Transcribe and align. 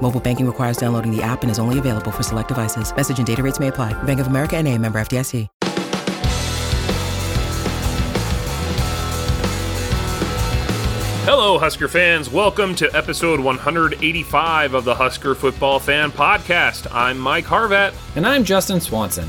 Mobile 0.00 0.20
banking 0.20 0.46
requires 0.46 0.78
downloading 0.78 1.14
the 1.14 1.22
app 1.22 1.42
and 1.42 1.50
is 1.50 1.58
only 1.58 1.78
available 1.78 2.10
for 2.10 2.22
select 2.22 2.48
devices. 2.48 2.94
Message 2.96 3.18
and 3.18 3.26
data 3.26 3.42
rates 3.42 3.60
may 3.60 3.68
apply. 3.68 3.92
Bank 4.04 4.20
of 4.20 4.28
America 4.28 4.56
and 4.56 4.66
a 4.66 4.78
member 4.78 4.98
FDIC. 4.98 5.48
Hello, 11.30 11.58
Husker 11.58 11.88
fans. 11.88 12.30
Welcome 12.30 12.74
to 12.76 12.90
episode 12.96 13.38
185 13.38 14.72
of 14.72 14.84
the 14.84 14.94
Husker 14.94 15.34
Football 15.34 15.78
Fan 15.78 16.10
Podcast. 16.10 16.86
I'm 16.90 17.18
Mike 17.18 17.44
Harvat. 17.44 17.92
And 18.16 18.26
I'm 18.26 18.44
Justin 18.44 18.80
Swanson. 18.80 19.28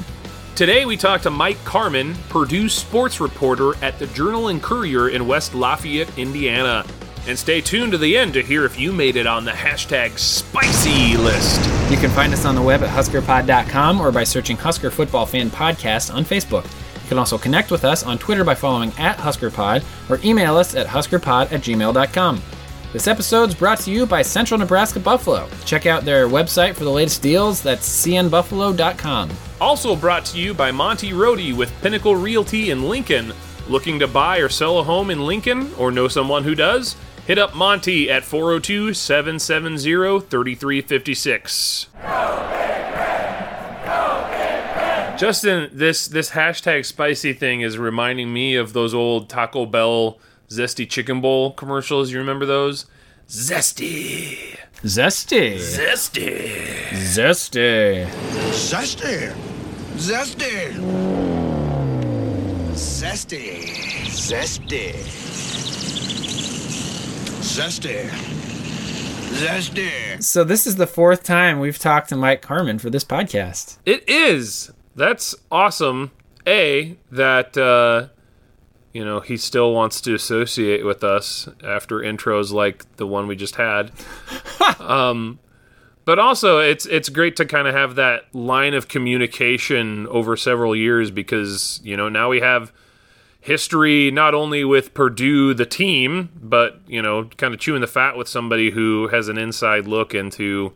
Today 0.55 0.85
we 0.85 0.95
talk 0.95 1.21
to 1.23 1.29
Mike 1.29 1.57
Carmin, 1.65 2.15
Purdue 2.29 2.69
sports 2.69 3.19
reporter 3.19 3.75
at 3.83 3.99
the 3.99 4.07
Journal 4.07 4.47
and 4.47 4.63
Courier 4.63 5.09
in 5.09 5.27
West 5.27 5.53
Lafayette, 5.53 6.17
Indiana. 6.17 6.85
And 7.27 7.37
stay 7.37 7.61
tuned 7.61 7.91
to 7.91 7.97
the 7.97 8.17
end 8.17 8.33
to 8.33 8.41
hear 8.41 8.65
if 8.65 8.79
you 8.79 8.91
made 8.91 9.15
it 9.15 9.27
on 9.27 9.45
the 9.45 9.51
hashtag 9.51 10.17
spicy 10.17 11.15
list. 11.17 11.59
You 11.91 11.97
can 11.97 12.09
find 12.09 12.33
us 12.33 12.45
on 12.45 12.55
the 12.55 12.61
web 12.61 12.81
at 12.81 12.89
huskerpod.com 12.89 14.01
or 14.01 14.11
by 14.11 14.23
searching 14.23 14.57
Husker 14.57 14.89
Football 14.89 15.25
Fan 15.27 15.49
Podcast 15.49 16.13
on 16.13 16.25
Facebook. 16.25 16.63
You 16.63 17.07
can 17.09 17.19
also 17.19 17.37
connect 17.37 17.71
with 17.71 17.85
us 17.85 18.03
on 18.03 18.17
Twitter 18.17 18.43
by 18.43 18.55
following 18.55 18.91
at 18.97 19.17
HuskerPod 19.17 19.83
or 20.09 20.19
email 20.23 20.57
us 20.57 20.75
at 20.75 20.87
huskerpod 20.87 21.51
at 21.51 21.61
gmail.com. 21.61 22.41
This 22.93 23.07
episode 23.07 23.49
is 23.49 23.55
brought 23.55 23.79
to 23.81 23.91
you 23.91 24.07
by 24.07 24.23
Central 24.23 24.59
Nebraska 24.59 24.99
Buffalo. 24.99 25.47
Check 25.65 25.85
out 25.85 26.05
their 26.05 26.27
website 26.27 26.73
for 26.73 26.83
the 26.83 26.89
latest 26.89 27.21
deals. 27.21 27.61
That's 27.61 27.87
cnbuffalo.com. 28.05 29.29
Also 29.61 29.95
brought 29.95 30.25
to 30.25 30.39
you 30.39 30.53
by 30.55 30.71
Monty 30.71 31.11
Rohde 31.11 31.55
with 31.55 31.71
Pinnacle 31.81 32.15
Realty 32.15 32.71
in 32.71 32.83
Lincoln. 32.89 33.33
Looking 33.67 33.99
to 33.99 34.07
buy 34.07 34.37
or 34.39 34.49
sell 34.49 34.79
a 34.79 34.83
home 34.83 35.11
in 35.11 35.27
Lincoln 35.27 35.71
or 35.77 35.91
know 35.91 36.07
someone 36.07 36.43
who 36.43 36.55
does? 36.55 36.95
Hit 37.29 37.37
up 37.37 37.53
Monty 37.53 38.09
at 38.09 38.23
402 38.23 38.95
770 38.95 40.21
3356. 40.21 41.85
Justin, 45.15 45.69
this 45.71 46.07
this 46.07 46.31
hashtag 46.31 46.87
spicy 46.87 47.33
thing 47.33 47.61
is 47.61 47.77
reminding 47.77 48.33
me 48.33 48.55
of 48.55 48.73
those 48.73 48.95
old 48.95 49.29
Taco 49.29 49.67
Bell 49.67 50.17
zesty 50.49 50.89
chicken 50.89 51.21
bowl 51.21 51.51
commercials. 51.51 52.11
You 52.11 52.17
remember 52.17 52.47
those? 52.47 52.87
Zesty, 53.27 54.57
Zesty. 54.81 55.57
zesty. 55.57 56.87
Zesty. 56.89 58.07
Zesty. 58.57 59.31
Zesty. 59.99 60.73
Zesty. 62.73 63.65
Zesty. 64.07 65.48
Zesty. 67.59 68.07
Zesty. 69.35 70.23
So 70.23 70.45
this 70.45 70.65
is 70.65 70.77
the 70.77 70.87
fourth 70.87 71.23
time 71.23 71.59
we've 71.59 71.77
talked 71.77 72.07
to 72.07 72.15
Mike 72.15 72.41
Carmin 72.41 72.79
for 72.79 72.89
this 72.89 73.03
podcast. 73.03 73.79
It 73.85 74.07
is. 74.07 74.71
That's 74.95 75.35
awesome. 75.51 76.11
A 76.47 76.95
that 77.11 77.57
uh, 77.57 78.07
you 78.93 79.03
know 79.03 79.19
he 79.19 79.35
still 79.35 79.73
wants 79.73 79.99
to 80.01 80.13
associate 80.13 80.85
with 80.85 81.03
us 81.03 81.49
after 81.61 81.97
intros 81.97 82.53
like 82.53 82.95
the 82.95 83.05
one 83.05 83.27
we 83.27 83.35
just 83.35 83.55
had. 83.55 83.91
um, 84.79 85.37
but 86.05 86.17
also 86.17 86.59
it's 86.59 86.85
it's 86.85 87.09
great 87.09 87.35
to 87.35 87.45
kind 87.45 87.67
of 87.67 87.75
have 87.75 87.95
that 87.95 88.33
line 88.33 88.73
of 88.73 88.87
communication 88.87 90.07
over 90.07 90.37
several 90.37 90.73
years 90.73 91.11
because 91.11 91.81
you 91.83 91.97
know 91.97 92.07
now 92.07 92.29
we 92.29 92.39
have 92.39 92.71
history 93.41 94.11
not 94.11 94.33
only 94.33 94.63
with 94.63 94.93
Purdue 94.93 95.53
the 95.53 95.65
team, 95.65 96.29
but 96.35 96.81
you 96.87 97.01
know 97.01 97.25
kind 97.37 97.53
of 97.53 97.59
chewing 97.59 97.81
the 97.81 97.87
fat 97.87 98.17
with 98.17 98.27
somebody 98.27 98.71
who 98.71 99.07
has 99.09 99.27
an 99.27 99.37
inside 99.37 99.87
look 99.87 100.13
into 100.13 100.73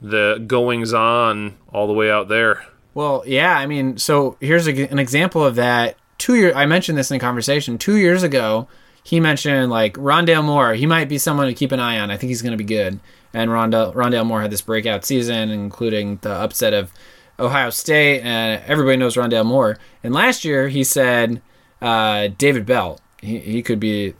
the 0.00 0.42
goings 0.46 0.92
on 0.92 1.56
all 1.72 1.86
the 1.86 1.92
way 1.92 2.10
out 2.10 2.28
there. 2.28 2.66
Well, 2.94 3.24
yeah, 3.26 3.56
I 3.56 3.66
mean, 3.66 3.98
so 3.98 4.36
here's 4.40 4.68
a, 4.68 4.88
an 4.88 4.98
example 4.98 5.44
of 5.44 5.56
that. 5.56 5.96
Two 6.18 6.36
years, 6.36 6.54
I 6.54 6.66
mentioned 6.66 6.96
this 6.96 7.10
in 7.10 7.18
conversation. 7.18 7.76
Two 7.76 7.96
years 7.96 8.22
ago, 8.22 8.68
he 9.02 9.18
mentioned 9.18 9.70
like 9.70 9.94
Rondale 9.94 10.44
Moore. 10.44 10.74
He 10.74 10.86
might 10.86 11.08
be 11.08 11.18
someone 11.18 11.46
to 11.48 11.54
keep 11.54 11.72
an 11.72 11.80
eye 11.80 11.98
on. 11.98 12.10
I 12.10 12.16
think 12.16 12.28
he's 12.28 12.42
going 12.42 12.52
to 12.52 12.58
be 12.58 12.64
good. 12.64 13.00
And 13.32 13.50
Rondale, 13.50 13.92
Rondale 13.94 14.24
Moore 14.24 14.42
had 14.42 14.52
this 14.52 14.60
breakout 14.60 15.04
season, 15.04 15.50
including 15.50 16.18
the 16.22 16.30
upset 16.30 16.72
of 16.72 16.92
Ohio 17.38 17.70
State, 17.70 18.20
and 18.20 18.62
everybody 18.66 18.96
knows 18.96 19.16
Rondale 19.16 19.44
Moore. 19.44 19.76
And 20.04 20.14
last 20.14 20.44
year, 20.44 20.68
he 20.68 20.84
said 20.84 21.42
uh, 21.80 22.28
David 22.38 22.66
Bell. 22.66 23.00
He, 23.20 23.38
he 23.38 23.62
could 23.62 23.80
be 23.80 24.14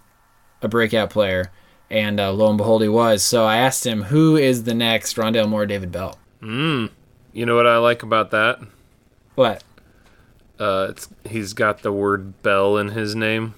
a 0.62 0.68
breakout 0.68 1.10
player, 1.10 1.50
and 1.90 2.18
uh, 2.18 2.32
lo 2.32 2.48
and 2.48 2.58
behold, 2.58 2.82
he 2.82 2.88
was. 2.88 3.22
So 3.22 3.44
I 3.44 3.58
asked 3.58 3.86
him, 3.86 4.04
who 4.04 4.36
is 4.36 4.64
the 4.64 4.74
next 4.74 5.16
Rondale 5.16 5.48
Moore, 5.48 5.66
David 5.66 5.92
Bell? 5.92 6.18
You 7.32 7.46
know 7.46 7.56
what 7.56 7.66
I 7.66 7.78
like 7.78 8.02
about 8.02 8.30
that? 8.30 8.60
What? 9.34 9.64
Uh, 10.58 10.86
it's 10.90 11.08
he's 11.24 11.52
got 11.52 11.82
the 11.82 11.92
word 11.92 12.40
Bell 12.42 12.76
in 12.76 12.88
his 12.88 13.16
name, 13.16 13.54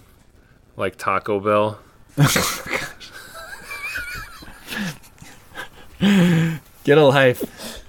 like 0.77 0.97
Taco 0.97 1.41
Bell. 1.41 1.79
Get 6.85 6.99
a 6.99 7.05
life. 7.05 7.83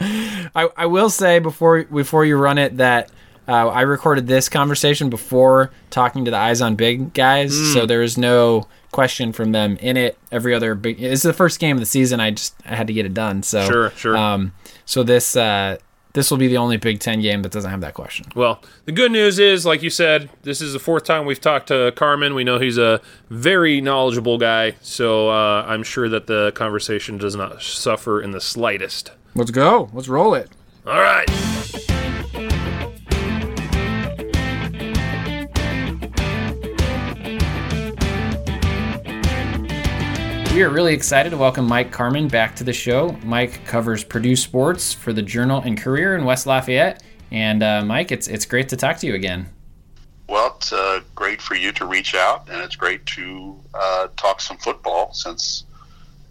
I, 0.00 0.68
I 0.76 0.86
will 0.86 1.10
say 1.10 1.38
before 1.38 1.84
before 1.84 2.24
you 2.24 2.36
run 2.36 2.58
it 2.58 2.78
that 2.78 3.10
uh, 3.50 3.68
I 3.68 3.80
recorded 3.82 4.28
this 4.28 4.48
conversation 4.48 5.10
before 5.10 5.72
talking 5.90 6.24
to 6.24 6.30
the 6.30 6.36
Eyes 6.36 6.60
on 6.60 6.76
Big 6.76 7.12
guys, 7.12 7.52
so 7.72 7.84
there 7.84 8.02
is 8.02 8.16
no 8.16 8.68
question 8.92 9.32
from 9.32 9.50
them 9.50 9.76
in 9.78 9.96
it. 9.96 10.16
Every 10.30 10.54
other 10.54 10.76
big 10.76 11.02
it's 11.02 11.22
the 11.22 11.32
first 11.32 11.58
game 11.58 11.76
of 11.76 11.80
the 11.80 11.86
season. 11.86 12.20
I 12.20 12.30
just 12.30 12.54
I 12.64 12.76
had 12.76 12.86
to 12.86 12.92
get 12.92 13.06
it 13.06 13.14
done. 13.14 13.42
So 13.42 13.64
Sure, 13.66 13.90
sure. 13.90 14.16
Um, 14.16 14.52
so 14.84 15.02
this 15.02 15.34
uh, 15.34 15.78
this 16.12 16.30
will 16.30 16.38
be 16.38 16.46
the 16.46 16.58
only 16.58 16.76
Big 16.76 17.00
Ten 17.00 17.20
game 17.20 17.42
that 17.42 17.50
doesn't 17.50 17.70
have 17.70 17.80
that 17.80 17.94
question. 17.94 18.26
Well, 18.36 18.62
the 18.84 18.92
good 18.92 19.10
news 19.10 19.38
is, 19.40 19.66
like 19.66 19.82
you 19.82 19.90
said, 19.90 20.30
this 20.42 20.60
is 20.60 20.72
the 20.72 20.78
fourth 20.78 21.04
time 21.04 21.26
we've 21.26 21.40
talked 21.40 21.68
to 21.68 21.92
Carmin. 21.96 22.34
We 22.36 22.44
know 22.44 22.58
he's 22.60 22.78
a 22.78 23.00
very 23.30 23.80
knowledgeable 23.80 24.38
guy, 24.38 24.76
so 24.80 25.28
uh, 25.30 25.64
I'm 25.66 25.82
sure 25.82 26.08
that 26.08 26.28
the 26.28 26.52
conversation 26.54 27.18
does 27.18 27.34
not 27.34 27.62
suffer 27.62 28.20
in 28.20 28.30
the 28.30 28.40
slightest. 28.40 29.10
Let's 29.34 29.50
go. 29.50 29.90
Let's 29.92 30.08
roll 30.08 30.34
it. 30.34 30.50
All 30.86 31.00
right. 31.00 31.99
We 40.52 40.64
are 40.64 40.68
really 40.68 40.94
excited 40.94 41.30
to 41.30 41.36
welcome 41.36 41.68
Mike 41.68 41.92
Carmin 41.92 42.28
back 42.28 42.56
to 42.56 42.64
the 42.64 42.72
show. 42.72 43.16
Mike 43.22 43.64
covers 43.66 44.02
Purdue 44.02 44.34
sports 44.34 44.92
for 44.92 45.12
the 45.12 45.22
Journal 45.22 45.62
and 45.62 45.80
Courier 45.80 46.16
in 46.16 46.24
West 46.24 46.44
Lafayette. 46.44 47.04
And 47.30 47.62
uh, 47.62 47.84
Mike, 47.84 48.10
it's 48.10 48.26
it's 48.26 48.46
great 48.46 48.68
to 48.70 48.76
talk 48.76 48.98
to 48.98 49.06
you 49.06 49.14
again. 49.14 49.48
Well, 50.28 50.56
it's 50.56 50.72
uh, 50.72 51.02
great 51.14 51.40
for 51.40 51.54
you 51.54 51.70
to 51.72 51.86
reach 51.86 52.16
out, 52.16 52.48
and 52.50 52.60
it's 52.62 52.74
great 52.74 53.06
to 53.06 53.60
uh, 53.74 54.08
talk 54.16 54.40
some 54.40 54.56
football 54.56 55.12
since 55.12 55.66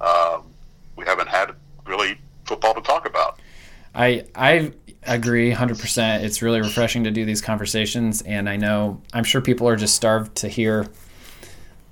um, 0.01 0.43
we 0.97 1.05
haven't 1.05 1.29
had 1.29 1.55
really 1.85 2.19
football 2.45 2.73
to 2.73 2.81
talk 2.81 3.07
about. 3.07 3.39
I 3.95 4.25
I 4.35 4.73
agree 5.03 5.53
100%. 5.53 6.23
It's 6.23 6.41
really 6.41 6.59
refreshing 6.59 7.05
to 7.05 7.11
do 7.11 7.23
these 7.23 7.41
conversations 7.41 8.21
and 8.23 8.49
I 8.49 8.57
know 8.57 9.01
I'm 9.13 9.23
sure 9.23 9.39
people 9.39 9.67
are 9.69 9.77
just 9.77 9.95
starved 9.95 10.35
to 10.37 10.49
hear 10.49 10.87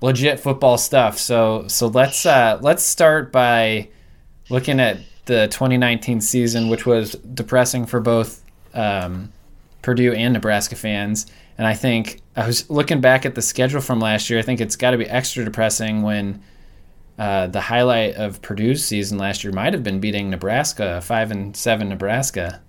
legit 0.01 0.39
football 0.39 0.77
stuff. 0.77 1.17
So 1.17 1.67
so 1.67 1.87
let's 1.87 2.25
uh 2.25 2.59
let's 2.61 2.83
start 2.83 3.31
by 3.31 3.89
looking 4.49 4.79
at 4.79 4.99
the 5.25 5.47
2019 5.47 6.21
season 6.21 6.69
which 6.69 6.85
was 6.85 7.11
depressing 7.33 7.85
for 7.85 7.99
both 7.99 8.43
um, 8.73 9.31
Purdue 9.81 10.13
and 10.13 10.33
Nebraska 10.33 10.75
fans. 10.75 11.27
And 11.57 11.65
I 11.65 11.73
think 11.73 12.21
I 12.35 12.45
was 12.45 12.69
looking 12.69 13.01
back 13.01 13.25
at 13.25 13.35
the 13.35 13.41
schedule 13.41 13.81
from 13.81 13.99
last 13.99 14.29
year. 14.29 14.39
I 14.39 14.43
think 14.43 14.61
it's 14.61 14.75
got 14.75 14.91
to 14.91 14.97
be 14.97 15.05
extra 15.05 15.43
depressing 15.43 16.03
when 16.03 16.41
uh, 17.17 17.47
the 17.47 17.61
highlight 17.61 18.15
of 18.15 18.41
Purdue's 18.41 18.85
season 18.85 19.17
last 19.17 19.43
year 19.43 19.51
might 19.51 19.73
have 19.73 19.83
been 19.83 19.99
beating 19.99 20.29
Nebraska, 20.29 21.01
five 21.01 21.31
and 21.31 21.57
seven 21.57 21.89
Nebraska. 21.89 22.61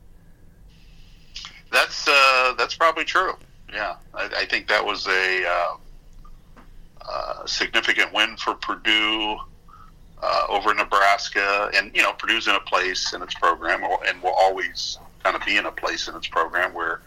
That's 1.70 2.08
uh, 2.08 2.54
that's 2.56 2.74
probably 2.74 3.04
true. 3.04 3.34
Yeah, 3.70 3.96
I, 4.14 4.30
I 4.38 4.46
think 4.46 4.68
that 4.68 4.84
was 4.84 5.06
a 5.06 5.44
uh, 7.10 7.46
significant 7.46 8.12
win 8.12 8.36
for 8.36 8.54
Purdue 8.54 9.36
uh, 10.22 10.42
over 10.48 10.74
Nebraska, 10.74 11.70
and 11.74 11.94
you 11.94 12.02
know 12.02 12.12
Purdue's 12.12 12.48
in 12.48 12.54
a 12.54 12.60
place 12.60 13.12
in 13.12 13.22
its 13.22 13.34
program, 13.34 13.82
and 14.06 14.22
will 14.22 14.34
always 14.38 14.98
kind 15.22 15.36
of 15.36 15.44
be 15.44 15.56
in 15.56 15.66
a 15.66 15.72
place 15.72 16.08
in 16.08 16.14
its 16.16 16.26
program 16.26 16.74
where 16.74 17.00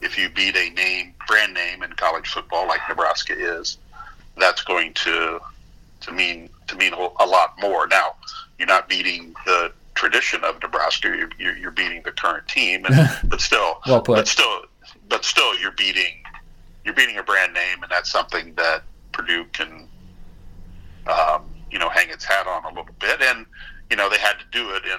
if 0.00 0.18
you 0.18 0.28
beat 0.28 0.56
a 0.56 0.70
name 0.70 1.14
brand 1.26 1.54
name 1.54 1.82
in 1.82 1.92
college 1.92 2.28
football 2.28 2.66
like 2.66 2.80
Nebraska 2.88 3.34
is, 3.36 3.78
that's 4.36 4.62
going 4.62 4.94
to 4.94 5.40
to 6.00 6.12
mean 6.12 6.48
to 6.68 6.76
mean 6.76 6.92
a 6.92 7.26
lot 7.26 7.54
more. 7.60 7.86
Now, 7.86 8.16
you're 8.58 8.68
not 8.68 8.88
beating 8.88 9.34
the 9.44 9.72
tradition 9.94 10.44
of 10.44 10.60
Nebraska. 10.60 11.08
You're, 11.08 11.30
you're, 11.38 11.56
you're 11.56 11.70
beating 11.70 12.02
the 12.02 12.12
current 12.12 12.46
team, 12.48 12.84
and, 12.84 13.10
but 13.28 13.40
still, 13.40 13.80
well 13.86 14.02
but 14.02 14.28
still, 14.28 14.62
but 15.08 15.24
still, 15.24 15.58
you're 15.58 15.72
beating 15.72 16.14
you're 16.84 16.94
beating 16.94 17.18
a 17.18 17.22
brand 17.22 17.52
name, 17.52 17.82
and 17.82 17.90
that's 17.90 18.10
something 18.10 18.54
that 18.54 18.82
Purdue 19.16 19.44
can, 19.52 19.88
um, 21.06 21.44
you 21.70 21.78
know, 21.78 21.88
hang 21.88 22.10
its 22.10 22.24
hat 22.24 22.46
on 22.46 22.64
a 22.64 22.68
little 22.68 22.86
bit. 22.98 23.22
And 23.22 23.46
you 23.90 23.96
know, 23.96 24.10
they 24.10 24.18
had 24.18 24.38
to 24.38 24.44
do 24.52 24.70
it 24.70 24.84
in 24.84 24.98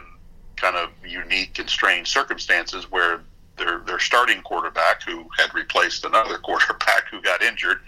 kind 0.55 0.75
of 0.75 0.89
unique 1.05 1.59
and 1.59 1.69
strange 1.69 2.07
circumstances 2.09 2.89
where 2.89 3.21
their 3.57 3.79
their 3.79 3.99
starting 3.99 4.41
quarterback, 4.41 5.03
who 5.03 5.27
had 5.37 5.53
replaced 5.53 6.05
another 6.05 6.37
quarterback 6.43 7.09
who 7.11 7.21
got 7.21 7.41
injured, 7.41 7.79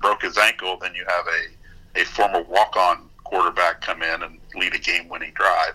broke 0.00 0.22
his 0.22 0.36
ankle. 0.36 0.76
Then 0.76 0.94
you 0.94 1.04
have 1.08 1.26
a 1.26 2.00
a 2.00 2.04
former 2.04 2.42
walk 2.42 2.76
on 2.76 3.08
quarterback 3.24 3.80
come 3.80 4.02
in 4.02 4.22
and 4.22 4.38
lead 4.54 4.74
a 4.74 4.78
game 4.78 5.08
winning 5.08 5.32
drive 5.34 5.74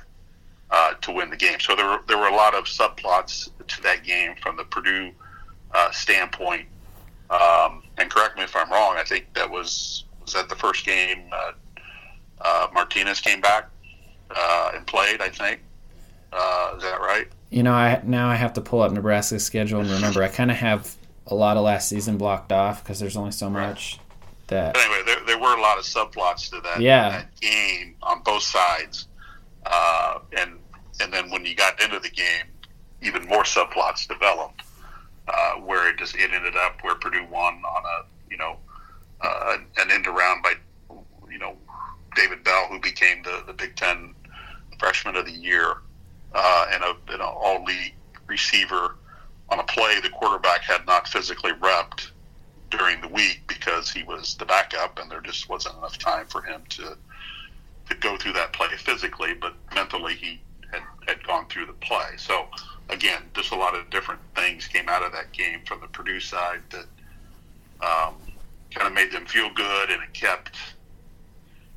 uh, 0.72 0.94
to 0.96 1.12
win 1.12 1.30
the 1.30 1.38
game. 1.38 1.60
So 1.60 1.76
there 1.76 1.86
were, 1.86 2.00
there 2.08 2.18
were 2.18 2.28
a 2.28 2.36
lot 2.36 2.56
of 2.56 2.66
subplots 2.66 3.50
to 3.68 3.82
that 3.84 4.04
game 4.04 4.36
from 4.42 4.58
the 4.58 4.64
Purdue 4.64 5.12
uh, 5.74 5.92
standpoint. 5.92 6.68
Um, 7.30 7.84
and 7.98 8.10
correct 8.10 8.38
me 8.38 8.44
if 8.44 8.56
I'm 8.56 8.70
wrong. 8.72 8.98
I 8.98 9.04
think 9.04 9.34
that 9.34 9.50
was 9.50 10.03
was 10.24 10.34
that 10.34 10.50
the 10.50 10.56
first 10.56 10.86
game 10.86 11.24
uh, 11.32 11.52
uh 12.42 12.68
Martinez 12.74 13.20
came 13.20 13.42
back 13.42 13.70
uh, 14.36 14.72
and 14.76 14.86
played. 14.88 15.22
I 15.22 15.30
think 15.30 15.62
uh, 16.32 16.74
is 16.76 16.84
that 16.84 17.00
right? 17.00 17.28
You 17.50 17.64
know, 17.64 17.74
I 17.74 18.02
now 18.04 18.30
I 18.30 18.36
have 18.36 18.54
to 18.54 18.62
pull 18.62 18.82
up 18.82 18.92
Nebraska's 18.92 19.46
schedule 19.46 19.80
and 19.82 19.90
remember 19.90 20.24
I 20.24 20.28
kind 20.28 20.52
of 20.52 20.58
have 20.58 20.96
a 21.28 21.36
lot 21.36 21.58
of 21.58 21.64
last 21.64 21.90
season 21.90 22.18
blocked 22.18 22.52
off 22.52 22.84
because 22.84 23.00
there's 23.00 23.16
only 23.16 23.32
so 23.32 23.50
much 23.50 24.00
that. 24.48 24.74
But 24.74 24.84
anyway, 24.84 25.02
there, 25.06 25.26
there 25.26 25.40
were 25.40 25.56
a 25.56 25.62
lot 25.62 25.78
of 25.78 25.84
subplots 25.84 26.50
to 26.50 26.62
that, 26.62 26.82
Yeah. 26.82 27.10
that 27.10 27.40
game 27.40 27.96
on 28.02 28.22
both 28.24 28.44
sides, 28.44 29.08
uh, 29.66 30.20
and 30.38 30.60
and 31.00 31.14
then 31.14 31.30
when 31.32 31.46
you 31.46 31.56
got 31.56 31.82
into 31.82 32.00
the 32.00 32.10
game, 32.10 32.46
even 33.02 33.26
more 33.28 33.44
subplots 33.44 34.08
developed, 34.08 34.62
uh, 35.28 35.54
where 35.56 35.90
it 35.90 35.98
just 35.98 36.16
it 36.16 36.32
ended 36.34 36.56
up 36.56 36.78
where 36.82 36.96
Purdue 36.96 37.26
won 37.26 37.56
on 37.56 37.84
a 37.86 38.06
you 38.30 38.38
know 38.38 38.58
uh, 39.24 39.58
an 39.78 39.92
end 39.92 40.08
around 40.08 40.44
by 40.44 40.54
you 41.32 41.40
know 41.40 41.56
David 42.16 42.44
Bell, 42.44 42.68
who 42.70 42.80
became 42.80 43.24
the 43.24 43.44
the 43.48 43.54
Big 43.54 43.76
Ten 43.76 44.14
Freshman 44.80 45.16
of 45.16 45.26
the 45.26 45.32
Year, 45.32 45.78
uh, 46.34 46.68
and 46.72 46.84
a 46.84 47.14
an 47.14 47.22
all 47.22 47.64
league 47.64 47.96
receiver 48.28 48.96
on 49.50 49.60
a 49.60 49.64
play 49.64 50.00
the 50.02 50.10
quarterback 50.10 50.62
had 50.62 50.86
not 50.86 51.08
physically 51.08 51.52
repped 51.54 52.12
during 52.70 53.00
the 53.02 53.08
week 53.08 53.42
because 53.48 53.92
he 53.92 54.04
was 54.04 54.36
the 54.36 54.46
backup 54.46 54.98
and 54.98 55.12
there 55.12 55.22
just 55.22 55.48
wasn't 55.48 55.76
enough 55.78 55.98
time 56.00 56.26
for 56.28 56.42
him 56.42 56.62
to 56.70 56.98
to 57.90 57.96
go 57.96 58.18
through 58.18 58.34
that 58.34 58.54
play 58.54 58.70
physically, 58.78 59.34
but 59.34 59.54
mentally 59.76 60.16
he 60.16 60.42
had, 60.72 60.82
had 61.06 61.26
gone 61.28 61.46
through 61.48 61.66
the 61.66 61.74
play. 61.74 62.12
So 62.18 62.48
again, 62.90 63.22
just 63.36 63.52
a 63.52 63.56
lot 63.56 63.76
of 63.76 63.90
different 63.90 64.22
things 64.36 64.68
came 64.68 64.88
out 64.88 65.04
of 65.04 65.12
that 65.12 65.32
game 65.34 65.60
from 65.66 65.82
the 65.82 65.88
Purdue 65.88 66.20
side 66.20 66.62
that 66.72 66.86
um, 67.86 68.16
kind 68.74 68.88
of 68.88 68.94
made 68.94 69.12
them 69.12 69.26
feel 69.26 69.50
good, 69.54 69.90
and 69.90 70.02
it 70.02 70.14
kept 70.14 70.56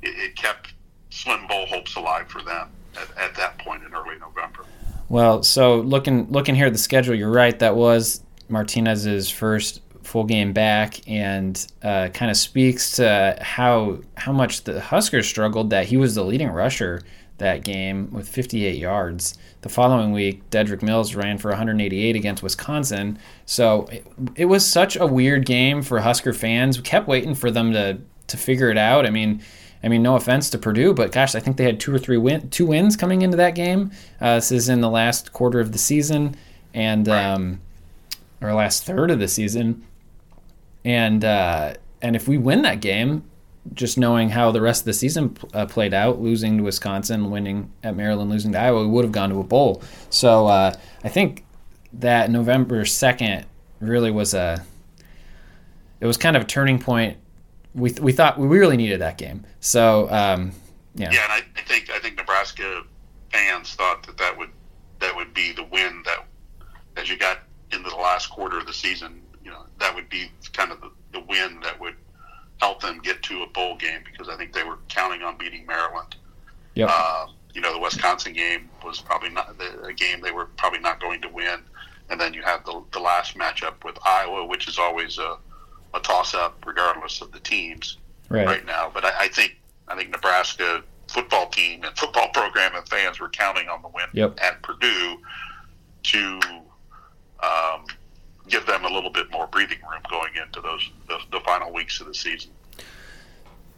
it, 0.01 0.09
it 0.09 0.35
kept 0.35 0.73
Slim 1.09 1.47
Bowl 1.47 1.65
hopes 1.65 1.95
alive 1.95 2.27
for 2.29 2.41
them 2.41 2.69
at, 2.95 3.17
at 3.17 3.35
that 3.35 3.57
point 3.59 3.83
in 3.83 3.93
early 3.93 4.17
November. 4.19 4.65
Well, 5.09 5.43
so 5.43 5.77
looking 5.77 6.29
looking 6.31 6.55
here 6.55 6.67
at 6.67 6.73
the 6.73 6.79
schedule, 6.79 7.15
you're 7.15 7.31
right. 7.31 7.57
That 7.59 7.75
was 7.75 8.23
Martinez's 8.49 9.29
first 9.29 9.81
full 10.03 10.23
game 10.23 10.53
back, 10.53 11.07
and 11.07 11.65
uh, 11.83 12.09
kind 12.13 12.31
of 12.31 12.37
speaks 12.37 12.91
to 12.97 13.37
how 13.41 13.99
how 14.15 14.31
much 14.31 14.63
the 14.63 14.79
Huskers 14.81 15.27
struggled. 15.27 15.69
That 15.69 15.85
he 15.85 15.97
was 15.97 16.15
the 16.15 16.23
leading 16.23 16.49
rusher 16.49 17.01
that 17.37 17.63
game 17.63 18.09
with 18.11 18.27
58 18.27 18.77
yards. 18.77 19.37
The 19.61 19.69
following 19.69 20.11
week, 20.11 20.49
Dedrick 20.49 20.81
Mills 20.81 21.15
ran 21.15 21.37
for 21.37 21.49
188 21.49 22.15
against 22.15 22.43
Wisconsin. 22.43 23.19
So 23.45 23.85
it, 23.85 24.05
it 24.35 24.45
was 24.45 24.65
such 24.65 24.95
a 24.95 25.05
weird 25.05 25.45
game 25.45 25.81
for 25.81 25.99
Husker 25.99 26.33
fans. 26.33 26.77
We 26.77 26.83
kept 26.83 27.07
waiting 27.07 27.35
for 27.35 27.51
them 27.51 27.73
to 27.73 27.99
to 28.27 28.37
figure 28.37 28.69
it 28.69 28.77
out. 28.77 29.05
I 29.05 29.09
mean. 29.09 29.41
I 29.83 29.89
mean, 29.89 30.01
no 30.01 30.15
offense 30.15 30.49
to 30.49 30.57
Purdue, 30.57 30.95
but 30.95 31.11
gosh, 31.11 31.35
I 31.35 31.39
think 31.39 31.57
they 31.57 31.63
had 31.63 31.79
two 31.79 31.93
or 31.93 31.99
three 31.99 32.17
win, 32.17 32.49
two 32.49 32.65
wins 32.65 32.97
coming 32.97 33.21
into 33.21 33.37
that 33.37 33.53
game. 33.53 33.91
Uh, 34.19 34.35
this 34.35 34.51
is 34.51 34.69
in 34.69 34.81
the 34.81 34.89
last 34.89 35.33
quarter 35.33 35.59
of 35.59 35.71
the 35.71 35.77
season, 35.77 36.35
and 36.73 37.07
um, 37.07 37.61
or 38.41 38.51
last 38.53 38.85
third 38.85 39.11
of 39.11 39.19
the 39.19 39.27
season, 39.27 39.85
and 40.83 41.23
uh, 41.23 41.75
and 42.01 42.15
if 42.15 42.27
we 42.27 42.39
win 42.39 42.63
that 42.63 42.81
game, 42.81 43.23
just 43.73 43.97
knowing 43.97 44.29
how 44.29 44.51
the 44.51 44.61
rest 44.61 44.81
of 44.81 44.85
the 44.85 44.93
season 44.93 45.37
uh, 45.53 45.65
played 45.65 45.93
out, 45.93 46.19
losing 46.19 46.57
to 46.57 46.63
Wisconsin, 46.63 47.31
winning 47.31 47.71
at 47.83 47.95
Maryland, 47.95 48.29
losing 48.29 48.51
to 48.53 48.59
Iowa, 48.59 48.81
we 48.81 48.87
would 48.87 49.05
have 49.05 49.11
gone 49.11 49.29
to 49.29 49.39
a 49.39 49.43
bowl. 49.43 49.83
So 50.09 50.47
uh, 50.47 50.73
I 51.03 51.09
think 51.09 51.45
that 51.93 52.29
November 52.29 52.85
second 52.85 53.45
really 53.79 54.11
was 54.11 54.33
a 54.33 54.63
it 55.99 56.05
was 56.05 56.17
kind 56.17 56.35
of 56.35 56.43
a 56.43 56.45
turning 56.45 56.79
point. 56.79 57.17
We, 57.73 57.91
we 57.93 58.11
thought 58.11 58.39
we 58.39 58.47
really 58.47 58.77
needed 58.77 59.01
that 59.01 59.17
game. 59.17 59.45
So 59.59 60.09
um, 60.09 60.51
yeah. 60.95 61.11
Yeah, 61.11 61.23
and 61.23 61.33
I, 61.33 61.41
I 61.55 61.61
think 61.61 61.89
I 61.89 61.99
think 61.99 62.17
Nebraska 62.17 62.83
fans 63.31 63.75
thought 63.75 64.05
that 64.07 64.17
that 64.17 64.37
would 64.37 64.49
that 64.99 65.15
would 65.15 65.33
be 65.33 65.51
the 65.51 65.63
win 65.63 66.01
that 66.05 66.25
as 66.95 67.09
you 67.09 67.17
got 67.17 67.39
into 67.71 67.89
the 67.89 67.95
last 67.95 68.29
quarter 68.29 68.57
of 68.57 68.65
the 68.65 68.73
season, 68.73 69.21
you 69.43 69.51
know, 69.51 69.65
that 69.79 69.93
would 69.93 70.09
be 70.09 70.31
kind 70.53 70.71
of 70.71 70.81
the, 70.81 70.91
the 71.13 71.19
win 71.21 71.59
that 71.61 71.79
would 71.79 71.95
help 72.59 72.81
them 72.81 72.99
get 72.99 73.21
to 73.23 73.43
a 73.43 73.47
bowl 73.47 73.75
game 73.75 73.99
because 74.03 74.29
I 74.29 74.35
think 74.35 74.53
they 74.53 74.63
were 74.63 74.77
counting 74.89 75.21
on 75.21 75.37
beating 75.37 75.65
Maryland. 75.65 76.15
Yep. 76.75 76.89
Uh, 76.91 77.27
you 77.53 77.61
know, 77.61 77.73
the 77.73 77.79
Wisconsin 77.79 78.33
game 78.33 78.69
was 78.83 78.99
probably 78.99 79.29
not 79.29 79.57
the, 79.57 79.81
a 79.83 79.93
game 79.93 80.21
they 80.21 80.31
were 80.31 80.45
probably 80.57 80.79
not 80.79 80.99
going 80.99 81.21
to 81.21 81.29
win, 81.29 81.59
and 82.09 82.19
then 82.19 82.33
you 82.33 82.41
have 82.43 82.63
the, 82.65 82.83
the 82.91 82.99
last 82.99 83.35
matchup 83.35 83.83
with 83.83 83.97
Iowa, 84.05 84.45
which 84.45 84.67
is 84.67 84.77
always 84.77 85.17
a, 85.17 85.37
a 85.93 85.99
toss 86.01 86.33
up 86.33 86.63
regardless 86.65 87.21
of 87.21 87.31
the 87.31 87.39
teams 87.39 87.97
right. 88.29 88.45
right 88.45 88.65
now. 88.65 88.91
But 88.93 89.05
I, 89.05 89.21
I 89.21 89.27
think 89.29 89.57
I 89.87 89.95
think 89.95 90.09
Nebraska 90.09 90.83
football 91.07 91.47
team 91.49 91.83
and 91.83 91.97
football 91.97 92.29
program 92.33 92.75
and 92.75 92.87
fans 92.87 93.19
were 93.19 93.29
counting 93.29 93.69
on 93.69 93.81
the 93.81 93.87
win 93.87 94.05
Yep. 94.13 94.39
at 94.41 94.61
Purdue 94.61 95.17
to 96.03 96.39
um, 97.41 97.85
give 98.47 98.65
them 98.65 98.85
a 98.85 98.89
little 98.89 99.09
bit 99.09 99.31
more 99.31 99.47
breathing 99.47 99.79
room 99.89 100.01
going 100.09 100.31
into 100.35 100.61
those 100.61 100.89
the, 101.07 101.19
the 101.31 101.39
final 101.41 101.71
weeks 101.73 101.99
of 101.99 102.07
the 102.07 102.13
season. 102.13 102.51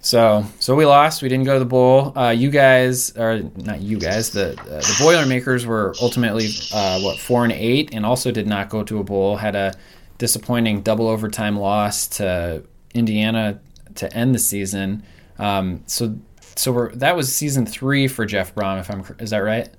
So 0.01 0.45
so 0.59 0.75
we 0.75 0.85
lost. 0.85 1.21
We 1.21 1.29
didn't 1.29 1.45
go 1.45 1.53
to 1.53 1.59
the 1.59 1.65
bowl. 1.65 2.17
Uh, 2.17 2.29
you 2.29 2.49
guys, 2.49 3.15
or 3.17 3.41
not 3.57 3.81
you 3.81 3.99
guys, 3.99 4.29
the 4.29 4.51
uh, 4.61 4.79
the 4.79 4.95
Boilermakers 4.99 5.65
were 5.65 5.93
ultimately 6.01 6.47
uh, 6.73 7.01
what 7.01 7.19
four 7.19 7.43
and 7.43 7.51
eight, 7.51 7.93
and 7.93 8.05
also 8.05 8.31
did 8.31 8.47
not 8.47 8.69
go 8.69 8.83
to 8.83 8.99
a 8.99 9.03
bowl. 9.03 9.35
Had 9.35 9.55
a 9.55 9.73
disappointing 10.17 10.81
double 10.81 11.07
overtime 11.07 11.57
loss 11.57 12.07
to 12.07 12.63
Indiana 12.93 13.59
to 13.95 14.13
end 14.13 14.33
the 14.33 14.39
season. 14.39 15.03
Um, 15.37 15.83
so 15.85 16.17
so 16.55 16.71
we're 16.71 16.95
that 16.95 17.15
was 17.15 17.33
season 17.33 17.65
three 17.65 18.07
for 18.07 18.25
Jeff 18.25 18.55
Brohm. 18.55 18.79
If 18.79 18.89
I'm 18.89 19.03
is 19.19 19.31
that 19.31 19.39
right? 19.39 19.69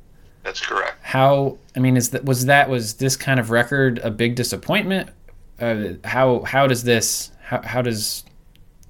That's 0.42 0.60
correct. 0.60 0.89
How 1.10 1.58
I 1.74 1.80
mean 1.80 1.96
is 1.96 2.10
that 2.10 2.24
was 2.24 2.46
that 2.46 2.70
was 2.70 2.94
this 2.94 3.16
kind 3.16 3.40
of 3.40 3.50
record 3.50 3.98
a 3.98 4.12
big 4.12 4.36
disappointment? 4.36 5.10
Uh, 5.58 5.94
how 6.04 6.44
how 6.44 6.68
does 6.68 6.84
this 6.84 7.32
how 7.42 7.60
how 7.62 7.82
does 7.82 8.22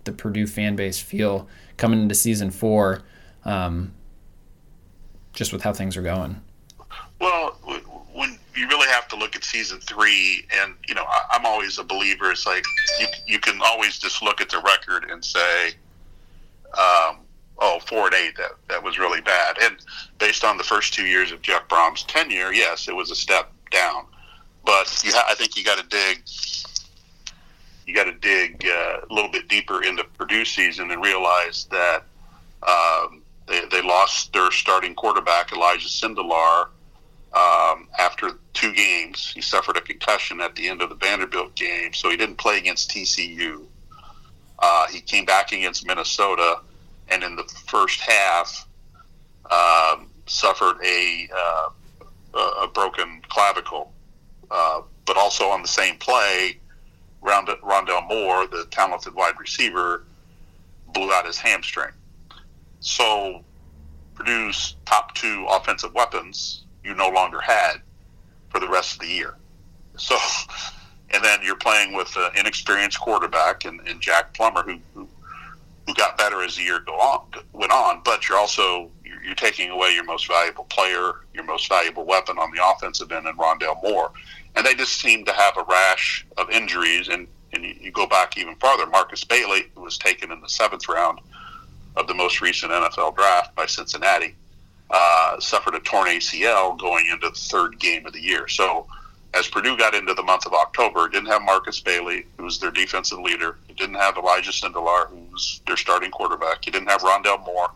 the 0.04 0.12
Purdue 0.12 0.46
fan 0.46 0.76
base 0.76 1.00
feel 1.00 1.48
coming 1.78 2.02
into 2.02 2.14
season 2.14 2.50
four, 2.50 3.00
um, 3.46 3.94
just 5.32 5.50
with 5.50 5.62
how 5.62 5.72
things 5.72 5.96
are 5.96 6.02
going? 6.02 6.38
Well, 7.22 7.56
when 8.12 8.38
you 8.54 8.68
really 8.68 8.88
have 8.88 9.08
to 9.08 9.16
look 9.16 9.34
at 9.34 9.42
season 9.42 9.80
three, 9.80 10.46
and 10.60 10.74
you 10.86 10.94
know, 10.94 11.04
I, 11.04 11.22
I'm 11.30 11.46
always 11.46 11.78
a 11.78 11.84
believer. 11.84 12.30
It's 12.32 12.44
like 12.44 12.66
you 13.00 13.06
you 13.26 13.38
can 13.38 13.58
always 13.64 13.98
just 13.98 14.20
look 14.20 14.42
at 14.42 14.50
the 14.50 14.58
record 14.58 15.10
and 15.10 15.24
say, 15.24 15.68
um, 16.76 17.20
"Oh, 17.60 17.80
four 17.86 18.06
and 18.06 18.14
eight, 18.14 18.36
that 18.36 18.52
that 18.68 18.82
was 18.82 18.98
really 18.98 19.20
bad." 19.20 19.56
And 19.60 19.76
based 20.18 20.44
on 20.44 20.58
the 20.58 20.64
first 20.64 20.94
two 20.94 21.06
years 21.06 21.32
of 21.32 21.42
Jeff 21.42 21.68
Brohm's 21.68 22.02
tenure, 22.04 22.52
yes, 22.52 22.88
it 22.88 22.94
was 22.94 23.10
a 23.10 23.16
step 23.16 23.52
down. 23.70 24.04
But 24.64 25.02
you 25.04 25.12
ha- 25.12 25.26
I 25.28 25.34
think 25.34 25.56
you 25.56 25.64
got 25.64 25.78
to 25.78 25.86
dig. 25.88 26.22
You 27.86 27.94
got 27.94 28.04
to 28.04 28.12
dig 28.12 28.64
uh, 28.66 29.00
a 29.08 29.12
little 29.12 29.30
bit 29.30 29.48
deeper 29.48 29.82
into 29.82 30.04
Purdue 30.04 30.44
season 30.44 30.90
and 30.90 31.02
realize 31.02 31.66
that 31.70 32.04
um, 32.62 33.22
they, 33.46 33.62
they 33.70 33.82
lost 33.82 34.32
their 34.32 34.50
starting 34.52 34.94
quarterback 34.94 35.52
Elijah 35.52 35.88
Sindelar 35.88 36.68
um, 37.32 37.88
after 37.98 38.38
two 38.52 38.72
games. 38.72 39.32
He 39.34 39.40
suffered 39.40 39.76
a 39.76 39.80
concussion 39.80 40.40
at 40.40 40.54
the 40.54 40.68
end 40.68 40.82
of 40.82 40.88
the 40.88 40.94
Vanderbilt 40.94 41.54
game, 41.54 41.92
so 41.92 42.10
he 42.10 42.16
didn't 42.16 42.36
play 42.36 42.58
against 42.58 42.90
TCU. 42.90 43.66
Uh, 44.58 44.86
he 44.88 45.00
came 45.00 45.24
back 45.24 45.52
against 45.52 45.86
Minnesota, 45.86 46.60
and 47.10 47.22
in 47.22 47.36
the 47.36 47.44
first 47.66 48.00
half, 48.00 48.66
um, 49.50 50.08
suffered 50.26 50.76
a 50.84 51.28
uh, 51.36 51.68
a 52.34 52.68
broken 52.68 53.20
clavicle. 53.28 53.92
Uh, 54.50 54.82
but 55.06 55.16
also 55.16 55.48
on 55.48 55.62
the 55.62 55.68
same 55.68 55.96
play, 55.96 56.60
Rondale 57.22 58.08
Moore, 58.08 58.46
the 58.46 58.66
talented 58.70 59.14
wide 59.14 59.38
receiver, 59.38 60.04
blew 60.92 61.12
out 61.12 61.26
his 61.26 61.38
hamstring. 61.38 61.92
So 62.80 63.44
Purdue's 64.14 64.76
top 64.86 65.14
two 65.14 65.46
offensive 65.48 65.94
weapons 65.94 66.64
you 66.84 66.94
no 66.94 67.08
longer 67.08 67.40
had 67.40 67.76
for 68.48 68.60
the 68.60 68.68
rest 68.68 68.94
of 68.94 69.00
the 69.00 69.08
year. 69.08 69.36
So, 69.96 70.16
and 71.10 71.22
then 71.24 71.40
you're 71.42 71.56
playing 71.56 71.94
with 71.94 72.14
an 72.16 72.30
inexperienced 72.36 73.00
quarterback 73.00 73.64
and, 73.64 73.80
and 73.86 74.00
Jack 74.00 74.34
Plummer, 74.34 74.62
who, 74.62 74.78
who 74.94 75.08
who 75.90 75.94
got 75.94 76.16
better 76.16 76.42
as 76.42 76.56
the 76.56 76.62
year 76.62 76.78
go 76.80 76.92
on, 76.92 77.26
went 77.52 77.72
on. 77.72 78.00
But 78.04 78.28
you're 78.28 78.38
also 78.38 78.90
you're, 79.04 79.22
you're 79.24 79.34
taking 79.34 79.70
away 79.70 79.92
your 79.92 80.04
most 80.04 80.28
valuable 80.28 80.64
player, 80.64 81.12
your 81.34 81.44
most 81.44 81.68
valuable 81.68 82.04
weapon 82.04 82.38
on 82.38 82.50
the 82.52 82.64
offensive 82.64 83.10
end, 83.10 83.26
and 83.26 83.36
Rondale 83.36 83.82
Moore. 83.82 84.12
And 84.54 84.64
they 84.64 84.74
just 84.74 85.00
seem 85.00 85.24
to 85.24 85.32
have 85.32 85.56
a 85.56 85.64
rash 85.64 86.26
of 86.36 86.48
injuries. 86.50 87.08
And, 87.08 87.26
and 87.52 87.64
you, 87.64 87.74
you 87.80 87.90
go 87.90 88.06
back 88.06 88.36
even 88.38 88.54
farther. 88.56 88.86
Markus 88.86 89.24
Bailey, 89.24 89.70
who 89.74 89.82
was 89.82 89.98
taken 89.98 90.30
in 90.30 90.40
the 90.40 90.48
seventh 90.48 90.88
round 90.88 91.18
of 91.96 92.06
the 92.06 92.14
most 92.14 92.40
recent 92.40 92.70
NFL 92.70 93.16
draft 93.16 93.54
by 93.56 93.66
Cincinnati, 93.66 94.36
uh, 94.90 95.40
suffered 95.40 95.74
a 95.74 95.80
torn 95.80 96.06
ACL 96.06 96.78
going 96.78 97.06
into 97.06 97.28
the 97.28 97.34
third 97.34 97.78
game 97.80 98.06
of 98.06 98.12
the 98.12 98.20
year. 98.20 98.46
So 98.46 98.86
as 99.32 99.46
Purdue 99.48 99.76
got 99.76 99.94
into 99.94 100.14
the 100.14 100.22
month 100.22 100.46
of 100.46 100.52
October, 100.52 101.08
didn't 101.08 101.28
have 101.28 101.42
Markus 101.42 101.80
Bailey, 101.80 102.26
who 102.36 102.44
was 102.44 102.58
their 102.58 102.70
defensive 102.70 103.20
leader. 103.20 103.58
It 103.68 103.76
didn't 103.76 103.94
have 103.94 104.16
Elijah 104.16 104.50
Sindelar, 104.50 105.10
was 105.30 105.60
their 105.66 105.76
starting 105.76 106.10
quarterback. 106.10 106.66
You 106.66 106.72
didn't 106.72 106.88
have 106.88 107.02
Rondale 107.02 107.44
Moore, 107.46 107.70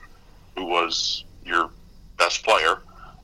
who 0.56 0.64
was 0.66 1.24
your 1.44 1.70
best 2.18 2.44
player 2.44 2.78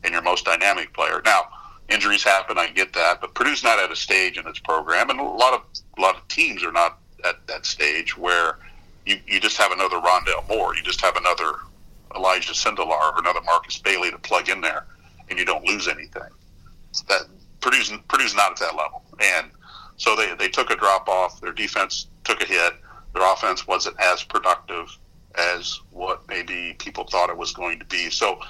and 0.04 0.12
your 0.12 0.22
most 0.22 0.44
dynamic 0.44 0.92
player. 0.92 1.20
Now, 1.24 1.42
injuries 1.88 2.22
happen, 2.22 2.56
I 2.56 2.68
get 2.68 2.92
that, 2.92 3.20
but 3.20 3.34
Purdue's 3.34 3.64
not 3.64 3.78
at 3.78 3.90
a 3.90 3.96
stage 3.96 4.38
in 4.38 4.46
its 4.46 4.60
program, 4.60 5.10
and 5.10 5.18
a 5.18 5.24
lot 5.24 5.54
of 5.54 5.62
a 5.98 6.00
lot 6.00 6.16
of 6.16 6.26
teams 6.28 6.64
are 6.64 6.72
not 6.72 6.98
at 7.24 7.46
that 7.48 7.66
stage 7.66 8.16
where 8.16 8.58
you, 9.04 9.18
you 9.26 9.40
just 9.40 9.56
have 9.56 9.72
another 9.72 9.96
Rondale 9.96 10.48
Moore, 10.48 10.74
you 10.74 10.82
just 10.82 11.00
have 11.00 11.16
another 11.16 11.52
Elijah 12.14 12.52
Sindelar 12.52 13.12
or 13.12 13.18
another 13.18 13.40
Markus 13.42 13.78
Bailey 13.78 14.10
to 14.10 14.18
plug 14.18 14.48
in 14.48 14.60
there, 14.60 14.86
and 15.28 15.38
you 15.38 15.44
don't 15.44 15.64
lose 15.64 15.88
anything. 15.88 16.22
That 17.08 17.22
Purdue's 17.60 17.92
Purdue's 18.08 18.34
not 18.34 18.52
at 18.52 18.58
that 18.58 18.76
level, 18.76 19.02
and 19.20 19.50
so 19.96 20.16
they 20.16 20.34
they 20.34 20.48
took 20.48 20.70
a 20.70 20.76
drop 20.76 21.08
off. 21.08 21.40
Their 21.40 21.52
defense 21.52 22.06
took 22.24 22.42
a 22.42 22.46
hit. 22.46 22.74
Their 23.14 23.32
offense 23.32 23.66
wasn't 23.66 23.98
as 24.00 24.22
productive 24.22 24.96
as 25.36 25.80
what 25.90 26.26
maybe 26.28 26.74
people 26.78 27.04
thought 27.04 27.30
it 27.30 27.36
was 27.36 27.52
going 27.52 27.78
to 27.78 27.84
be. 27.84 28.10
So, 28.10 28.40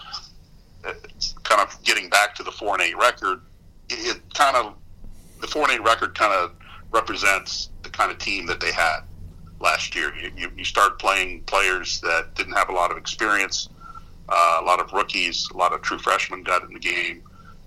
uh, 0.86 0.92
kind 1.42 1.60
of 1.60 1.82
getting 1.82 2.08
back 2.08 2.34
to 2.36 2.42
the 2.42 2.50
four 2.50 2.74
and 2.74 2.82
eight 2.82 2.96
record, 2.96 3.42
it, 3.88 4.20
kind 4.34 4.56
of 4.56 4.74
the 5.40 5.46
four 5.46 5.62
and 5.62 5.72
eight 5.72 5.82
record 5.82 6.14
kind 6.14 6.32
of 6.32 6.52
represents 6.92 7.70
the 7.82 7.90
kind 7.90 8.10
of 8.10 8.18
team 8.18 8.46
that 8.46 8.60
they 8.60 8.72
had 8.72 9.00
last 9.60 9.94
year. 9.94 10.14
You, 10.16 10.30
you, 10.36 10.50
you 10.56 10.64
start 10.64 10.98
playing 10.98 11.42
players 11.44 12.00
that 12.00 12.34
didn't 12.34 12.54
have 12.54 12.68
a 12.68 12.72
lot 12.72 12.90
of 12.90 12.96
experience, 12.96 13.68
uh, 14.28 14.58
a 14.60 14.64
lot 14.64 14.80
of 14.80 14.92
rookies, 14.92 15.48
a 15.52 15.56
lot 15.56 15.72
of 15.72 15.82
true 15.82 15.98
freshmen 15.98 16.42
got 16.42 16.62
in 16.62 16.72
the 16.72 16.80
game, 16.80 17.22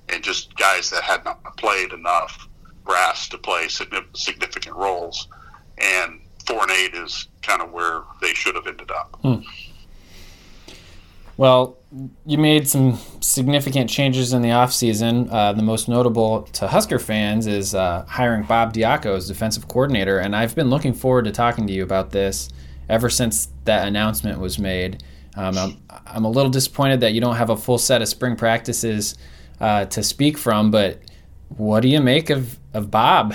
and 0.09 0.23
just 0.23 0.55
guys 0.57 0.89
that 0.89 1.03
had 1.03 1.23
not 1.25 1.57
played 1.57 1.93
enough 1.93 2.47
brass 2.85 3.29
to 3.29 3.37
play 3.37 3.67
significant 3.67 4.75
roles. 4.75 5.27
And 5.77 6.21
four 6.45 6.61
and 6.61 6.71
eight 6.71 6.93
is 6.93 7.27
kind 7.41 7.61
of 7.61 7.71
where 7.71 8.03
they 8.21 8.33
should 8.33 8.55
have 8.55 8.67
ended 8.67 8.91
up. 8.91 9.17
Hmm. 9.21 9.41
Well, 11.35 11.77
you 12.25 12.37
made 12.37 12.67
some 12.67 12.99
significant 13.19 13.89
changes 13.89 14.33
in 14.33 14.43
the 14.43 14.49
offseason. 14.49 15.31
Uh, 15.31 15.53
the 15.53 15.63
most 15.63 15.89
notable 15.89 16.43
to 16.53 16.67
Husker 16.67 16.99
fans 16.99 17.47
is 17.47 17.73
uh, 17.73 18.05
hiring 18.07 18.43
Bob 18.43 18.73
Diaco 18.73 19.15
as 19.15 19.27
defensive 19.27 19.67
coordinator. 19.67 20.19
And 20.19 20.35
I've 20.35 20.53
been 20.53 20.69
looking 20.69 20.93
forward 20.93 21.25
to 21.25 21.31
talking 21.31 21.65
to 21.67 21.73
you 21.73 21.83
about 21.83 22.11
this 22.11 22.49
ever 22.87 23.09
since 23.09 23.47
that 23.65 23.87
announcement 23.87 24.39
was 24.39 24.59
made. 24.59 25.03
Um, 25.35 25.57
I'm, 25.57 25.81
I'm, 26.05 26.25
a 26.25 26.29
little 26.29 26.51
disappointed 26.51 26.99
that 26.99 27.13
you 27.13 27.21
don't 27.21 27.35
have 27.35 27.49
a 27.49 27.57
full 27.57 27.79
set 27.79 28.03
of 28.03 28.07
spring 28.07 28.35
practices 28.35 29.15
uh, 29.59 29.85
to 29.85 30.03
speak 30.03 30.37
from, 30.37 30.71
but 30.71 30.99
what 31.57 31.81
do 31.81 31.87
you 31.87 32.01
make 32.01 32.29
of, 32.29 32.57
of 32.73 32.89
Bob? 32.89 33.33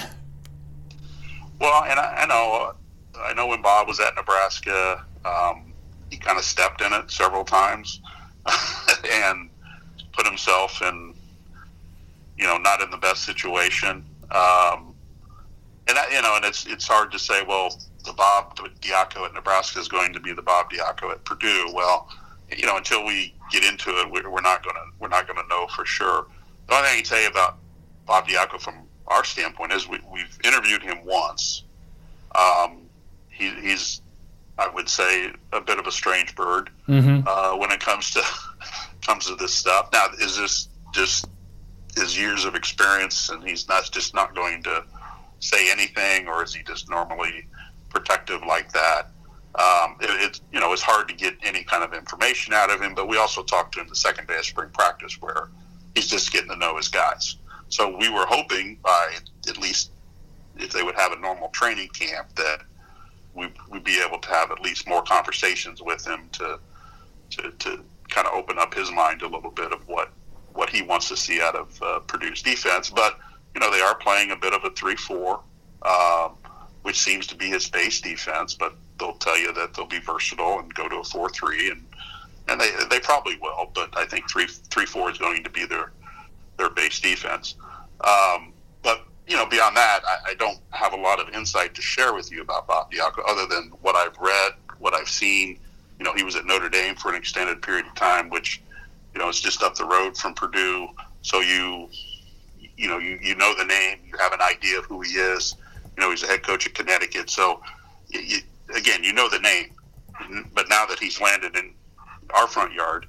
Well, 1.61 1.85
and 1.85 1.99
I, 1.99 2.23
I 2.23 2.27
know 2.27 2.75
I 3.21 3.35
know 3.35 3.47
when 3.47 3.63
Bob 3.63 3.89
was 3.89 4.01
at 4.01 4.15
Nebraska, 4.15 5.05
um, 5.25 5.73
he 6.11 6.17
kind 6.17 6.39
of 6.39 6.45
stepped 6.45 6.81
in 6.81 6.93
it 6.93 7.11
several 7.11 7.45
times 7.45 8.01
and 9.13 9.51
put 10.13 10.27
himself 10.27 10.81
in, 10.83 11.15
you 12.37 12.45
know, 12.45 12.57
not 12.59 12.81
in 12.81 12.91
the 12.91 12.97
best 12.97 13.25
situation. 13.25 14.05
Um, 14.31 14.95
and 15.89 15.97
that, 15.97 16.11
you 16.13 16.23
know, 16.23 16.37
and 16.37 16.45
it's 16.45 16.67
it's 16.67 16.87
hard 16.87 17.11
to 17.13 17.19
say, 17.19 17.43
well, 17.47 17.77
the 18.05 18.13
Bob 18.13 18.57
Diaco 18.81 19.25
at 19.25 19.35
Nebraska 19.35 19.81
is 19.81 19.89
going 19.89 20.13
to 20.13 20.21
be 20.21 20.33
the 20.33 20.43
Bob 20.43 20.71
Diaco 20.71 21.11
at 21.11 21.25
Purdue. 21.25 21.71
Well, 21.73 22.09
you 22.55 22.67
know, 22.67 22.77
until 22.77 23.05
we 23.05 23.35
get 23.51 23.65
into 23.65 23.91
it, 23.91 24.11
we're 24.11 24.41
not 24.41 24.65
gonna 24.65 24.85
we're 24.99 25.09
not 25.09 25.27
gonna 25.27 25.47
know 25.49 25.67
for 25.69 25.85
sure. 25.85 26.27
The 26.69 26.75
only 26.75 26.89
thing 26.89 26.93
I 26.93 27.01
can 27.01 27.05
tell 27.05 27.21
you 27.21 27.29
about 27.29 27.59
Bob 28.07 28.27
Diaco 28.27 28.61
from 28.61 28.75
our 29.07 29.25
standpoint 29.25 29.73
is 29.73 29.89
we, 29.89 29.99
we've 30.13 30.39
interviewed 30.45 30.83
him 30.83 30.99
once. 31.05 31.65
Um, 32.35 32.83
he, 33.29 33.51
he's 33.61 34.03
I 34.59 34.69
would 34.69 34.89
say 34.89 35.33
a 35.53 35.61
bit 35.61 35.79
of 35.79 35.87
a 35.87 35.93
strange 35.93 36.35
bird 36.35 36.71
mm-hmm. 36.89 37.27
uh, 37.27 37.57
when 37.57 37.71
it 37.71 37.81
comes 37.81 38.11
to 38.13 38.23
comes 39.03 39.27
to 39.27 39.37
this 39.37 39.55
stuff. 39.55 39.91
Now, 39.93 40.07
is 40.21 40.37
this 40.37 40.69
just 40.93 41.27
his 41.97 42.19
years 42.19 42.45
of 42.45 42.55
experience, 42.55 43.29
and 43.31 43.43
he's 43.43 43.69
not 43.69 43.91
just 43.91 44.15
not 44.15 44.35
going 44.35 44.63
to 44.65 44.85
say 45.39 45.71
anything, 45.71 46.27
or 46.27 46.43
is 46.43 46.55
he 46.55 46.63
just 46.65 46.91
normally 46.91 47.47
protective 47.89 48.43
like 48.43 48.73
that? 48.73 49.11
Um, 49.59 49.97
it, 50.01 50.11
it, 50.23 50.41
you 50.53 50.61
know 50.61 50.73
it's 50.73 50.83
hard 50.83 51.09
to 51.09 51.15
get 51.15 51.35
any 51.43 51.65
kind 51.65 51.83
of 51.83 51.93
information 51.93 52.55
out 52.55 52.71
of 52.71 52.81
him. 52.81 52.95
But 52.95 53.09
we 53.09 53.17
also 53.19 53.43
talked 53.43 53.75
to 53.75 53.81
him 53.81 53.89
the 53.89 53.97
second 53.97 54.29
day 54.29 54.39
of 54.39 54.45
spring 54.45 54.71
practice, 54.73 55.21
where 55.21 55.49
he's 55.95 56.07
just 56.07 56.33
getting 56.33 56.51
to 56.51 56.57
know 56.57 56.77
his 56.77 56.89
guys. 56.89 57.37
So 57.69 57.97
we 57.97 58.09
were 58.09 58.25
hoping 58.27 58.79
by 58.83 59.17
at 59.49 59.59
least 59.59 59.91
if 60.57 60.73
they 60.73 60.83
would 60.83 60.95
have 60.95 61.13
a 61.13 61.19
normal 61.19 61.49
training 61.49 61.89
camp 61.89 62.29
that 62.37 62.61
we 63.35 63.49
would 63.71 63.85
be 63.85 64.01
able 64.01 64.19
to 64.19 64.29
have 64.29 64.51
at 64.51 64.61
least 64.61 64.89
more 64.89 65.03
conversations 65.03 65.83
with 65.83 66.07
him 66.07 66.29
to 66.33 66.59
to, 67.31 67.51
to 67.51 67.85
kind 68.09 68.27
of 68.27 68.35
open 68.35 68.59
up 68.59 68.75
his 68.75 68.91
mind 68.91 69.23
a 69.23 69.29
little 69.29 69.51
bit 69.51 69.73
of 69.73 69.87
what 69.87 70.11
what 70.53 70.71
he 70.71 70.83
wants 70.83 71.09
to 71.09 71.17
see 71.17 71.41
out 71.41 71.55
of 71.55 71.83
uh, 71.83 72.01
Purdue's 72.01 72.43
defense. 72.43 72.91
But 72.91 73.19
you 73.55 73.61
know 73.61 73.71
they 73.71 73.81
are 73.81 73.95
playing 73.95 74.31
a 74.31 74.37
bit 74.37 74.53
of 74.53 74.65
a 74.65 74.71
three-four, 74.71 75.41
um, 75.83 76.33
which 76.83 76.99
seems 77.01 77.27
to 77.29 77.37
be 77.37 77.47
his 77.47 77.69
base 77.69 78.01
defense. 78.01 78.55
But 78.55 78.75
they'll 78.99 79.15
tell 79.15 79.39
you 79.39 79.53
that 79.55 79.75
they'll 79.75 79.87
be 79.87 80.01
versatile 80.01 80.59
and 80.59 80.73
go 80.75 80.89
to 80.89 80.97
a 80.97 81.05
four-three, 81.05 81.71
and 81.71 81.85
and 82.49 82.61
they 82.61 82.71
they 82.91 83.01
probably 83.01 83.37
will. 83.41 83.71
But 83.75 83.97
I 83.97 84.07
think 84.07 84.31
three 84.31 84.47
three-four 84.47 85.11
is 85.11 85.19
going 85.19 85.45
to 85.45 85.51
be 85.51 85.67
their 85.67 85.93
their 86.59 86.71
base 86.71 87.01
defense. 87.01 87.55
Um, 88.01 88.53
but 88.83 89.05
you 89.27 89.37
know, 89.37 89.47
beyond 89.47 89.77
that, 89.77 90.01
I, 90.07 90.31
I, 90.31 90.35
don't 90.35 90.59
have 90.71 90.93
a 90.93 90.97
lot 90.97 91.21
of 91.21 91.35
insight 91.35 91.75
to 91.75 91.83
share 91.83 92.15
with 92.15 92.31
you 92.31 92.43
about 92.43 92.67
Bob 92.67 92.91
Diaco 92.91 93.23
other 93.29 93.47
than 93.47 93.73
what 93.83 93.97
I've 93.97 94.17
read, 94.19 94.53
what 94.79 94.95
I've 94.95 95.09
seen. 95.09 95.59
You 95.99 96.05
know, 96.05 96.15
he 96.15 96.23
was 96.23 96.37
at 96.37 96.47
Notre 96.47 96.69
Dame 96.69 96.95
for 96.95 97.11
an 97.11 97.17
extended 97.17 97.61
period 97.61 97.87
of 97.87 97.95
time, 97.95 98.31
which, 98.31 98.63
you 99.13 99.19
know, 99.19 99.29
is 99.29 99.41
just 99.41 99.63
up 99.63 99.75
the 99.75 99.85
road 99.85 100.17
from 100.17 100.35
Purdue. 100.35 100.89
So 101.23 101.41
you, 101.41 101.89
you 102.77 102.89
know, 102.89 102.99
you, 102.99 103.19
you 103.21 103.35
know 103.35 103.55
the 103.59 103.65
name, 103.65 103.99
you 104.07 104.17
have 104.19 104.33
an 104.33 104.41
idea 104.41 104.79
of 104.79 104.85
who 104.85 105.01
he 105.01 105.11
is. 105.13 105.57
You 105.97 106.05
know, 106.05 106.11
he's 106.11 106.23
a 106.23 106.29
head 106.29 106.45
coach 106.45 106.67
at 106.67 106.75
Connecticut. 106.75 107.29
So, 107.29 107.61
you, 108.09 108.39
again, 108.75 109.05
you 109.05 109.13
know 109.13 109.29
the 109.29 109.39
name. 109.39 109.71
But 110.53 110.69
now 110.69 110.85
that 110.87 110.99
he's 110.99 111.21
landed 111.21 111.57
in 111.57 111.73
our 112.35 112.49
front 112.49 112.73
yard, 112.75 113.07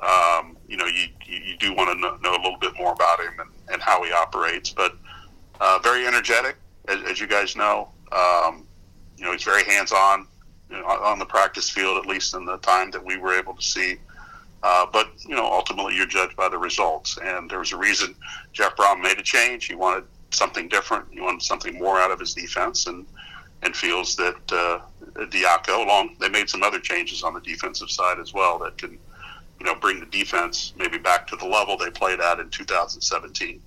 um, 0.00 0.56
you 0.68 0.76
know, 0.76 0.86
you, 0.86 1.06
you 1.26 1.56
do 1.58 1.72
want 1.74 1.90
to 1.90 1.94
know, 1.94 2.16
know, 2.16 2.32
a 2.36 2.42
little 2.42 2.58
bit 2.58 2.72
more 2.76 2.92
about 2.92 3.20
him 3.20 3.32
and, 3.38 3.50
and 3.72 3.82
how 3.82 4.02
he 4.02 4.12
operates. 4.12 4.70
But 4.70 4.96
uh, 5.60 5.78
very 5.82 6.06
energetic, 6.06 6.56
as, 6.88 7.02
as, 7.04 7.20
you 7.20 7.26
guys 7.26 7.54
know. 7.54 7.88
Um, 8.10 8.66
you 9.16 9.24
know, 9.24 9.32
he's 9.32 9.44
very 9.44 9.64
hands-on 9.64 10.26
you 10.70 10.78
know, 10.78 10.86
on 10.86 11.18
the 11.18 11.24
practice 11.24 11.70
field, 11.70 11.98
at 11.98 12.06
least 12.06 12.34
in 12.34 12.44
the 12.44 12.56
time 12.58 12.90
that 12.90 13.04
we 13.04 13.16
were 13.16 13.32
able 13.34 13.54
to 13.54 13.62
see. 13.62 13.96
Uh, 14.62 14.86
but 14.92 15.10
you 15.26 15.34
know, 15.34 15.44
ultimately, 15.44 15.94
you're 15.94 16.06
judged 16.06 16.36
by 16.36 16.48
the 16.48 16.58
results. 16.58 17.18
And 17.22 17.50
there 17.50 17.60
was 17.60 17.72
a 17.72 17.76
reason 17.76 18.14
Jeff 18.52 18.76
Brohm 18.76 19.00
made 19.00 19.18
a 19.18 19.22
change. 19.22 19.66
He 19.66 19.74
wanted 19.74 20.04
something 20.30 20.68
different. 20.68 21.06
He 21.12 21.20
wanted 21.20 21.42
something 21.42 21.78
more 21.78 21.98
out 21.98 22.10
of 22.10 22.18
his 22.18 22.34
defense, 22.34 22.86
and 22.86 23.06
and 23.62 23.74
feels 23.76 24.16
that 24.16 24.52
uh, 24.52 24.80
Diaco, 25.26 25.84
along 25.84 26.16
they 26.20 26.28
made 26.28 26.48
some 26.48 26.62
other 26.62 26.80
changes 26.80 27.22
on 27.22 27.34
the 27.34 27.40
defensive 27.40 27.90
side 27.90 28.18
as 28.18 28.32
well 28.32 28.58
that 28.58 28.76
can, 28.78 28.98
you 29.58 29.66
know, 29.66 29.74
bring 29.74 30.00
the 30.00 30.06
defense 30.06 30.72
maybe 30.76 30.98
back 30.98 31.26
to 31.28 31.36
the 31.36 31.46
level 31.46 31.76
they 31.76 31.90
played 31.90 32.20
at 32.20 32.40
in 32.40 32.50
2017. 32.50 33.62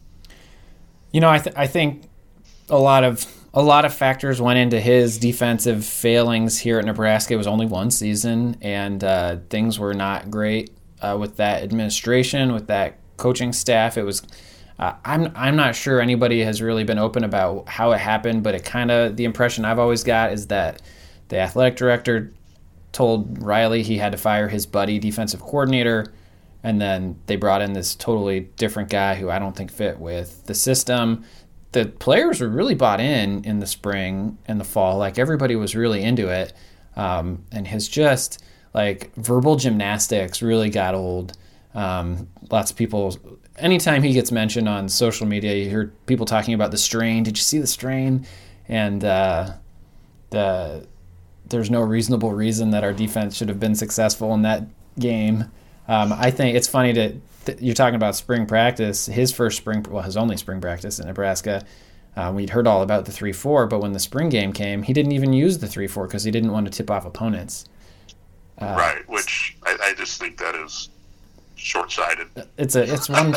You 1.11 1.21
know, 1.21 1.29
I 1.29 1.39
th- 1.39 1.55
I 1.55 1.67
think 1.67 2.09
a 2.69 2.77
lot 2.77 3.03
of 3.03 3.25
a 3.53 3.61
lot 3.61 3.85
of 3.85 3.93
factors 3.93 4.41
went 4.41 4.59
into 4.59 4.81
his 4.81 5.17
defensive 5.17 5.85
failings 5.85 6.59
here 6.59 6.77
at 6.77 6.85
Nebraska. 6.85 7.33
It 7.33 7.37
was 7.37 7.47
only 7.47 7.65
one 7.65 7.89
season, 7.89 8.57
and 8.61 9.01
uh, 9.01 9.37
things 9.49 9.79
were 9.79 9.93
not 9.93 10.29
great 10.29 10.71
uh, 11.01 11.15
with 11.17 11.37
that 11.37 11.63
administration, 11.63 12.51
with 12.51 12.67
that 12.67 12.99
coaching 13.15 13.53
staff. 13.53 13.97
It 13.97 14.03
was 14.03 14.23
Uh, 14.77 14.93
I'm 15.05 15.31
I'm 15.35 15.55
not 15.55 15.75
sure 15.75 16.01
anybody 16.01 16.41
has 16.43 16.61
really 16.61 16.83
been 16.83 16.99
open 16.99 17.23
about 17.23 17.69
how 17.69 17.91
it 17.93 17.99
happened, 17.99 18.43
but 18.43 18.55
it 18.55 18.65
kind 18.65 18.91
of 18.91 19.15
the 19.15 19.23
impression 19.23 19.63
I've 19.63 19.79
always 19.79 20.03
got 20.03 20.33
is 20.33 20.47
that 20.47 20.81
the 21.29 21.39
athletic 21.39 21.77
director 21.77 22.33
told 22.91 23.41
Riley 23.41 23.83
he 23.83 23.97
had 23.97 24.11
to 24.11 24.17
fire 24.17 24.47
his 24.47 24.65
buddy 24.65 24.99
defensive 24.99 25.41
coordinator, 25.41 26.13
and 26.63 26.81
then 26.81 27.19
they 27.27 27.35
brought 27.35 27.61
in 27.61 27.73
this 27.73 27.95
totally 27.95 28.41
different 28.57 28.89
guy 28.89 29.15
who 29.15 29.29
I 29.29 29.39
don't 29.39 29.55
think 29.55 29.71
fit 29.71 29.99
with 29.99 30.45
the 30.45 30.53
system. 30.53 31.23
The 31.71 31.85
players 31.85 32.41
were 32.41 32.49
really 32.49 32.75
bought 32.75 32.99
in 33.01 33.43
in 33.45 33.59
the 33.59 33.67
spring 33.67 34.37
and 34.45 34.59
the 34.59 34.65
fall, 34.65 34.97
like 34.97 35.17
everybody 35.17 35.55
was 35.55 35.75
really 35.75 36.03
into 36.03 36.27
it, 36.27 36.53
um, 36.97 37.45
and 37.51 37.65
his 37.65 37.87
just 37.87 38.43
like 38.73 39.13
verbal 39.15 39.55
gymnastics 39.55 40.41
really 40.41 40.69
got 40.69 40.95
old. 40.95 41.37
Um, 41.73 42.27
lots 42.49 42.71
of 42.71 42.77
people 42.77 43.17
anytime 43.57 44.03
he 44.03 44.13
gets 44.13 44.31
mentioned 44.31 44.67
on 44.67 44.89
social 44.89 45.25
media, 45.25 45.55
you 45.55 45.69
hear 45.69 45.93
people 46.05 46.25
talking 46.25 46.53
about 46.53 46.71
the 46.71 46.77
strain. 46.77 47.23
Did 47.23 47.37
you 47.37 47.43
see 47.43 47.59
the 47.59 47.67
strain? 47.67 48.25
And 48.67 49.03
uh, 49.03 49.53
the 50.29 50.87
there's 51.47 51.69
no 51.69 51.81
reasonable 51.81 52.33
reason 52.33 52.71
that 52.71 52.83
our 52.83 52.93
defense 52.93 53.37
should 53.37 53.49
have 53.49 53.59
been 53.59 53.75
successful 53.75 54.33
in 54.33 54.41
that 54.41 54.63
game. 54.97 55.45
Um, 55.87 56.11
I 56.13 56.31
think 56.31 56.55
it's 56.55 56.67
funny 56.67 56.91
that, 56.93 57.13
that, 57.45 57.61
you're 57.61 57.75
talking 57.75 57.95
about 57.95 58.15
spring 58.15 58.47
practice. 58.47 59.05
His 59.05 59.31
first 59.31 59.57
spring, 59.57 59.85
well, 59.89 60.01
his 60.01 60.17
only 60.17 60.37
spring 60.37 60.59
practice 60.59 60.99
in 60.99 61.05
Nebraska. 61.05 61.63
Uh, 62.17 62.31
we'd 62.33 62.49
heard 62.49 62.65
all 62.65 62.81
about 62.81 63.05
the 63.05 63.11
three 63.11 63.33
four, 63.33 63.67
but 63.67 63.79
when 63.79 63.93
the 63.93 63.99
spring 63.99 64.29
game 64.29 64.53
came, 64.53 64.81
he 64.81 64.93
didn't 64.93 65.11
even 65.11 65.33
use 65.33 65.59
the 65.59 65.67
three 65.67 65.87
four 65.87 66.07
because 66.07 66.23
he 66.23 66.31
didn't 66.31 66.51
want 66.51 66.65
to 66.65 66.71
tip 66.71 66.89
off 66.89 67.05
opponents. 67.05 67.69
Uh, 68.57 68.75
right, 68.77 69.09
which 69.09 69.57
I, 69.63 69.77
I 69.83 69.93
just 69.93 70.19
think 70.19 70.37
that 70.39 70.55
is 70.55 70.89
short-sighted. 71.65 72.27
It's 72.57 72.75
a 72.75 72.93
it's 72.93 73.09
one 73.09 73.33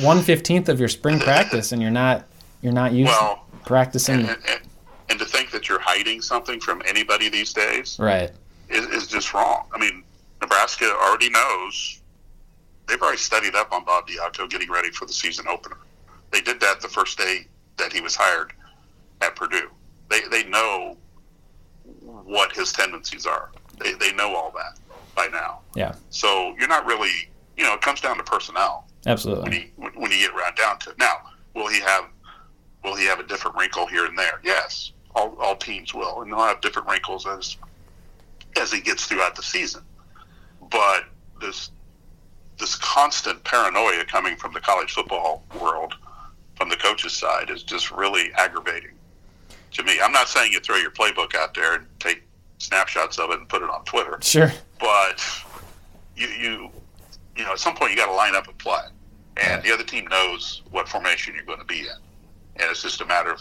one 0.00 0.20
fifteenth 0.20 0.68
of 0.68 0.78
your 0.78 0.88
spring 0.88 1.18
practice, 1.18 1.72
and 1.72 1.80
you're 1.80 1.90
not 1.90 2.26
you're 2.60 2.72
not 2.72 2.92
used 2.92 3.10
well, 3.10 3.46
practicing. 3.64 4.20
And, 4.20 4.28
and, 4.28 4.60
and, 5.08 5.18
to 5.18 5.24
think 5.24 5.50
that 5.52 5.68
you're 5.68 5.80
hiding 5.80 6.20
something 6.20 6.60
from 6.60 6.82
anybody 6.86 7.28
these 7.30 7.52
days, 7.52 7.98
right, 7.98 8.30
is, 8.68 8.86
is 8.88 9.06
just 9.06 9.32
wrong. 9.32 9.66
I 9.72 9.78
mean, 9.78 10.04
Nebraska 10.40 10.84
already 10.84 11.30
knows. 11.30 12.00
They've 12.86 13.00
already 13.00 13.18
studied 13.18 13.54
up 13.54 13.72
on 13.72 13.84
Bob 13.84 14.06
Diaco 14.06 14.48
getting 14.50 14.70
ready 14.70 14.90
for 14.90 15.06
the 15.06 15.12
season 15.12 15.46
opener. 15.48 15.78
They 16.30 16.42
did 16.42 16.60
that 16.60 16.80
the 16.80 16.88
first 16.88 17.16
day 17.16 17.46
that 17.78 17.92
he 17.92 18.00
was 18.02 18.14
hired 18.14 18.52
at 19.22 19.34
Purdue. 19.34 19.70
They 20.10 20.20
they 20.30 20.44
know 20.44 20.98
what 22.02 22.52
his 22.52 22.70
tendencies 22.72 23.24
are. 23.24 23.50
They 23.78 23.94
they 23.94 24.12
know 24.12 24.36
all 24.36 24.52
that 24.56 24.78
by 25.14 25.28
now. 25.28 25.60
Yeah. 25.74 25.94
So 26.10 26.54
you're 26.58 26.68
not 26.68 26.84
really 26.84 27.31
you 27.62 27.68
know, 27.68 27.74
it 27.74 27.80
comes 27.80 28.00
down 28.00 28.16
to 28.16 28.24
personnel. 28.24 28.88
Absolutely. 29.06 29.44
When, 29.44 29.52
he, 29.52 29.98
when 30.00 30.10
you 30.10 30.18
get 30.18 30.34
right 30.34 30.54
down 30.56 30.80
to 30.80 30.90
it. 30.90 30.98
Now, 30.98 31.30
will 31.54 31.68
he 31.68 31.78
have 31.78 32.06
will 32.82 32.96
he 32.96 33.06
have 33.06 33.20
a 33.20 33.22
different 33.22 33.56
wrinkle 33.56 33.86
here 33.86 34.04
and 34.04 34.18
there? 34.18 34.40
Yes, 34.42 34.90
all, 35.14 35.36
all 35.38 35.54
teams 35.54 35.94
will, 35.94 36.22
and 36.22 36.32
they'll 36.32 36.40
have 36.40 36.60
different 36.60 36.88
wrinkles 36.88 37.24
as 37.24 37.56
as 38.60 38.72
he 38.72 38.80
gets 38.80 39.06
throughout 39.06 39.36
the 39.36 39.44
season. 39.44 39.82
But 40.72 41.04
this 41.40 41.70
this 42.58 42.74
constant 42.74 43.44
paranoia 43.44 44.04
coming 44.06 44.34
from 44.36 44.52
the 44.52 44.60
college 44.60 44.92
football 44.92 45.44
world, 45.60 45.94
from 46.56 46.68
the 46.68 46.76
coaches' 46.76 47.12
side, 47.12 47.48
is 47.48 47.62
just 47.62 47.92
really 47.92 48.32
aggravating 48.34 48.98
to 49.74 49.84
me. 49.84 50.00
I'm 50.02 50.12
not 50.12 50.28
saying 50.28 50.52
you 50.52 50.58
throw 50.58 50.78
your 50.78 50.90
playbook 50.90 51.36
out 51.36 51.54
there 51.54 51.76
and 51.76 51.86
take 52.00 52.24
snapshots 52.58 53.20
of 53.20 53.30
it 53.30 53.38
and 53.38 53.48
put 53.48 53.62
it 53.62 53.70
on 53.70 53.84
Twitter. 53.84 54.18
Sure. 54.20 54.52
But 54.80 55.24
you 56.16 56.26
you 56.26 56.70
you 57.36 57.44
know, 57.44 57.52
at 57.52 57.58
some 57.58 57.74
point 57.74 57.90
you 57.90 57.96
got 57.96 58.06
to 58.06 58.14
line 58.14 58.34
up 58.34 58.48
and 58.48 58.58
play, 58.58 58.84
and 59.36 59.62
the 59.62 59.72
other 59.72 59.84
team 59.84 60.06
knows 60.08 60.62
what 60.70 60.88
formation 60.88 61.34
you're 61.34 61.44
going 61.44 61.58
to 61.58 61.64
be 61.64 61.80
in, 61.80 61.96
and 62.56 62.70
it's 62.70 62.82
just 62.82 63.00
a 63.00 63.06
matter 63.06 63.32
of 63.32 63.40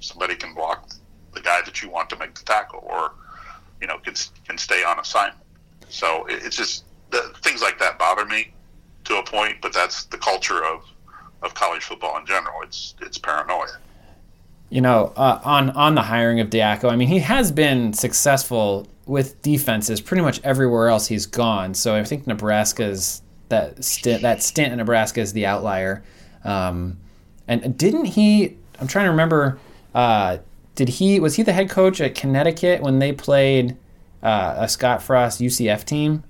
somebody 0.00 0.34
can 0.34 0.54
block 0.54 0.90
the 1.34 1.40
guy 1.40 1.62
that 1.62 1.82
you 1.82 1.88
want 1.88 2.10
to 2.10 2.16
make 2.16 2.34
the 2.34 2.44
tackle, 2.44 2.84
or 2.84 3.12
you 3.80 3.86
know, 3.86 3.98
can 3.98 4.14
can 4.46 4.58
stay 4.58 4.84
on 4.84 4.98
assignment. 4.98 5.38
So 5.88 6.26
it's 6.28 6.56
just 6.56 6.84
the, 7.10 7.32
things 7.42 7.62
like 7.62 7.78
that 7.78 7.98
bother 7.98 8.24
me 8.24 8.52
to 9.04 9.18
a 9.18 9.22
point, 9.22 9.56
but 9.60 9.72
that's 9.72 10.04
the 10.04 10.18
culture 10.18 10.64
of 10.64 10.84
of 11.42 11.54
college 11.54 11.82
football 11.82 12.18
in 12.18 12.26
general. 12.26 12.62
It's 12.62 12.94
it's 13.00 13.18
paranoia. 13.18 13.78
You 14.70 14.80
know, 14.80 15.12
uh, 15.16 15.40
on 15.44 15.70
on 15.70 15.94
the 15.94 16.02
hiring 16.02 16.40
of 16.40 16.48
Diaco, 16.48 16.90
I 16.90 16.96
mean, 16.96 17.08
he 17.08 17.18
has 17.18 17.52
been 17.52 17.92
successful 17.92 18.88
with 19.06 19.40
defenses 19.42 20.00
pretty 20.00 20.22
much 20.22 20.40
everywhere 20.44 20.88
else 20.88 21.08
he's 21.08 21.26
gone. 21.26 21.74
So 21.74 21.96
I 21.96 22.04
think 22.04 22.26
Nebraska's 22.26 23.22
that 23.48 23.84
stint 23.84 24.22
that 24.22 24.42
stint 24.42 24.72
in 24.72 24.78
Nebraska 24.78 25.20
is 25.20 25.32
the 25.32 25.46
outlier. 25.46 26.02
Um, 26.44 26.98
and 27.48 27.76
didn't 27.76 28.06
he? 28.06 28.56
I'm 28.80 28.86
trying 28.86 29.06
to 29.06 29.10
remember. 29.10 29.58
Uh, 29.94 30.38
did 30.74 30.88
he 30.88 31.20
was 31.20 31.36
he 31.36 31.42
the 31.42 31.52
head 31.52 31.68
coach 31.68 32.00
at 32.00 32.14
Connecticut 32.14 32.80
when 32.80 32.98
they 32.98 33.12
played 33.12 33.76
uh, 34.22 34.54
a 34.58 34.68
Scott 34.68 35.02
Frost 35.02 35.40
UCF 35.40 35.84
team? 35.84 36.24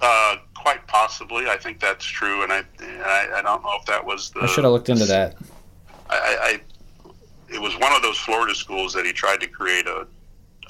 Uh, 0.00 0.36
quite 0.54 0.86
possibly. 0.86 1.48
I 1.48 1.56
think 1.56 1.80
that's 1.80 2.04
true, 2.04 2.42
and 2.42 2.52
I, 2.52 2.62
I, 2.80 3.28
I 3.36 3.42
don't 3.42 3.62
know 3.62 3.76
if 3.78 3.86
that 3.86 4.04
was 4.04 4.30
the. 4.30 4.40
I 4.40 4.46
should 4.46 4.64
have 4.64 4.72
looked 4.72 4.88
into 4.88 5.06
that. 5.06 5.36
I, 6.10 6.60
I, 6.60 6.60
it 7.54 7.60
was 7.60 7.74
one 7.78 7.92
of 7.92 8.02
those 8.02 8.18
Florida 8.18 8.54
schools 8.54 8.92
that 8.92 9.06
he 9.06 9.12
tried 9.12 9.40
to 9.40 9.46
create 9.46 9.86
a 9.86 10.06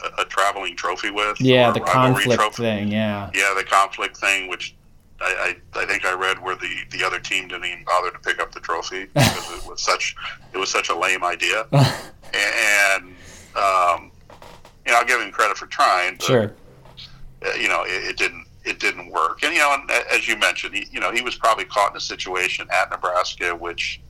a, 0.02 0.22
a 0.22 0.24
traveling 0.24 0.76
trophy 0.76 1.11
with. 1.11 1.40
Yeah, 1.40 1.70
the 1.70 1.80
conflict 1.80 2.40
trophy. 2.40 2.62
thing. 2.62 2.92
Yeah. 2.92 3.30
Yeah, 3.35 3.54
the 3.56 3.64
conflict 3.64 4.16
thing, 4.16 4.48
which 4.48 4.74
I, 5.20 5.56
I, 5.74 5.80
I, 5.80 5.87
think 5.87 6.04
I 6.04 6.14
read 6.14 6.42
where 6.42 6.56
the, 6.56 6.68
the 6.90 7.04
other 7.04 7.18
team 7.18 7.48
didn't 7.48 7.64
even 7.64 7.85
bother 7.85 8.11
to 8.11 8.18
pick 8.18 8.40
up 8.40 8.52
the 8.52 8.61
trophy 8.61 9.04
because 9.14 9.59
it 9.59 9.68
was 9.68 9.82
such 9.82 10.14
it 10.52 10.59
was 10.59 10.70
such 10.70 10.88
a 10.88 10.96
lame 10.96 11.24
idea. 11.24 11.66
and 11.72 13.04
um, 13.54 14.11
you 14.85 14.92
know, 14.92 14.98
I'll 14.98 15.04
give 15.04 15.20
him 15.20 15.30
credit 15.30 15.56
for 15.56 15.66
trying. 15.66 16.16
But, 16.16 16.26
sure. 16.26 16.54
Uh, 17.44 17.52
you 17.54 17.68
know, 17.68 17.82
it, 17.85 18.11
it, 18.11 18.16
didn't 18.16 18.46
it 18.64 18.78
didn't 18.78 19.11
work. 19.11 19.42
And 19.42 19.54
you 19.54 19.61
know, 19.61 19.74
and 19.74 19.90
as 19.90 20.28
you 20.28 20.37
mentioned, 20.37 20.74
he, 20.74 20.87
you 20.90 21.00
know, 21.00 21.12
he 21.12 21.22
was 21.22 21.37
probably 21.37 21.64
caught 21.64 21.92
in 21.92 21.96
a 21.96 22.00
situation 22.00 22.68
at 22.70 22.90
Nebraska 22.90 23.54
which 23.54 24.00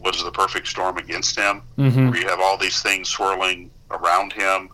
was 0.00 0.22
the 0.24 0.32
perfect 0.32 0.66
storm 0.66 0.98
against 0.98 1.36
him. 1.38 1.62
Mm-hmm. 1.78 2.10
Where 2.10 2.20
you 2.20 2.28
have 2.28 2.40
all 2.40 2.56
these 2.56 2.82
things 2.82 3.08
swirling 3.08 3.70
around 3.90 4.32
him 4.32 4.70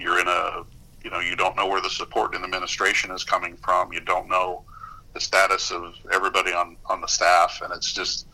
you're 0.00 0.20
in 0.20 0.28
a 0.28 0.64
you 1.04 1.10
know 1.10 1.20
you 1.20 1.36
don't 1.36 1.56
know 1.56 1.66
where 1.66 1.80
the 1.80 1.90
support 1.90 2.34
in 2.34 2.42
the 2.42 2.46
administration 2.46 3.10
is 3.10 3.24
coming 3.24 3.56
from. 3.56 3.92
You 3.92 4.00
don't 4.00 4.28
know 4.28 4.64
the 5.12 5.20
status 5.20 5.70
of 5.70 5.94
everybody 6.12 6.52
on 6.52 6.76
on 6.86 7.00
the 7.00 7.06
staff. 7.06 7.60
And 7.62 7.72
it's 7.72 7.92
just 7.92 8.26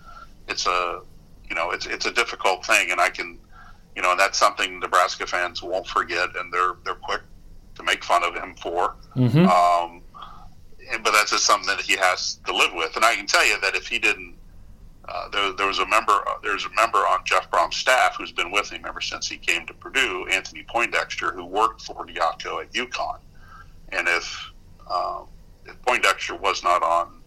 it's 0.48 0.66
a 0.66 1.00
you 1.48 1.54
know 1.54 1.70
it's 1.70 1.86
it's 1.86 2.06
a 2.06 2.12
difficult 2.12 2.64
thing. 2.64 2.90
And 2.90 3.00
i 3.00 3.08
can 3.10 3.38
you 3.94 4.02
know 4.02 4.10
and 4.10 4.20
that's 4.20 4.38
something 4.38 4.78
nebraska 4.78 5.26
fans 5.26 5.62
won't 5.62 5.86
forget 5.86 6.28
and 6.36 6.52
they're 6.52 6.74
they're 6.84 6.94
quick 6.94 7.22
to 7.76 7.82
make 7.82 8.04
fun 8.04 8.24
of 8.24 8.34
him 8.34 8.54
for. 8.54 8.94
Mm-hmm. 9.16 9.46
um, 9.46 10.02
but 11.02 11.10
that's 11.10 11.32
just 11.32 11.44
something 11.44 11.66
that 11.66 11.80
he 11.80 11.96
has 11.96 12.36
to 12.46 12.54
live 12.54 12.72
with. 12.74 12.96
And 12.96 13.04
i 13.04 13.14
can 13.14 13.26
tell 13.26 13.46
you 13.46 13.60
that 13.60 13.74
if 13.74 13.86
he 13.88 13.98
didn't 13.98 14.35
uh, 15.08 15.28
there, 15.28 15.52
there, 15.52 15.66
was 15.66 15.78
a 15.78 15.86
member. 15.86 16.12
Uh, 16.12 16.34
there's 16.42 16.64
a 16.64 16.70
member 16.74 16.98
on 16.98 17.20
Jeff 17.24 17.50
Brohm's 17.50 17.76
staff 17.76 18.16
who's 18.16 18.32
been 18.32 18.50
with 18.50 18.70
him 18.70 18.84
ever 18.86 19.00
since 19.00 19.28
he 19.28 19.36
came 19.36 19.66
to 19.66 19.74
Purdue, 19.74 20.26
Anthony 20.30 20.64
Poindexter, 20.68 21.32
who 21.32 21.44
worked 21.44 21.82
for 21.82 22.06
Diaco 22.06 22.62
at 22.62 22.72
UConn. 22.72 23.18
And 23.90 24.08
if, 24.08 24.50
um, 24.90 25.26
if 25.64 25.80
Poindexter 25.82 26.34
was 26.34 26.64
not 26.64 26.82
on 26.82 27.22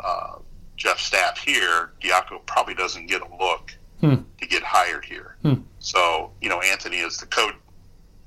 uh, 0.00 0.36
Jeff's 0.76 1.04
staff 1.04 1.38
here, 1.38 1.92
Diaco 2.02 2.44
probably 2.44 2.74
doesn't 2.74 3.06
get 3.06 3.22
a 3.22 3.36
look 3.36 3.74
hmm. 4.00 4.16
to 4.38 4.46
get 4.46 4.62
hired 4.62 5.04
here. 5.04 5.36
Hmm. 5.42 5.62
So 5.78 6.30
you 6.42 6.48
know, 6.48 6.60
Anthony 6.60 6.98
is 6.98 7.18
the 7.18 7.26
code. 7.26 7.54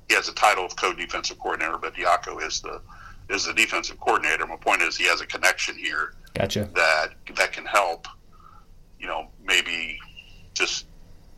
He 0.08 0.16
has 0.16 0.28
a 0.28 0.34
title 0.34 0.64
of 0.64 0.74
co-defensive 0.74 1.38
coordinator, 1.38 1.78
but 1.78 1.94
Diaco 1.94 2.42
is 2.44 2.60
the 2.60 2.80
is 3.28 3.46
the 3.46 3.54
defensive 3.54 4.00
coordinator. 4.00 4.44
My 4.44 4.56
point 4.56 4.82
is, 4.82 4.96
he 4.96 5.04
has 5.04 5.20
a 5.20 5.26
connection 5.26 5.76
here. 5.76 6.14
Gotcha. 6.34 6.68
That 6.74 7.10
that 7.36 7.52
can 7.52 7.64
help 7.64 8.08
you 9.00 9.06
know, 9.06 9.28
maybe 9.44 9.98
just 10.54 10.86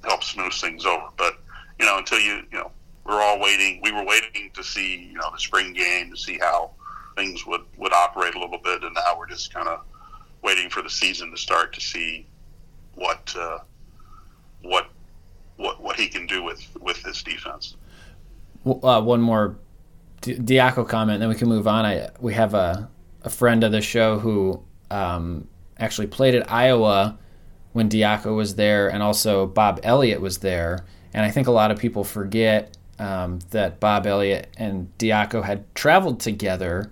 help 0.04 0.24
smooth 0.24 0.52
things 0.52 0.84
over. 0.84 1.06
But, 1.16 1.38
you 1.78 1.86
know, 1.86 1.98
until 1.98 2.18
you, 2.18 2.42
you 2.50 2.58
know, 2.58 2.70
we're 3.04 3.20
all 3.20 3.40
waiting. 3.40 3.80
We 3.82 3.92
were 3.92 4.04
waiting 4.04 4.50
to 4.54 4.62
see, 4.62 5.08
you 5.12 5.14
know, 5.14 5.30
the 5.32 5.38
spring 5.38 5.72
game 5.72 6.10
to 6.10 6.16
see 6.16 6.38
how 6.38 6.72
things 7.16 7.46
would, 7.46 7.62
would 7.78 7.92
operate 7.92 8.34
a 8.34 8.40
little 8.40 8.58
bit. 8.58 8.82
And 8.82 8.94
now 8.94 9.16
we're 9.18 9.28
just 9.28 9.52
kind 9.52 9.68
of 9.68 9.80
waiting 10.42 10.70
for 10.70 10.82
the 10.82 10.90
season 10.90 11.30
to 11.30 11.36
start 11.36 11.72
to 11.74 11.80
see 11.80 12.26
what, 12.94 13.34
uh, 13.38 13.58
what, 14.62 14.88
what, 15.56 15.80
what 15.82 15.96
he 15.96 16.08
can 16.08 16.26
do 16.26 16.42
with, 16.42 16.66
with 16.80 17.02
this 17.02 17.22
defense. 17.22 17.76
Uh, 18.64 19.02
one 19.02 19.20
more 19.20 19.56
Diaco 20.22 20.88
comment, 20.88 21.18
then 21.18 21.28
we 21.28 21.34
can 21.34 21.48
move 21.48 21.66
on. 21.66 21.84
I 21.84 22.08
we 22.20 22.32
have 22.34 22.54
a, 22.54 22.88
a 23.22 23.30
friend 23.30 23.64
of 23.64 23.72
the 23.72 23.80
show 23.80 24.18
who 24.20 24.62
um, 24.90 25.48
actually 25.78 26.06
played 26.06 26.36
at 26.36 26.50
Iowa 26.50 27.18
when 27.72 27.88
Diaco 27.88 28.36
was 28.36 28.56
there, 28.56 28.88
and 28.88 29.02
also 29.02 29.46
Bob 29.46 29.80
Elliott 29.82 30.20
was 30.20 30.38
there. 30.38 30.84
And 31.14 31.24
I 31.24 31.30
think 31.30 31.46
a 31.46 31.52
lot 31.52 31.70
of 31.70 31.78
people 31.78 32.04
forget 32.04 32.76
um, 32.98 33.40
that 33.50 33.80
Bob 33.80 34.06
Elliott 34.06 34.48
and 34.56 34.90
Diaco 34.98 35.42
had 35.42 35.72
traveled 35.74 36.20
together, 36.20 36.90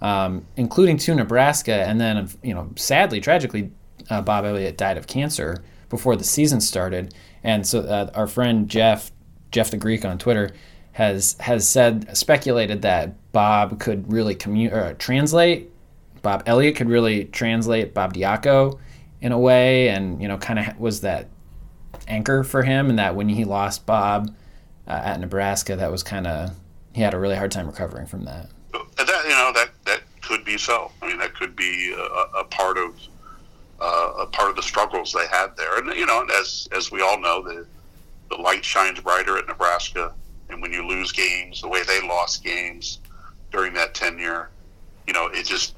um, 0.00 0.46
including 0.56 0.96
to 0.98 1.14
Nebraska, 1.14 1.74
and 1.74 2.00
then 2.00 2.28
you 2.42 2.54
know, 2.54 2.70
sadly, 2.76 3.20
tragically, 3.20 3.70
uh, 4.10 4.22
Bob 4.22 4.44
Elliott 4.44 4.76
died 4.76 4.96
of 4.96 5.06
cancer 5.06 5.62
before 5.88 6.16
the 6.16 6.24
season 6.24 6.60
started, 6.60 7.14
and 7.42 7.66
so 7.66 7.80
uh, 7.80 8.10
our 8.14 8.26
friend 8.26 8.68
Jeff 8.68 9.10
Jeff 9.50 9.70
the 9.70 9.76
Greek 9.76 10.04
on 10.04 10.18
Twitter 10.18 10.50
has 10.92 11.36
has 11.40 11.66
said 11.66 12.16
speculated 12.16 12.82
that 12.82 13.14
Bob 13.32 13.80
could 13.80 14.10
really 14.12 14.34
commu- 14.34 14.98
translate 14.98 15.70
Bob 16.22 16.42
Elliott 16.46 16.76
could 16.76 16.88
really 16.88 17.24
translate 17.26 17.94
Bob 17.94 18.14
Diaco 18.14 18.78
in 19.20 19.32
a 19.32 19.38
way, 19.38 19.88
and 19.88 20.20
you 20.20 20.28
know, 20.28 20.38
kind 20.38 20.58
of 20.58 20.78
was 20.78 21.00
that 21.02 21.28
anchor 22.06 22.44
for 22.44 22.62
him, 22.62 22.90
and 22.90 22.98
that 22.98 23.14
when 23.14 23.28
he 23.28 23.44
lost 23.44 23.86
Bob 23.86 24.34
uh, 24.86 25.00
at 25.04 25.20
Nebraska, 25.20 25.76
that 25.76 25.90
was 25.90 26.02
kind 26.02 26.26
of 26.26 26.50
he 26.92 27.02
had 27.02 27.14
a 27.14 27.18
really 27.18 27.36
hard 27.36 27.50
time 27.50 27.66
recovering 27.66 28.06
from 28.06 28.24
that. 28.24 28.48
That 28.72 29.22
you 29.24 29.30
know 29.30 29.52
that 29.54 29.70
that 29.84 30.02
could 30.22 30.44
be 30.44 30.58
so. 30.58 30.90
I 31.02 31.08
mean, 31.08 31.18
that 31.18 31.34
could 31.34 31.56
be 31.56 31.92
a, 31.92 32.40
a 32.40 32.44
part 32.44 32.76
of 32.78 32.94
uh, 33.80 34.12
a 34.18 34.26
part 34.26 34.50
of 34.50 34.56
the 34.56 34.62
struggles 34.62 35.12
they 35.12 35.26
had 35.26 35.56
there, 35.56 35.78
and 35.78 35.94
you 35.96 36.06
know, 36.06 36.26
as 36.38 36.68
as 36.72 36.90
we 36.90 37.00
all 37.00 37.20
know, 37.20 37.42
the 37.42 37.66
the 38.30 38.36
light 38.36 38.64
shines 38.64 39.00
brighter 39.00 39.38
at 39.38 39.46
Nebraska, 39.46 40.12
and 40.50 40.60
when 40.60 40.72
you 40.72 40.86
lose 40.86 41.12
games 41.12 41.62
the 41.62 41.68
way 41.68 41.82
they 41.82 42.00
lost 42.06 42.44
games 42.44 42.98
during 43.50 43.72
that 43.74 43.94
tenure, 43.94 44.50
you 45.06 45.12
know, 45.12 45.28
it 45.28 45.46
just 45.46 45.74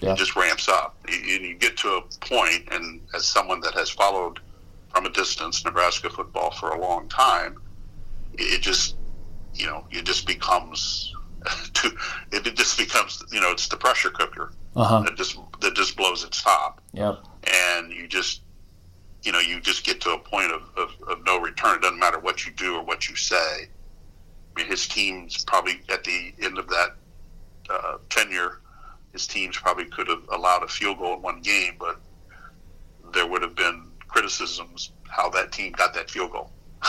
yeah. 0.00 0.12
it 0.12 0.18
just 0.18 0.36
ramps 0.36 0.68
up. 0.68 0.96
You, 1.08 1.16
you 1.16 1.54
get 1.54 1.76
to 1.78 1.94
a 1.94 2.02
point, 2.20 2.68
and 2.70 3.00
as 3.14 3.24
someone 3.24 3.60
that 3.60 3.74
has 3.74 3.90
followed 3.90 4.40
from 4.92 5.06
a 5.06 5.10
distance 5.10 5.64
Nebraska 5.64 6.10
football 6.10 6.50
for 6.52 6.70
a 6.70 6.80
long 6.80 7.08
time, 7.08 7.60
it 8.34 8.60
just 8.60 8.96
you 9.54 9.66
know 9.66 9.86
it 9.90 10.04
just 10.04 10.26
becomes 10.26 11.14
it 12.32 12.54
just 12.54 12.78
becomes 12.78 13.22
you 13.30 13.40
know 13.40 13.50
it's 13.50 13.68
the 13.68 13.76
pressure 13.76 14.10
cooker 14.10 14.52
uh-huh. 14.76 15.02
that 15.02 15.16
just 15.16 15.38
that 15.60 15.74
just 15.74 15.96
blows 15.96 16.24
its 16.24 16.42
top. 16.42 16.80
Yep. 16.92 17.18
And 17.70 17.92
you 17.92 18.06
just 18.06 18.42
you 19.22 19.32
know 19.32 19.40
you 19.40 19.60
just 19.60 19.84
get 19.84 20.00
to 20.02 20.10
a 20.10 20.18
point 20.18 20.52
of, 20.52 20.62
of, 20.76 20.90
of 21.08 21.24
no 21.24 21.40
return. 21.40 21.76
It 21.76 21.82
doesn't 21.82 21.98
matter 21.98 22.18
what 22.18 22.46
you 22.46 22.52
do 22.52 22.76
or 22.76 22.82
what 22.82 23.08
you 23.08 23.16
say. 23.16 23.68
I 24.56 24.60
mean, 24.60 24.68
his 24.68 24.86
team's 24.86 25.44
probably 25.44 25.80
at 25.88 26.04
the 26.04 26.32
end 26.40 26.58
of 26.58 26.68
that 26.68 26.96
uh, 27.68 27.98
tenure 28.08 28.60
his 29.14 29.26
teams 29.28 29.56
probably 29.56 29.86
could 29.86 30.08
have 30.08 30.28
allowed 30.30 30.64
a 30.64 30.68
field 30.68 30.98
goal 30.98 31.14
in 31.14 31.22
one 31.22 31.40
game, 31.40 31.76
but 31.78 32.00
there 33.14 33.26
would 33.26 33.42
have 33.42 33.54
been 33.54 33.86
criticisms 34.08 34.90
how 35.08 35.30
that 35.30 35.52
team 35.52 35.72
got 35.72 35.94
that 35.94 36.10
field 36.10 36.32
goal. 36.32 36.50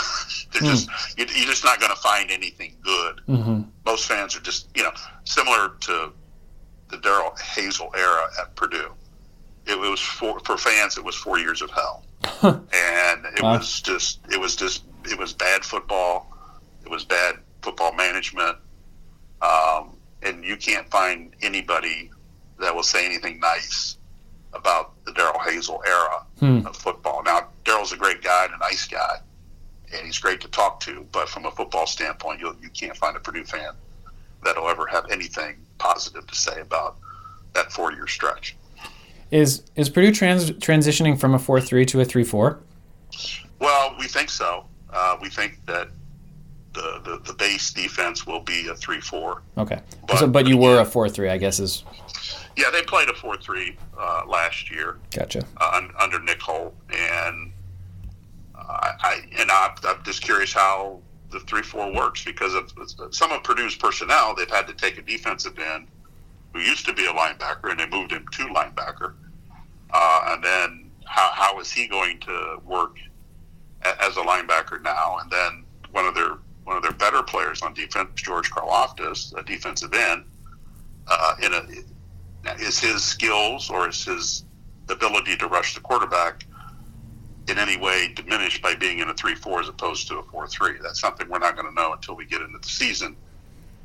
They're 0.52 0.64
mm. 0.64 0.72
just 0.72 0.90
you're, 1.18 1.28
just 1.28 1.64
not 1.64 1.80
going 1.80 1.92
to 1.92 1.98
find 1.98 2.32
anything 2.32 2.76
good. 2.82 3.22
Mm-hmm. 3.30 3.62
Most 3.86 4.08
fans 4.08 4.36
are 4.36 4.42
just 4.42 4.68
you 4.76 4.84
know 4.84 4.92
similar 5.24 5.76
to 5.82 6.12
the 6.90 6.98
Darrell 6.98 7.32
Hazell 7.38 7.96
era 7.96 8.28
at 8.42 8.56
Purdue. 8.56 8.92
It 9.68 9.80
was 9.80 10.00
for 10.00 10.40
for 10.40 10.58
fans. 10.58 10.98
It 10.98 11.04
was 11.04 11.16
four 11.16 11.38
years 11.38 11.62
of 11.62 11.70
hell, 11.70 12.04
and 12.44 13.26
it 13.26 13.44
wow. 13.44 13.58
was 13.58 13.82
just 13.82 14.20
it 14.32 14.40
was 14.40 14.56
just 14.56 14.84
it 15.06 15.18
was 15.18 15.32
bad 15.32 15.64
football. 15.64 16.32
It 16.84 16.90
was 16.90 17.06
bad 17.06 17.36
football 17.62 17.94
management, 17.94 18.58
um, 19.44 19.98
and 20.24 20.44
you 20.44 20.58
can't 20.58 20.90
find 20.90 21.36
anybody 21.42 22.12
that 22.60 22.76
will 22.76 22.84
say 22.84 23.06
anything 23.06 23.39
nice 23.39 23.98
about 24.54 24.94
the 25.06 25.12
Darrell 25.13 25.39
Hazell 25.39 25.80
era 25.86 26.26
hmm. 26.39 26.65
of 26.65 26.76
football. 26.76 27.22
Now, 27.24 27.50
Darrell's 27.65 27.91
a 27.91 27.98
great 27.98 28.22
guy 28.22 28.46
and 28.46 28.54
a 28.54 28.58
nice 28.58 28.88
guy, 28.88 29.18
and 29.94 30.06
he's 30.06 30.18
great 30.18 30.41
to 30.41 30.48
talk 30.48 30.80
to. 30.82 31.06
But 31.12 31.30
from 31.30 31.46
a 31.46 31.52
football 31.52 31.86
standpoint, 31.86 32.39
you 32.39 32.56
you 32.62 32.70
can't 32.70 32.96
find 32.98 33.15
a 33.18 33.20
Purdue 33.20 33.44
fan 33.44 33.74
that'll 34.44 34.70
ever 34.70 34.86
have 34.88 35.10
anything 35.12 35.58
positive 35.78 36.26
to 36.28 36.36
say 36.36 36.62
about 36.62 36.98
that 37.54 37.72
four 37.72 37.91
year 37.91 38.08
stretch. 38.08 38.56
Is 39.32 39.63
is 39.76 39.89
Purdue 39.89 40.12
trans- 40.12 40.52
transitioning 40.52 41.20
from 41.20 41.34
a 41.34 41.39
four 41.39 41.60
three 41.60 41.86
to 41.88 42.02
a 42.02 42.06
three 42.06 42.24
four? 42.24 42.60
Well, 43.60 43.96
we 44.00 44.08
think 44.08 44.30
so. 44.30 44.65
Uh, 44.91 45.18
we 45.22 45.30
think 45.30 45.65
that 45.65 45.89
the, 46.74 47.02
the, 47.04 47.22
the 47.26 47.34
base 47.34 47.72
defense 47.72 48.28
will 48.28 48.41
be 48.41 48.68
a 48.68 48.76
three 48.76 49.02
four. 49.02 49.41
Okay, 49.58 49.82
but, 50.08 50.18
so, 50.18 50.28
but 50.28 50.48
you 50.48 50.58
were 50.58 50.80
a 50.80 50.86
four 50.86 51.10
three, 51.10 51.30
I 51.30 51.38
guess 51.38 51.60
is 51.60 51.84
yeah, 52.58 52.70
they 52.72 52.82
played 52.84 53.10
a 53.10 53.13
four-three 53.13 53.78
uh, 53.98 54.24
last 54.28 54.72
year. 54.72 54.98
Gotcha. 55.12 55.46
Uh, 55.58 55.88
under 56.00 56.20
Nick 56.22 56.41
Holt, 56.41 56.76
and 56.89 57.52
uh, 58.56 58.91
I 59.00 59.22
and 59.38 59.52
I, 59.52 59.76
I'm 59.84 60.04
just 60.04 60.22
curious 60.22 60.54
how 60.54 61.02
the 61.32 61.39
three-four 61.41 61.94
works 61.94 62.24
because 62.24 62.54
of 62.54 62.72
some 63.13 63.32
of 63.32 63.44
Purdue's 63.44 63.76
personnel. 63.76 64.36
They've 64.36 64.50
had 64.50 64.68
to 64.68 64.74
take 64.74 64.98
a 64.98 65.02
defensive 65.02 65.58
end 65.60 65.88
who 66.54 66.62
used 66.62 66.86
to 66.86 66.94
be 66.94 67.06
a 67.06 67.12
linebacker, 67.12 67.72
and 67.72 67.80
they 67.80 67.88
moved 67.88 68.12
him 68.12 68.26
to 68.32 68.44
linebacker. 68.46 69.13
Uh, 69.91 70.22
and 70.28 70.44
then 70.44 70.91
how, 71.06 71.32
how 71.34 71.60
is 71.60 71.72
he 71.72 71.88
going 71.88 72.20
to 72.22 72.58
work 72.65 72.98
as 73.82 74.15
a 74.18 74.22
linebacker 74.22 74.82
now? 74.82 75.18
And 75.22 75.30
then 75.30 75.65
one 75.91 76.06
of 76.06 76.15
their 76.15 76.38
one 76.63 76.78
of 76.78 76.84
their 76.84 76.94
better 76.94 77.22
players 77.22 77.62
on 77.62 77.74
defense, 77.74 78.10
George 78.15 78.50
Karlaftis, 78.50 79.38
a 79.38 79.44
defensive 79.44 79.94
end, 79.94 80.24
uh, 81.08 81.36
in 81.44 81.54
a 81.54 81.62
is 82.60 82.79
his 82.79 83.03
skills 83.03 83.69
or 83.69 83.89
is 83.89 84.05
his 84.05 84.45
ability 84.89 85.36
to 85.38 85.47
rush 85.47 85.73
the 85.73 85.81
quarterback 85.81 86.45
in 87.47 87.58
any 87.58 87.77
way 87.77 88.12
diminished 88.15 88.62
by 88.62 88.75
being 88.75 88.99
in 88.99 89.10
a 89.10 89.13
3-4 89.13 89.62
as 89.62 89.69
opposed 89.69 90.08
to 90.08 90.17
a 90.17 90.23
4-3? 90.23 90.81
That's 90.81 90.99
something 90.99 91.27
we're 91.29 91.39
not 91.39 91.55
going 91.55 91.67
to 91.67 91.73
know 91.73 91.93
until 91.93 92.15
we 92.15 92.25
get 92.25 92.41
into 92.41 92.58
the 92.60 92.67
season 92.67 93.15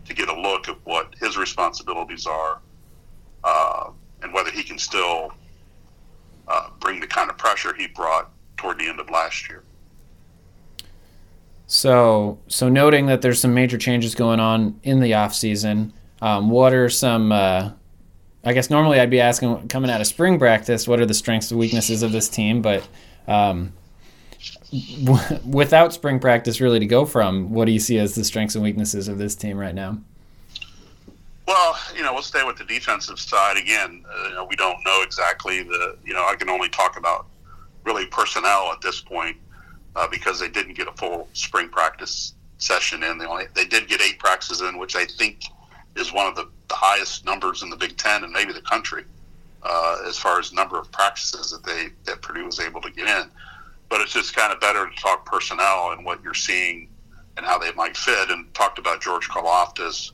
to 0.04 0.14
get 0.14 0.28
a 0.28 0.40
look 0.40 0.68
at 0.68 0.76
what 0.84 1.14
his 1.20 1.36
responsibilities 1.36 2.26
are 2.26 2.60
uh, 3.44 3.90
and 4.22 4.32
whether 4.32 4.50
he 4.50 4.62
can 4.62 4.78
still 4.78 5.32
uh, 6.48 6.68
bring 6.80 7.00
the 7.00 7.06
kind 7.06 7.30
of 7.30 7.38
pressure 7.38 7.74
he 7.74 7.86
brought 7.86 8.30
toward 8.56 8.78
the 8.78 8.88
end 8.88 9.00
of 9.00 9.08
last 9.10 9.48
year. 9.48 9.62
So, 11.66 12.38
so 12.48 12.68
noting 12.68 13.06
that 13.06 13.22
there's 13.22 13.40
some 13.40 13.54
major 13.54 13.78
changes 13.78 14.14
going 14.16 14.40
on 14.40 14.80
in 14.82 14.98
the 14.98 15.14
off 15.14 15.34
season, 15.34 15.92
um, 16.20 16.50
what 16.50 16.74
are 16.74 16.88
some 16.88 17.30
uh, 17.30 17.70
I 18.44 18.52
guess 18.52 18.70
normally 18.70 18.98
I'd 19.00 19.10
be 19.10 19.20
asking 19.20 19.68
coming 19.68 19.90
out 19.90 20.00
of 20.00 20.06
spring 20.06 20.38
practice, 20.38 20.88
what 20.88 21.00
are 21.00 21.06
the 21.06 21.14
strengths 21.14 21.50
and 21.50 21.60
weaknesses 21.60 22.02
of 22.02 22.12
this 22.12 22.28
team? 22.28 22.62
But 22.62 22.86
um, 23.28 23.72
w- 25.04 25.40
without 25.44 25.92
spring 25.92 26.18
practice 26.18 26.60
really 26.60 26.78
to 26.78 26.86
go 26.86 27.04
from, 27.04 27.50
what 27.50 27.66
do 27.66 27.72
you 27.72 27.78
see 27.78 27.98
as 27.98 28.14
the 28.14 28.24
strengths 28.24 28.54
and 28.54 28.64
weaknesses 28.64 29.08
of 29.08 29.18
this 29.18 29.34
team 29.34 29.58
right 29.58 29.74
now? 29.74 29.98
Well, 31.46 31.76
you 31.96 32.02
know, 32.02 32.14
we'll 32.14 32.22
stay 32.22 32.44
with 32.44 32.56
the 32.56 32.64
defensive 32.64 33.18
side 33.18 33.56
again. 33.56 34.04
Uh, 34.08 34.28
you 34.28 34.34
know, 34.36 34.44
we 34.44 34.56
don't 34.56 34.78
know 34.84 35.00
exactly 35.02 35.62
the. 35.64 35.98
You 36.04 36.14
know, 36.14 36.24
I 36.26 36.36
can 36.36 36.48
only 36.48 36.68
talk 36.68 36.96
about 36.96 37.26
really 37.84 38.06
personnel 38.06 38.70
at 38.72 38.80
this 38.80 39.00
point 39.00 39.36
uh, 39.96 40.06
because 40.08 40.38
they 40.38 40.48
didn't 40.48 40.74
get 40.74 40.86
a 40.86 40.92
full 40.92 41.28
spring 41.32 41.68
practice 41.68 42.34
session 42.58 43.02
in. 43.02 43.18
They 43.18 43.26
only 43.26 43.46
they 43.54 43.64
did 43.64 43.88
get 43.88 44.00
eight 44.00 44.18
practices 44.18 44.60
in, 44.60 44.78
which 44.78 44.94
I 44.94 45.04
think 45.04 45.42
is 45.96 46.12
one 46.12 46.26
of 46.26 46.36
the 46.36 46.48
the 46.70 46.76
highest 46.76 47.26
numbers 47.26 47.62
in 47.62 47.68
the 47.68 47.76
Big 47.76 47.98
Ten 47.98 48.24
and 48.24 48.32
maybe 48.32 48.54
the 48.54 48.62
country 48.62 49.04
uh, 49.62 49.98
as 50.06 50.16
far 50.16 50.38
as 50.38 50.52
number 50.52 50.78
of 50.78 50.90
practices 50.90 51.50
that 51.50 51.64
they 51.64 51.88
that 52.04 52.22
Purdue 52.22 52.46
was 52.46 52.60
able 52.60 52.80
to 52.80 52.90
get 52.90 53.06
in. 53.06 53.30
But 53.90 54.00
it's 54.00 54.12
just 54.12 54.34
kind 54.34 54.52
of 54.52 54.60
better 54.60 54.88
to 54.88 54.96
talk 54.96 55.26
personnel 55.26 55.90
and 55.92 56.04
what 56.04 56.22
you're 56.22 56.32
seeing 56.32 56.88
and 57.36 57.44
how 57.44 57.58
they 57.58 57.72
might 57.72 57.96
fit. 57.96 58.30
And 58.30 58.52
talked 58.54 58.78
about 58.78 59.02
George 59.02 59.28
Karlaftis. 59.28 60.12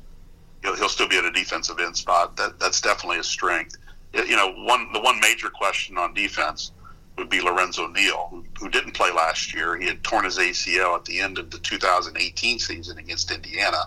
He'll, 0.62 0.74
he'll 0.74 0.88
still 0.88 1.08
be 1.08 1.18
at 1.18 1.24
a 1.24 1.30
defensive 1.30 1.78
end 1.78 1.96
spot. 1.96 2.36
That 2.36 2.58
that's 2.58 2.80
definitely 2.80 3.18
a 3.18 3.24
strength. 3.24 3.76
You 4.14 4.36
know, 4.36 4.52
one 4.64 4.92
the 4.92 5.00
one 5.00 5.20
major 5.20 5.50
question 5.50 5.98
on 5.98 6.14
defense 6.14 6.72
would 7.18 7.28
be 7.28 7.40
Lorenzo 7.40 7.86
Neal, 7.86 8.28
who, 8.30 8.44
who 8.58 8.68
didn't 8.68 8.92
play 8.92 9.10
last 9.10 9.54
year. 9.54 9.76
He 9.76 9.86
had 9.86 10.02
torn 10.02 10.24
his 10.24 10.38
ACL 10.38 10.94
at 10.96 11.04
the 11.06 11.20
end 11.20 11.38
of 11.38 11.50
the 11.50 11.58
2018 11.58 12.58
season 12.58 12.98
against 12.98 13.30
Indiana. 13.30 13.84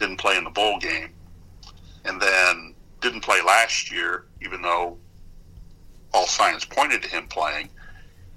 Didn't 0.00 0.16
play 0.16 0.36
in 0.36 0.42
the 0.42 0.50
bowl 0.50 0.78
game 0.80 1.10
and 2.04 2.20
then 2.20 2.74
didn't 3.00 3.20
play 3.20 3.40
last 3.42 3.90
year, 3.90 4.26
even 4.40 4.62
though 4.62 4.96
all 6.12 6.26
signs 6.26 6.64
pointed 6.64 7.02
to 7.02 7.08
him 7.08 7.26
playing. 7.28 7.68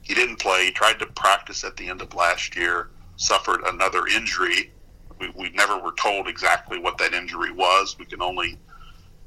He 0.02 0.14
didn't 0.14 0.38
play. 0.38 0.66
He 0.66 0.72
tried 0.72 1.00
to 1.00 1.06
practice 1.08 1.64
at 1.64 1.78
the 1.78 1.90
end 1.90 2.02
of 2.02 2.14
last 2.14 2.56
year, 2.56 2.90
suffered 3.18 3.62
another 3.66 4.08
injury. 4.08 4.72
We, 5.20 5.30
we 5.36 5.50
never 5.52 5.78
were 5.80 5.94
told 5.94 6.28
exactly 6.28 6.80
what 6.80 6.98
that 7.00 7.14
injury 7.14 7.52
was. 7.52 7.98
We 7.98 8.06
can 8.06 8.22
only 8.22 8.58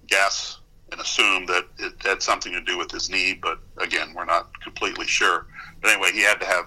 guess 0.07 0.61
and 0.90 1.01
assume 1.01 1.46
that 1.46 1.66
it 1.79 1.94
had 2.03 2.22
something 2.22 2.53
to 2.53 2.61
do 2.61 2.79
with 2.79 2.90
his 2.90 3.11
knee, 3.11 3.38
but 3.40 3.59
again, 3.79 4.14
we're 4.14 4.24
not 4.24 4.59
completely 4.62 5.07
sure. 5.07 5.46
But 5.83 5.90
anyway, 5.90 6.12
he 6.12 6.22
had 6.22 6.40
to 6.40 6.46
have 6.46 6.66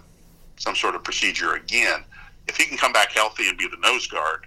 some 0.58 0.76
sort 0.76 0.96
of 0.96 1.04
procedure 1.04 1.54
again. 1.54 2.04
If 2.48 2.58
he 2.58 2.66
can 2.66 2.78
come 2.78 2.94
back 2.94 3.12
healthy 3.12 3.50
and 3.50 3.58
be 3.58 3.68
the 3.68 3.78
nose 3.78 4.08
guard 4.08 4.46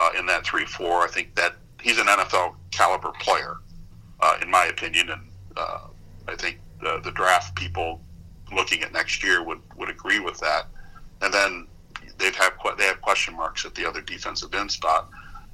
uh, 0.00 0.10
in 0.18 0.24
that 0.26 0.46
3 0.46 0.64
4, 0.64 1.02
I 1.02 1.08
think 1.08 1.34
that 1.34 1.56
he's 1.84 1.98
an 1.98 2.06
NFL 2.06 2.54
caliber 2.70 3.12
player, 3.20 3.58
uh, 4.20 4.38
in 4.42 4.50
my 4.50 4.64
opinion, 4.64 5.10
and 5.10 5.20
uh, 5.56 5.80
I 6.26 6.34
think 6.34 6.58
the, 6.80 7.00
the 7.04 7.12
draft 7.12 7.54
people 7.54 8.00
looking 8.52 8.82
at 8.82 8.92
next 8.92 9.22
year 9.22 9.44
would, 9.44 9.60
would 9.76 9.90
agree 9.90 10.18
with 10.18 10.40
that. 10.40 10.66
And 11.20 11.32
then 11.32 11.66
they've 12.18 12.34
had 12.34 12.52
they 12.78 12.84
have 12.84 13.00
question 13.00 13.36
marks 13.36 13.64
at 13.64 13.74
the 13.74 13.86
other 13.86 14.00
defensive 14.00 14.54
end 14.54 14.70
spot. 14.70 15.10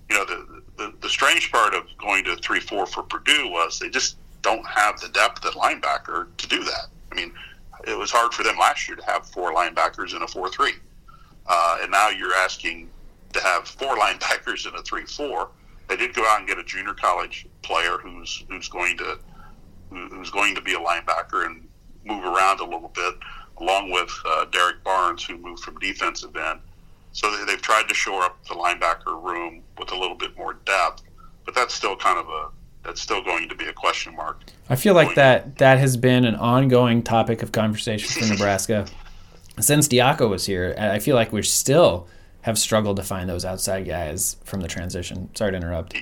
You 0.09 0.17
know, 0.17 0.25
the, 0.25 0.63
the, 0.77 0.95
the 1.01 1.09
strange 1.09 1.51
part 1.53 1.75
of 1.75 1.85
going 1.99 2.25
to 2.25 2.37
three 2.37 2.61
four 2.61 2.87
for 2.87 3.03
Purdue 3.03 3.49
was 3.49 3.79
they 3.79 3.91
just 3.91 4.17
don't 4.43 4.67
have 4.67 5.01
the 5.01 5.09
depth 5.09 5.45
at 5.45 5.53
linebacker 5.55 6.29
to 6.37 6.49
do 6.49 6.63
that. 6.65 6.87
I 7.13 7.15
mean, 7.15 7.33
it 7.87 7.97
was 7.97 8.11
hard 8.11 8.33
for 8.33 8.43
them 8.43 8.57
last 8.59 8.89
year 8.89 8.97
to 8.97 9.05
have 9.05 9.27
four 9.27 9.53
linebackers 9.53 10.15
in 10.15 10.23
a 10.23 10.27
four-three, 10.27 10.75
uh, 11.47 11.79
and 11.83 11.91
now 11.91 12.09
you're 12.09 12.35
asking 12.35 12.91
to 13.33 13.41
have 13.41 13.67
four 13.67 13.97
linebackers 13.99 14.69
in 14.69 14.75
a 14.75 14.83
three-four. 14.83 15.51
They 15.91 15.97
did 15.97 16.15
go 16.15 16.25
out 16.25 16.39
and 16.39 16.47
get 16.47 16.57
a 16.57 16.63
junior 16.63 16.95
college 16.95 17.47
player 17.63 17.99
who's 17.99 18.45
who's 18.49 18.69
going 18.69 18.97
to 18.99 19.19
who's 19.91 20.31
going 20.31 20.55
to 20.55 20.61
be 20.61 20.75
a 20.75 20.79
linebacker 20.79 21.45
and 21.47 21.67
move 22.05 22.25
around 22.25 22.61
a 22.61 22.65
little 22.65 22.93
bit, 22.95 23.15
along 23.59 23.91
with 23.91 24.09
uh, 24.25 24.45
Derrick 24.47 24.85
Barnes, 24.85 25.25
who 25.25 25.37
moved 25.37 25.65
from 25.65 25.81
defensive 25.81 26.37
end. 26.37 26.61
So 27.11 27.37
they, 27.37 27.45
they've 27.45 27.61
tried 27.61 27.89
to 27.89 27.95
shore 27.95 28.23
up 28.23 28.39
the 28.47 28.55
linebacker 28.55 29.21
room 29.21 29.65
with 29.79 29.91
a 29.91 29.99
little 29.99 30.15
bit 30.15 30.37
more 30.37 30.55
depth, 30.65 31.03
but 31.45 31.57
that's 31.57 31.75
still 31.75 31.97
kind 31.97 32.21
of 32.21 32.29
a 32.29 32.51
that's 32.85 33.01
still 33.01 33.23
going 33.23 33.49
to 33.49 33.57
be 33.57 33.67
a 33.67 33.73
question 33.73 34.15
mark. 34.15 34.45
I 34.69 34.77
feel 34.77 34.95
like 34.95 35.17
that 35.17 35.59
that 35.59 35.79
has 35.79 35.97
been 35.97 36.25
an 36.25 36.37
ongoing 36.37 37.03
topic 37.03 37.43
of 37.43 37.51
conversation 37.51 38.23
for 38.23 38.29
Nebraska 38.33 38.87
since 39.59 39.89
Diaco 39.89 40.31
was 40.31 40.47
here. 40.47 40.77
I 40.79 41.01
feel 41.01 41.17
like 41.17 41.33
we're 41.33 41.43
still 41.43 42.07
have 42.43 42.59
struggled 42.59 42.97
to 42.97 43.03
find 43.03 43.29
those 43.29 43.45
outside 43.45 43.87
guys 43.87 44.37
from 44.45 44.61
the 44.61 44.69
transition. 44.69 45.29
Sorry 45.35 45.53
to 45.53 45.57
interrupt. 45.57 45.95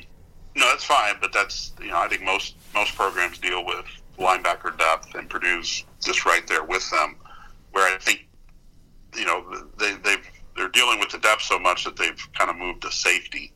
No, 0.54 0.66
that's 0.70 0.84
fine, 0.84 1.14
but 1.20 1.32
that's 1.32 1.72
you 1.80 1.88
know 1.88 1.98
I 1.98 2.08
think 2.08 2.22
most 2.22 2.56
most 2.74 2.94
programs 2.94 3.38
deal 3.38 3.64
with 3.64 3.84
linebacker 4.18 4.76
depth, 4.76 5.14
and 5.14 5.28
Purdue's 5.28 5.84
just 6.04 6.24
right 6.24 6.46
there 6.46 6.64
with 6.64 6.88
them. 6.90 7.16
Where 7.72 7.92
I 7.92 7.98
think 7.98 8.26
you 9.16 9.24
know 9.24 9.44
they 9.78 9.94
they've 9.96 10.30
they're 10.56 10.68
dealing 10.68 10.98
with 10.98 11.10
the 11.10 11.18
depth 11.18 11.42
so 11.42 11.58
much 11.58 11.84
that 11.84 11.96
they've 11.96 12.28
kind 12.34 12.50
of 12.50 12.56
moved 12.56 12.82
to 12.82 12.90
safety. 12.90 13.52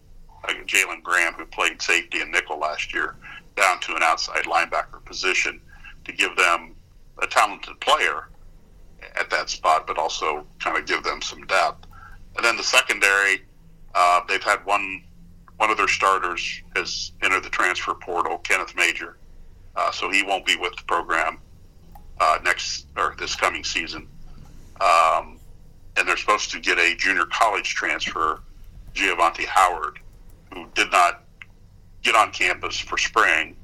Like 0.46 0.66
Jalen 0.66 1.02
Graham, 1.02 1.34
who 1.34 1.44
played 1.46 1.80
safety 1.82 2.20
and 2.20 2.30
nickel 2.30 2.58
last 2.58 2.92
year, 2.94 3.16
down 3.56 3.80
to 3.80 3.94
an 3.96 4.02
outside 4.02 4.44
linebacker 4.44 5.04
position 5.04 5.60
to 6.04 6.12
give 6.12 6.36
them 6.36 6.74
a 7.20 7.26
talented 7.26 7.78
player 7.80 8.28
at 9.18 9.30
that 9.30 9.50
spot, 9.50 9.86
but 9.86 9.98
also 9.98 10.46
kind 10.60 10.76
of 10.76 10.86
give 10.86 11.02
them 11.02 11.20
some 11.20 11.44
depth. 11.46 11.86
And 12.36 12.44
then 12.44 12.56
the 12.56 12.62
secondary, 12.62 13.42
uh, 13.94 14.20
they've 14.28 14.42
had 14.42 14.64
one 14.64 15.02
one 15.58 15.70
of 15.70 15.76
their 15.76 15.88
starters 15.88 16.60
has 16.74 17.12
entered 17.22 17.44
the 17.44 17.50
transfer 17.50 17.94
portal, 17.94 18.38
Kenneth 18.38 18.74
Major, 18.74 19.16
uh, 19.76 19.92
so 19.92 20.10
he 20.10 20.24
won't 20.24 20.44
be 20.44 20.56
with 20.56 20.74
the 20.74 20.82
program 20.84 21.38
uh, 22.18 22.38
next 22.42 22.86
or 22.96 23.14
this 23.18 23.36
coming 23.36 23.62
season. 23.62 24.08
Um, 24.80 25.38
and 25.96 26.08
they're 26.08 26.16
supposed 26.16 26.50
to 26.52 26.58
get 26.58 26.78
a 26.78 26.96
junior 26.96 27.26
college 27.26 27.74
transfer, 27.74 28.40
Giovanni 28.94 29.44
Howard, 29.44 30.00
who 30.52 30.66
did 30.74 30.90
not 30.90 31.22
get 32.02 32.16
on 32.16 32.32
campus 32.32 32.78
for 32.78 32.98
spring, 32.98 33.56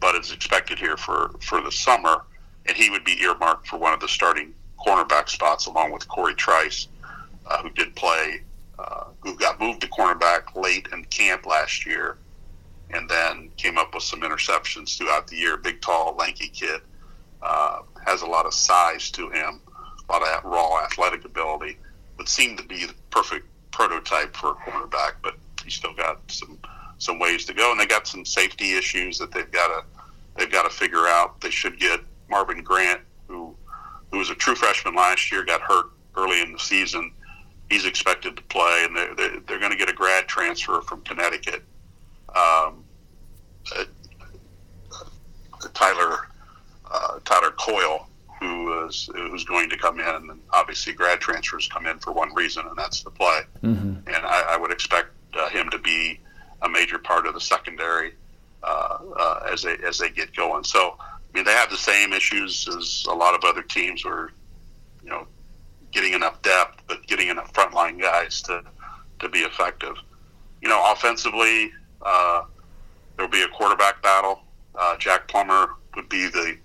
but 0.00 0.14
is 0.16 0.32
expected 0.32 0.78
here 0.78 0.96
for, 0.96 1.30
for 1.40 1.62
the 1.62 1.72
summer, 1.72 2.24
and 2.66 2.76
he 2.76 2.90
would 2.90 3.04
be 3.04 3.18
earmarked 3.22 3.66
for 3.66 3.78
one 3.78 3.94
of 3.94 4.00
the 4.00 4.08
starting 4.08 4.52
cornerback 4.84 5.28
spots 5.28 5.66
along 5.66 5.92
with 5.92 6.06
Cory 6.08 6.34
Trice, 6.34 6.88
uh, 7.46 7.62
who 7.62 7.70
did 7.70 7.94
play, 7.96 8.42
uh, 8.78 9.04
who 9.20 9.36
got 9.36 9.60
moved 9.60 9.80
to 9.82 9.88
cornerback 9.88 10.54
late 10.54 10.88
in 10.92 11.04
camp 11.06 11.46
last 11.46 11.86
year, 11.86 12.18
and 12.90 13.08
then 13.08 13.50
came 13.56 13.78
up 13.78 13.94
with 13.94 14.02
some 14.02 14.20
interceptions 14.20 14.96
throughout 14.96 15.26
the 15.26 15.36
year. 15.36 15.56
Big, 15.56 15.80
tall, 15.80 16.14
lanky 16.16 16.48
kid, 16.48 16.80
uh, 17.42 17.80
has 18.04 18.22
a 18.22 18.26
lot 18.26 18.46
of 18.46 18.54
size 18.54 19.10
to 19.10 19.28
him, 19.30 19.60
a 20.08 20.12
lot 20.12 20.22
of 20.22 20.44
raw 20.44 20.82
athletic 20.84 21.24
ability. 21.24 21.78
Would 22.18 22.28
seem 22.28 22.56
to 22.56 22.64
be 22.64 22.86
the 22.86 22.94
perfect 23.10 23.46
prototype 23.72 24.36
for 24.36 24.50
a 24.50 24.54
cornerback, 24.54 25.14
but 25.22 25.34
he's 25.64 25.74
still 25.74 25.94
got 25.94 26.20
some 26.30 26.58
some 26.98 27.18
ways 27.18 27.44
to 27.44 27.52
go, 27.52 27.72
and 27.72 27.80
they 27.80 27.86
got 27.86 28.06
some 28.06 28.24
safety 28.24 28.74
issues 28.74 29.18
that 29.18 29.32
they've 29.32 29.50
got 29.50 29.68
to 29.68 29.84
they've 30.36 30.52
got 30.52 30.62
to 30.62 30.70
figure 30.70 31.06
out. 31.06 31.40
They 31.40 31.50
should 31.50 31.78
get 31.78 32.00
Marvin 32.30 32.62
Grant, 32.62 33.00
who 33.26 33.54
who 34.10 34.18
was 34.18 34.30
a 34.30 34.34
true 34.34 34.54
freshman 34.54 34.94
last 34.94 35.32
year, 35.32 35.44
got 35.44 35.60
hurt 35.60 35.86
early 36.16 36.40
in 36.40 36.52
the 36.52 36.58
season. 36.58 37.12
He's 37.70 37.86
expected 37.86 38.36
to 38.36 38.42
play, 38.44 38.84
and 38.86 38.96
they're, 38.96 39.14
they're, 39.14 39.40
they're 39.40 39.58
going 39.58 39.72
to 39.72 39.78
get 39.78 39.88
a 39.88 39.94
grad 39.94 40.28
transfer 40.28 40.80
from 40.82 41.00
Connecticut. 41.02 41.62
Um, 42.28 42.84
uh, 43.74 43.84
Tyler 45.72 46.28
uh, 46.90 47.18
Tyler 47.24 47.50
Coyle, 47.52 48.08
who 48.40 48.86
is 48.86 49.08
who's 49.14 49.44
going 49.44 49.68
to 49.70 49.76
come 49.76 49.98
in, 49.98 50.06
and 50.06 50.40
obviously 50.52 50.92
grad 50.92 51.20
transfers 51.20 51.68
come 51.68 51.86
in 51.86 51.98
for 51.98 52.12
one 52.12 52.32
reason, 52.34 52.66
and 52.66 52.76
that's 52.76 53.02
to 53.02 53.10
play. 53.10 53.40
Mm-hmm. 53.62 54.06
And 54.06 54.26
I, 54.26 54.54
I 54.54 54.56
would 54.56 54.70
expect 54.70 55.08
uh, 55.34 55.48
him 55.48 55.70
to 55.70 55.78
be 55.78 56.20
a 56.62 56.68
major 56.68 56.98
part 56.98 57.26
of 57.26 57.34
the 57.34 57.40
secondary 57.40 58.14
uh, 58.62 58.98
uh, 59.18 59.40
as 59.50 59.62
they 59.62 59.76
as 59.86 59.98
they 59.98 60.10
get 60.10 60.34
going. 60.34 60.64
So 60.64 60.96
I 61.00 61.36
mean, 61.36 61.44
they 61.44 61.52
have 61.52 61.70
the 61.70 61.76
same 61.76 62.12
issues 62.12 62.68
as 62.68 63.06
a 63.08 63.14
lot 63.14 63.34
of 63.34 63.44
other 63.44 63.62
teams, 63.62 64.04
where 64.04 64.30
you 65.02 65.10
know, 65.10 65.26
getting 65.94 66.12
enough 66.12 66.42
depth, 66.42 66.82
but 66.86 67.06
getting 67.06 67.28
enough 67.28 67.52
frontline 67.52 68.00
guys 68.00 68.42
to 68.42 68.62
to 69.20 69.28
be 69.28 69.40
effective. 69.40 69.94
You 70.60 70.68
know, 70.68 70.92
offensively, 70.92 71.72
uh, 72.02 72.42
there 73.16 73.26
will 73.26 73.32
be 73.32 73.42
a 73.42 73.48
quarterback 73.48 74.02
battle. 74.02 74.40
Uh, 74.74 74.96
Jack 74.98 75.28
Plummer 75.28 75.68
would 75.94 76.08
be 76.08 76.26
the 76.26 76.58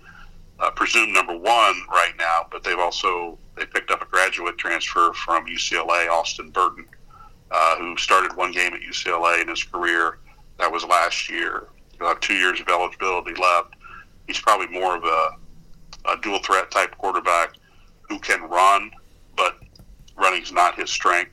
uh, 0.59 0.71
presumed 0.71 1.13
number 1.13 1.37
one 1.37 1.75
right 1.89 2.13
now, 2.17 2.47
but 2.51 2.63
they've 2.63 2.79
also 2.79 3.37
they 3.55 3.65
picked 3.65 3.91
up 3.91 4.01
a 4.01 4.05
graduate 4.05 4.57
transfer 4.57 5.13
from 5.13 5.45
UCLA, 5.45 6.09
Austin 6.09 6.49
Burton, 6.49 6.85
uh, 7.51 7.75
who 7.77 7.95
started 7.97 8.35
one 8.35 8.51
game 8.51 8.73
at 8.73 8.81
UCLA 8.81 9.41
in 9.41 9.47
his 9.47 9.63
career. 9.63 10.19
That 10.57 10.71
was 10.71 10.83
last 10.83 11.29
year. 11.29 11.67
He'll 11.97 12.07
have 12.07 12.19
two 12.19 12.33
years 12.33 12.59
of 12.59 12.67
eligibility 12.67 13.33
left. 13.39 13.75
He's 14.27 14.39
probably 14.39 14.67
more 14.67 14.95
of 14.95 15.03
a, 15.03 15.29
a 16.09 16.17
dual 16.21 16.39
threat 16.39 16.71
type 16.71 16.97
quarterback 16.97 17.53
who 18.09 18.19
can 18.19 18.41
run, 18.43 18.91
but 19.39 19.57
running's 20.17 20.51
not 20.51 20.77
his 20.77 20.91
strength. 20.91 21.31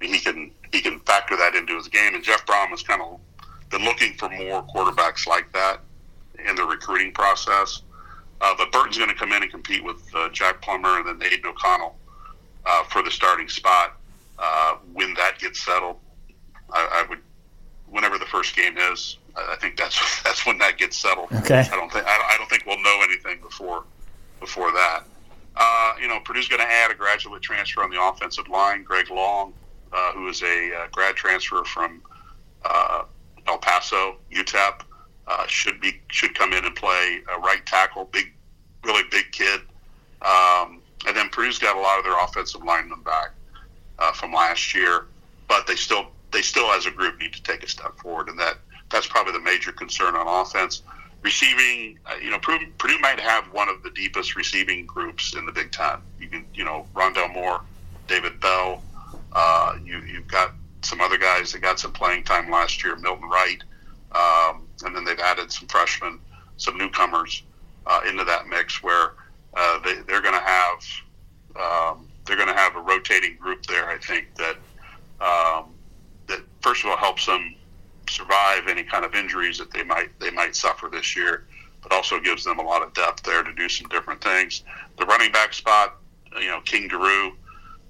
He 0.00 0.18
can 0.18 0.50
he 0.72 0.80
can 0.80 0.98
factor 1.00 1.36
that 1.36 1.54
into 1.54 1.76
his 1.76 1.88
game. 1.88 2.14
And 2.14 2.24
Jeff 2.24 2.44
Brohm 2.46 2.68
has 2.68 2.82
kind 2.82 3.00
of 3.00 3.20
been 3.70 3.84
looking 3.84 4.14
for 4.14 4.28
more 4.28 4.64
quarterbacks 4.64 5.26
like 5.26 5.52
that 5.52 5.78
in 6.48 6.56
the 6.56 6.64
recruiting 6.64 7.12
process. 7.12 7.82
Uh, 8.40 8.54
but 8.58 8.72
Burton's 8.72 8.98
going 8.98 9.10
to 9.10 9.14
come 9.14 9.32
in 9.32 9.42
and 9.42 9.50
compete 9.50 9.84
with 9.84 10.02
uh, 10.14 10.28
Jack 10.30 10.60
Plummer 10.62 10.98
and 10.98 11.06
then 11.06 11.22
Aidan 11.22 11.46
O'Connell 11.46 11.94
uh, 12.66 12.82
for 12.84 13.02
the 13.02 13.10
starting 13.10 13.48
spot. 13.48 13.98
Uh, 14.36 14.76
when 14.92 15.14
that 15.14 15.38
gets 15.38 15.64
settled, 15.64 15.96
I, 16.72 17.04
I, 17.04 17.08
would, 17.08 17.20
whenever 17.88 18.18
the 18.18 18.26
first 18.26 18.56
game 18.56 18.76
is, 18.76 19.18
I 19.36 19.56
think 19.60 19.76
that's 19.76 20.22
that's 20.24 20.44
when 20.44 20.58
that 20.58 20.78
gets 20.78 20.96
settled. 20.96 21.28
Okay. 21.32 21.60
I 21.60 21.76
don't 21.76 21.92
think 21.92 22.04
I, 22.06 22.34
I 22.34 22.36
don't 22.36 22.50
think 22.50 22.66
we'll 22.66 22.82
know 22.82 23.00
anything 23.04 23.40
before 23.40 23.84
before 24.40 24.72
that. 24.72 25.04
Uh, 25.56 25.92
you 26.00 26.08
know, 26.08 26.20
Purdue's 26.20 26.48
going 26.48 26.60
to 26.60 26.70
add 26.70 26.90
a 26.90 26.94
graduate 26.94 27.42
transfer 27.42 27.82
on 27.82 27.90
the 27.90 28.02
offensive 28.02 28.48
line, 28.48 28.82
Greg 28.82 29.10
Long, 29.10 29.52
uh, 29.92 30.12
who 30.12 30.28
is 30.28 30.42
a 30.42 30.74
uh, 30.74 30.86
grad 30.90 31.14
transfer 31.14 31.62
from 31.64 32.02
uh, 32.64 33.04
El 33.46 33.58
Paso, 33.58 34.16
UTEP. 34.32 34.80
Uh, 35.26 35.46
should 35.46 35.80
be 35.80 36.02
should 36.08 36.34
come 36.34 36.52
in 36.52 36.66
and 36.66 36.76
play 36.76 37.22
a 37.34 37.38
right 37.38 37.64
tackle, 37.64 38.04
big, 38.12 38.34
really 38.84 39.04
big 39.10 39.24
kid. 39.32 39.60
Um, 40.20 40.82
and 41.06 41.16
then 41.16 41.30
Purdue's 41.30 41.58
got 41.58 41.76
a 41.76 41.80
lot 41.80 41.98
of 41.98 42.04
their 42.04 42.22
offensive 42.22 42.62
linemen 42.62 43.00
back 43.02 43.30
from 44.14 44.34
last 44.34 44.74
year, 44.74 45.06
but 45.48 45.66
they 45.66 45.76
still 45.76 46.08
they 46.30 46.42
still 46.42 46.70
as 46.72 46.84
a 46.84 46.90
group 46.90 47.18
need 47.18 47.32
to 47.32 47.42
take 47.42 47.62
a 47.62 47.68
step 47.68 47.96
forward, 47.98 48.28
and 48.28 48.38
that 48.38 48.58
that's 48.90 49.06
probably 49.06 49.32
the 49.32 49.40
major 49.40 49.72
concern 49.72 50.14
on 50.14 50.26
offense. 50.26 50.82
Receiving, 51.24 51.98
uh, 52.04 52.16
you 52.22 52.30
know, 52.30 52.38
Purdue, 52.38 52.66
Purdue 52.76 52.98
might 52.98 53.18
have 53.18 53.46
one 53.46 53.70
of 53.70 53.82
the 53.82 53.90
deepest 53.90 54.36
receiving 54.36 54.84
groups 54.84 55.34
in 55.34 55.46
the 55.46 55.52
Big 55.52 55.72
Ten. 55.72 55.96
You 56.20 56.28
can, 56.28 56.44
you 56.52 56.64
know, 56.64 56.86
Rondale 56.94 57.32
Moore, 57.32 57.62
David 58.06 58.38
Bell. 58.40 58.82
Uh, 59.32 59.78
you 59.82 60.00
you've 60.00 60.28
got 60.28 60.52
some 60.82 61.00
other 61.00 61.16
guys 61.16 61.50
that 61.52 61.60
got 61.60 61.80
some 61.80 61.92
playing 61.92 62.24
time 62.24 62.50
last 62.50 62.84
year, 62.84 62.94
Milton 62.96 63.28
Wright, 63.30 63.62
um, 64.12 64.68
and 64.84 64.94
then 64.94 65.04
they've 65.04 65.18
added 65.18 65.50
some 65.50 65.66
freshmen, 65.66 66.20
some 66.58 66.76
newcomers 66.76 67.42
uh, 67.86 68.00
into 68.06 68.24
that 68.24 68.46
mix 68.46 68.82
where 68.82 69.14
uh, 69.54 69.78
they, 69.80 69.94
they're 70.06 70.20
going 70.20 70.34
to 70.34 70.40
have 70.40 70.84
um, 71.56 72.08
they're 72.26 72.36
going 72.36 72.48
to 72.48 72.54
have 72.54 72.76
a 72.76 72.80
rotating 72.80 73.36
group 73.38 73.64
there. 73.66 73.88
I 73.88 73.96
think 73.96 74.26
that 74.36 74.56
um, 75.20 75.70
that 76.26 76.40
first 76.60 76.84
of 76.84 76.90
all 76.90 76.96
helps 76.98 77.24
them 77.26 77.54
survive 78.08 78.68
any 78.68 78.82
kind 78.82 79.04
of 79.04 79.14
injuries 79.14 79.58
that 79.58 79.70
they 79.72 79.82
might 79.82 80.18
they 80.20 80.30
might 80.30 80.56
suffer 80.56 80.88
this 80.90 81.16
year, 81.16 81.46
but 81.82 81.92
also 81.92 82.20
gives 82.20 82.44
them 82.44 82.58
a 82.58 82.62
lot 82.62 82.82
of 82.82 82.92
depth 82.94 83.22
there 83.22 83.42
to 83.42 83.52
do 83.54 83.68
some 83.68 83.88
different 83.88 84.22
things. 84.22 84.62
The 84.98 85.06
running 85.06 85.32
back 85.32 85.52
spot, 85.52 85.96
you 86.40 86.48
know, 86.48 86.60
King 86.60 86.88
Doerue 86.88 87.32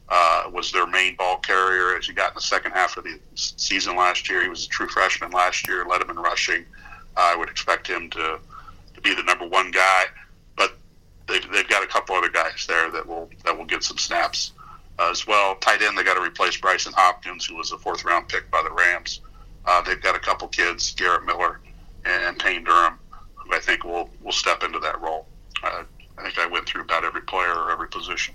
uh, 0.09 0.51
was 0.53 0.71
their 0.73 0.87
main 0.87 1.17
ball 1.17 1.39
carrier 1.39 1.97
as 1.97 2.07
he 2.07 2.13
got 2.13 2.31
in 2.31 2.35
the 2.35 2.41
second 2.41 2.73
half 2.73 2.97
of 2.97 3.05
the 3.05 3.19
season 3.35 3.97
last 3.97 4.29
year. 4.29 4.43
He 4.43 4.49
was 4.49 4.67
a 4.67 4.69
true 4.69 4.89
freshman 4.89 5.31
last 5.31 5.67
year, 5.67 5.85
led 5.87 6.03
him 6.03 6.11
in 6.11 6.17
rushing. 6.17 6.65
I 7.17 7.37
would 7.37 7.49
expect 7.49 7.87
him 7.87 8.11
to, 8.11 8.39
to 8.95 9.01
be 9.01 9.15
the 9.15 9.23
number 9.23 9.47
one 9.47 9.71
guy, 9.71 10.05
but 10.57 10.77
they've, 11.27 11.51
they've 11.53 11.69
got 11.69 11.83
a 11.83 11.87
couple 11.87 12.17
other 12.17 12.29
guys 12.29 12.67
there 12.67 12.91
that 12.91 13.07
will 13.07 13.31
that 13.45 13.57
will 13.57 13.65
get 13.65 13.83
some 13.83 13.99
snaps 13.99 14.53
uh, 14.99 15.11
as 15.11 15.27
well. 15.27 15.57
Tight 15.57 15.83
end, 15.83 15.97
they 15.97 16.05
got 16.05 16.15
to 16.15 16.23
replace 16.23 16.61
Brycen 16.61 16.93
Hopkins, 16.93 17.47
who 17.47 17.57
was 17.57 17.73
a 17.73 17.79
fourth 17.79 18.05
round 18.05 18.29
pick 18.29 18.51
by 18.51 18.63
the 18.63 18.71
Rams. 18.71 19.21
Uh, 19.67 19.83
they've 19.83 20.01
got 20.01 20.15
a 20.15 20.19
couple 20.19 20.47
kids, 20.49 20.93
Garrett 20.95 21.25
Miller 21.25 21.61
and 22.05 22.39
Payne 22.39 22.65
Durham, 22.65 22.99
who 23.35 23.55
I 23.55 23.61
think 23.61 23.85
will 23.85 24.11
will 24.23 24.33
step 24.33 24.63
into 24.63 24.79
that 24.81 25.01
role. 25.01 25.27
Uh, 25.63 25.85
I 26.19 26.23
think 26.23 26.39
I 26.39 26.47
went 26.47 26.67
through 26.67 26.83
about 26.83 27.05
every 27.05 27.23
player 27.23 27.53
or 27.53 27.71
every 27.71 27.89
position. 27.89 28.35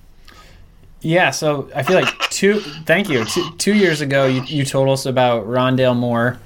Yeah, 1.02 1.32
so 1.32 1.70
I 1.74 1.84
feel 1.84 2.02
like 2.02 2.20
two. 2.30 2.60
thank 2.86 3.10
you. 3.10 3.24
Two, 3.26 3.52
two 3.58 3.74
years 3.74 4.02
ago, 4.02 4.26
you, 4.26 4.44
you 4.44 4.66
told 4.66 4.90
us 4.90 5.06
about 5.06 5.46
Rondale 5.46 5.96
Moore 5.96 6.40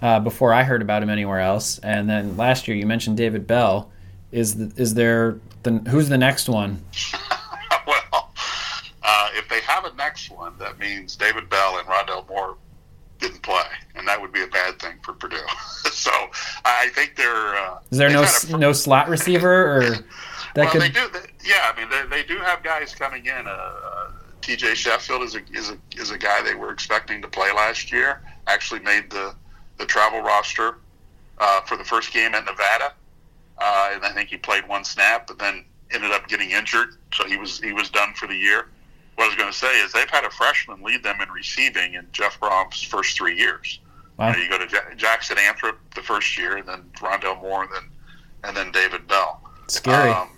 uh, 0.00 0.18
before 0.20 0.54
I 0.54 0.62
heard 0.62 0.80
about 0.80 1.02
him 1.02 1.10
anywhere 1.10 1.40
else, 1.40 1.78
and 1.80 2.08
then 2.08 2.36
last 2.36 2.68
year 2.68 2.76
you 2.76 2.86
mentioned 2.86 3.16
David 3.16 3.46
Bell. 3.46 3.90
Is 4.30 4.54
the, 4.56 4.80
is 4.80 4.94
there 4.94 5.38
the 5.62 5.72
who's 5.90 6.08
the 6.08 6.16
next 6.16 6.48
one? 6.48 6.82
well, 7.86 8.30
uh, 9.02 9.28
if 9.34 9.46
they 9.50 9.60
have 9.60 9.84
a 9.84 9.94
next 9.94 10.30
one, 10.30 10.54
that 10.58 10.78
means 10.78 11.14
David 11.16 11.50
Bell 11.50 11.78
and 11.78 11.86
Rondale 11.86 12.26
Moore 12.28 12.56
didn't 13.22 13.42
play, 13.42 13.64
and 13.94 14.06
that 14.06 14.20
would 14.20 14.32
be 14.32 14.42
a 14.42 14.46
bad 14.48 14.78
thing 14.78 14.96
for 15.02 15.12
Purdue. 15.14 15.36
so 15.90 16.10
I 16.64 16.90
think 16.94 17.16
they're. 17.16 17.56
Uh, 17.56 17.78
Is 17.90 17.98
there 17.98 18.10
no 18.10 18.22
a- 18.24 18.58
no 18.58 18.72
slot 18.72 19.08
receiver 19.08 19.76
or 19.76 19.80
that 19.90 20.04
well, 20.56 20.70
could? 20.70 20.82
they 20.82 20.88
do. 20.90 21.08
They, 21.12 21.20
yeah, 21.44 21.72
I 21.74 21.78
mean, 21.80 21.88
they, 21.88 22.16
they 22.16 22.22
do 22.26 22.38
have 22.40 22.62
guys 22.62 22.94
coming 22.94 23.26
in. 23.26 23.46
Uh, 23.46 23.50
uh, 23.50 24.10
T.J. 24.42 24.74
Sheffield 24.74 25.22
is 25.22 25.36
a 25.36 25.40
is 25.52 25.70
a 25.70 25.78
is 25.96 26.10
a 26.10 26.18
guy 26.18 26.42
they 26.42 26.54
were 26.54 26.72
expecting 26.72 27.22
to 27.22 27.28
play 27.28 27.52
last 27.52 27.92
year. 27.92 28.20
Actually, 28.46 28.80
made 28.80 29.08
the 29.10 29.34
the 29.78 29.86
travel 29.86 30.20
roster 30.20 30.78
uh, 31.38 31.60
for 31.62 31.76
the 31.76 31.84
first 31.84 32.12
game 32.12 32.34
at 32.34 32.44
Nevada, 32.44 32.92
uh, 33.58 33.90
and 33.94 34.04
I 34.04 34.12
think 34.12 34.28
he 34.28 34.36
played 34.36 34.68
one 34.68 34.84
snap, 34.84 35.26
but 35.28 35.38
then 35.38 35.64
ended 35.92 36.10
up 36.10 36.26
getting 36.28 36.50
injured, 36.50 36.96
so 37.14 37.24
he 37.26 37.36
was 37.36 37.60
he 37.60 37.72
was 37.72 37.88
done 37.88 38.12
for 38.14 38.26
the 38.26 38.34
year. 38.36 38.68
What 39.14 39.24
I 39.24 39.28
was 39.28 39.36
going 39.36 39.52
to 39.52 39.58
say 39.58 39.80
is 39.80 39.92
they've 39.92 40.08
had 40.08 40.24
a 40.24 40.30
freshman 40.30 40.82
lead 40.82 41.02
them 41.02 41.20
in 41.20 41.30
receiving 41.30 41.94
in 41.94 42.06
Jeff 42.12 42.40
Brohm's 42.40 42.82
first 42.82 43.16
three 43.16 43.36
years. 43.36 43.78
Wow. 44.16 44.28
You, 44.28 44.32
know, 44.36 44.42
you 44.42 44.48
go 44.50 44.58
to 44.58 44.70
Ja- 44.70 44.94
Jackson 44.96 45.36
Anthrop 45.36 45.76
the 45.94 46.02
first 46.02 46.36
year, 46.38 46.56
and 46.56 46.66
then 46.66 46.82
Rondale 46.96 47.40
Moore, 47.40 47.64
and 47.64 47.72
then 47.72 47.90
and 48.44 48.56
then 48.56 48.72
David 48.72 49.06
Bell. 49.06 49.40
Scary. 49.68 50.10
Um, 50.10 50.28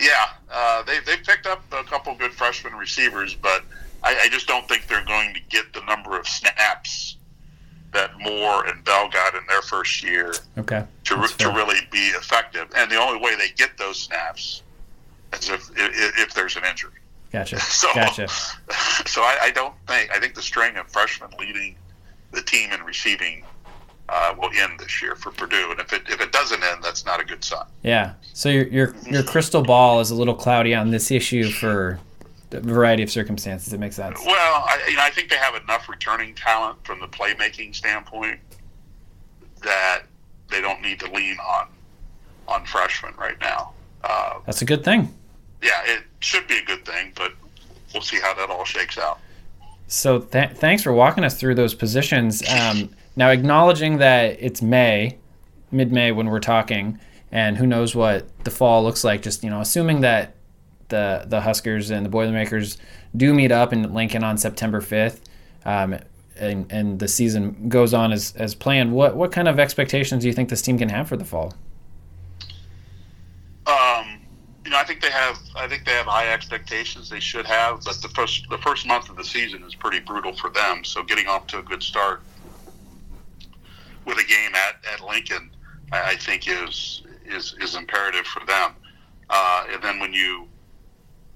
yeah, 0.00 0.28
uh, 0.50 0.82
they 0.82 1.00
they 1.00 1.16
picked 1.16 1.46
up 1.46 1.62
a 1.72 1.82
couple 1.84 2.14
good 2.14 2.32
freshman 2.32 2.74
receivers, 2.74 3.34
but 3.34 3.64
I, 4.02 4.16
I 4.24 4.28
just 4.28 4.46
don't 4.46 4.66
think 4.68 4.86
they're 4.86 5.04
going 5.04 5.34
to 5.34 5.40
get 5.48 5.72
the 5.72 5.80
number 5.82 6.18
of 6.18 6.26
snaps 6.26 7.16
that 7.92 8.18
Moore 8.18 8.66
and 8.66 8.84
Bell 8.84 9.08
got 9.08 9.34
in 9.34 9.40
their 9.48 9.62
first 9.62 10.02
year 10.02 10.34
okay. 10.58 10.84
to, 11.04 11.16
re- 11.16 11.28
to 11.38 11.48
really 11.48 11.80
be 11.90 12.08
effective. 12.08 12.68
And 12.76 12.90
the 12.90 12.96
only 12.96 13.18
way 13.20 13.34
they 13.34 13.48
get 13.56 13.78
those 13.78 13.98
snaps 13.98 14.62
is 15.32 15.48
if 15.48 15.70
if, 15.76 16.18
if 16.18 16.34
there's 16.34 16.56
an 16.56 16.64
injury. 16.64 16.92
Gotcha. 17.32 17.56
So, 17.60 17.88
Gotcha. 17.94 18.28
so 18.28 19.22
I, 19.22 19.38
I 19.42 19.50
don't 19.50 19.74
think 19.86 20.10
I 20.14 20.18
think 20.18 20.34
the 20.34 20.42
string 20.42 20.76
of 20.76 20.88
freshmen 20.88 21.30
leading 21.38 21.76
the 22.32 22.42
team 22.42 22.72
in 22.72 22.82
receiving 22.82 23.44
uh, 24.08 24.34
will 24.38 24.50
end 24.56 24.78
this 24.80 25.02
year 25.02 25.14
for 25.14 25.30
Purdue. 25.30 25.70
And 25.70 25.80
if 25.80 25.92
it 25.92 26.02
if 26.08 26.20
it 26.20 26.32
doesn't 26.32 26.62
end, 26.62 26.82
that's 26.82 27.04
not 27.04 27.20
a 27.20 27.24
good 27.24 27.44
sign. 27.44 27.66
Yeah. 27.82 28.14
So 28.32 28.48
your 28.48 28.66
your 28.68 28.94
your 29.06 29.22
crystal 29.22 29.62
ball 29.62 30.00
is 30.00 30.10
a 30.10 30.14
little 30.14 30.34
cloudy 30.34 30.74
on 30.74 30.90
this 30.90 31.10
issue 31.10 31.50
for 31.50 32.00
a 32.52 32.60
variety 32.60 33.02
of 33.02 33.10
circumstances. 33.10 33.72
It 33.72 33.78
makes 33.80 33.96
sense. 33.96 34.18
Well, 34.24 34.34
I, 34.66 34.80
you 34.88 34.96
know, 34.96 35.02
I 35.02 35.10
think 35.10 35.28
they 35.28 35.36
have 35.36 35.54
enough 35.54 35.88
returning 35.88 36.34
talent 36.34 36.78
from 36.84 37.00
the 37.00 37.08
playmaking 37.08 37.74
standpoint 37.74 38.40
that 39.62 40.02
they 40.50 40.60
don't 40.60 40.80
need 40.80 41.00
to 41.00 41.12
lean 41.12 41.36
on 41.38 41.68
on 42.46 42.64
freshmen 42.64 43.14
right 43.18 43.38
now. 43.40 43.72
Uh, 44.02 44.38
That's 44.46 44.62
a 44.62 44.64
good 44.64 44.84
thing. 44.84 45.14
Yeah, 45.62 45.80
it 45.84 46.04
should 46.20 46.46
be 46.46 46.58
a 46.58 46.64
good 46.64 46.84
thing, 46.84 47.12
but 47.14 47.32
we'll 47.92 48.02
see 48.02 48.20
how 48.20 48.34
that 48.34 48.50
all 48.50 48.64
shakes 48.64 48.98
out. 48.98 49.20
So 49.86 50.20
th- 50.20 50.50
thanks 50.50 50.82
for 50.82 50.92
walking 50.92 51.24
us 51.24 51.38
through 51.38 51.54
those 51.54 51.74
positions. 51.74 52.42
Um, 52.48 52.90
now, 53.16 53.30
acknowledging 53.30 53.98
that 53.98 54.36
it's 54.38 54.62
May, 54.62 55.18
mid-May 55.70 56.12
when 56.12 56.28
we're 56.28 56.40
talking, 56.40 56.98
and 57.32 57.56
who 57.56 57.66
knows 57.66 57.94
what 57.94 58.26
the 58.44 58.50
fall 58.50 58.84
looks 58.84 59.02
like. 59.02 59.22
Just 59.22 59.42
you 59.42 59.50
know, 59.50 59.60
assuming 59.60 60.02
that 60.02 60.34
the 60.88 61.24
the 61.26 61.40
Huskers 61.40 61.90
and 61.90 62.04
the 62.04 62.10
Boilermakers 62.10 62.78
do 63.16 63.32
meet 63.34 63.50
up 63.50 63.72
in 63.72 63.92
Lincoln 63.94 64.24
on 64.24 64.38
September 64.38 64.80
fifth, 64.80 65.22
um, 65.64 65.98
and 66.36 66.70
and 66.70 66.98
the 66.98 67.08
season 67.08 67.68
goes 67.68 67.94
on 67.94 68.12
as 68.12 68.34
as 68.36 68.54
planned. 68.54 68.92
What 68.92 69.16
what 69.16 69.32
kind 69.32 69.48
of 69.48 69.58
expectations 69.58 70.22
do 70.22 70.28
you 70.28 70.34
think 70.34 70.48
this 70.48 70.62
team 70.62 70.78
can 70.78 70.88
have 70.90 71.08
for 71.08 71.16
the 71.16 71.24
fall? 71.24 71.54
Um, 73.66 74.20
you 74.68 74.72
know, 74.72 74.80
I 74.80 74.84
think 74.84 75.00
they 75.00 75.10
have. 75.10 75.40
I 75.56 75.66
think 75.66 75.86
they 75.86 75.92
have 75.92 76.04
high 76.04 76.30
expectations. 76.30 77.08
They 77.08 77.20
should 77.20 77.46
have, 77.46 77.82
but 77.86 78.02
the 78.02 78.08
first 78.10 78.50
the 78.50 78.58
first 78.58 78.86
month 78.86 79.08
of 79.08 79.16
the 79.16 79.24
season 79.24 79.62
is 79.62 79.74
pretty 79.74 79.98
brutal 79.98 80.36
for 80.36 80.50
them. 80.50 80.84
So 80.84 81.02
getting 81.02 81.26
off 81.26 81.46
to 81.46 81.60
a 81.60 81.62
good 81.62 81.82
start 81.82 82.20
with 84.04 84.18
a 84.18 84.24
game 84.24 84.54
at, 84.54 84.74
at 84.92 85.00
Lincoln, 85.00 85.52
I, 85.90 86.10
I 86.10 86.16
think 86.16 86.48
is 86.48 87.02
is 87.24 87.54
is 87.62 87.76
imperative 87.76 88.26
for 88.26 88.44
them. 88.44 88.72
Uh, 89.30 89.64
and 89.72 89.82
then 89.82 90.00
when 90.00 90.12
you, 90.12 90.46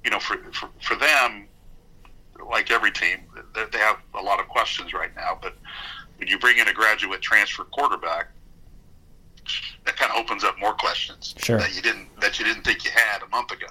you 0.04 0.10
know, 0.10 0.18
for, 0.18 0.36
for 0.52 0.68
for 0.82 0.96
them, 0.96 1.48
like 2.50 2.70
every 2.70 2.90
team, 2.90 3.20
they, 3.54 3.64
they 3.72 3.78
have 3.78 3.96
a 4.14 4.20
lot 4.20 4.40
of 4.40 4.48
questions 4.48 4.92
right 4.92 5.16
now. 5.16 5.38
But 5.40 5.56
when 6.18 6.28
you 6.28 6.38
bring 6.38 6.58
in 6.58 6.68
a 6.68 6.74
graduate 6.74 7.22
transfer 7.22 7.64
quarterback, 7.64 8.28
that 9.84 9.96
kind 9.96 10.10
of 10.12 10.18
opens 10.18 10.44
up 10.44 10.58
more 10.58 10.74
questions 10.74 11.34
Sure. 11.38 11.58
that 11.58 11.74
you 11.74 11.82
didn't 11.82 12.08
that 12.20 12.38
you 12.38 12.44
didn't 12.44 12.62
think 12.62 12.84
you 12.84 12.90
had 12.90 13.22
a 13.22 13.28
month 13.28 13.50
ago. 13.50 13.66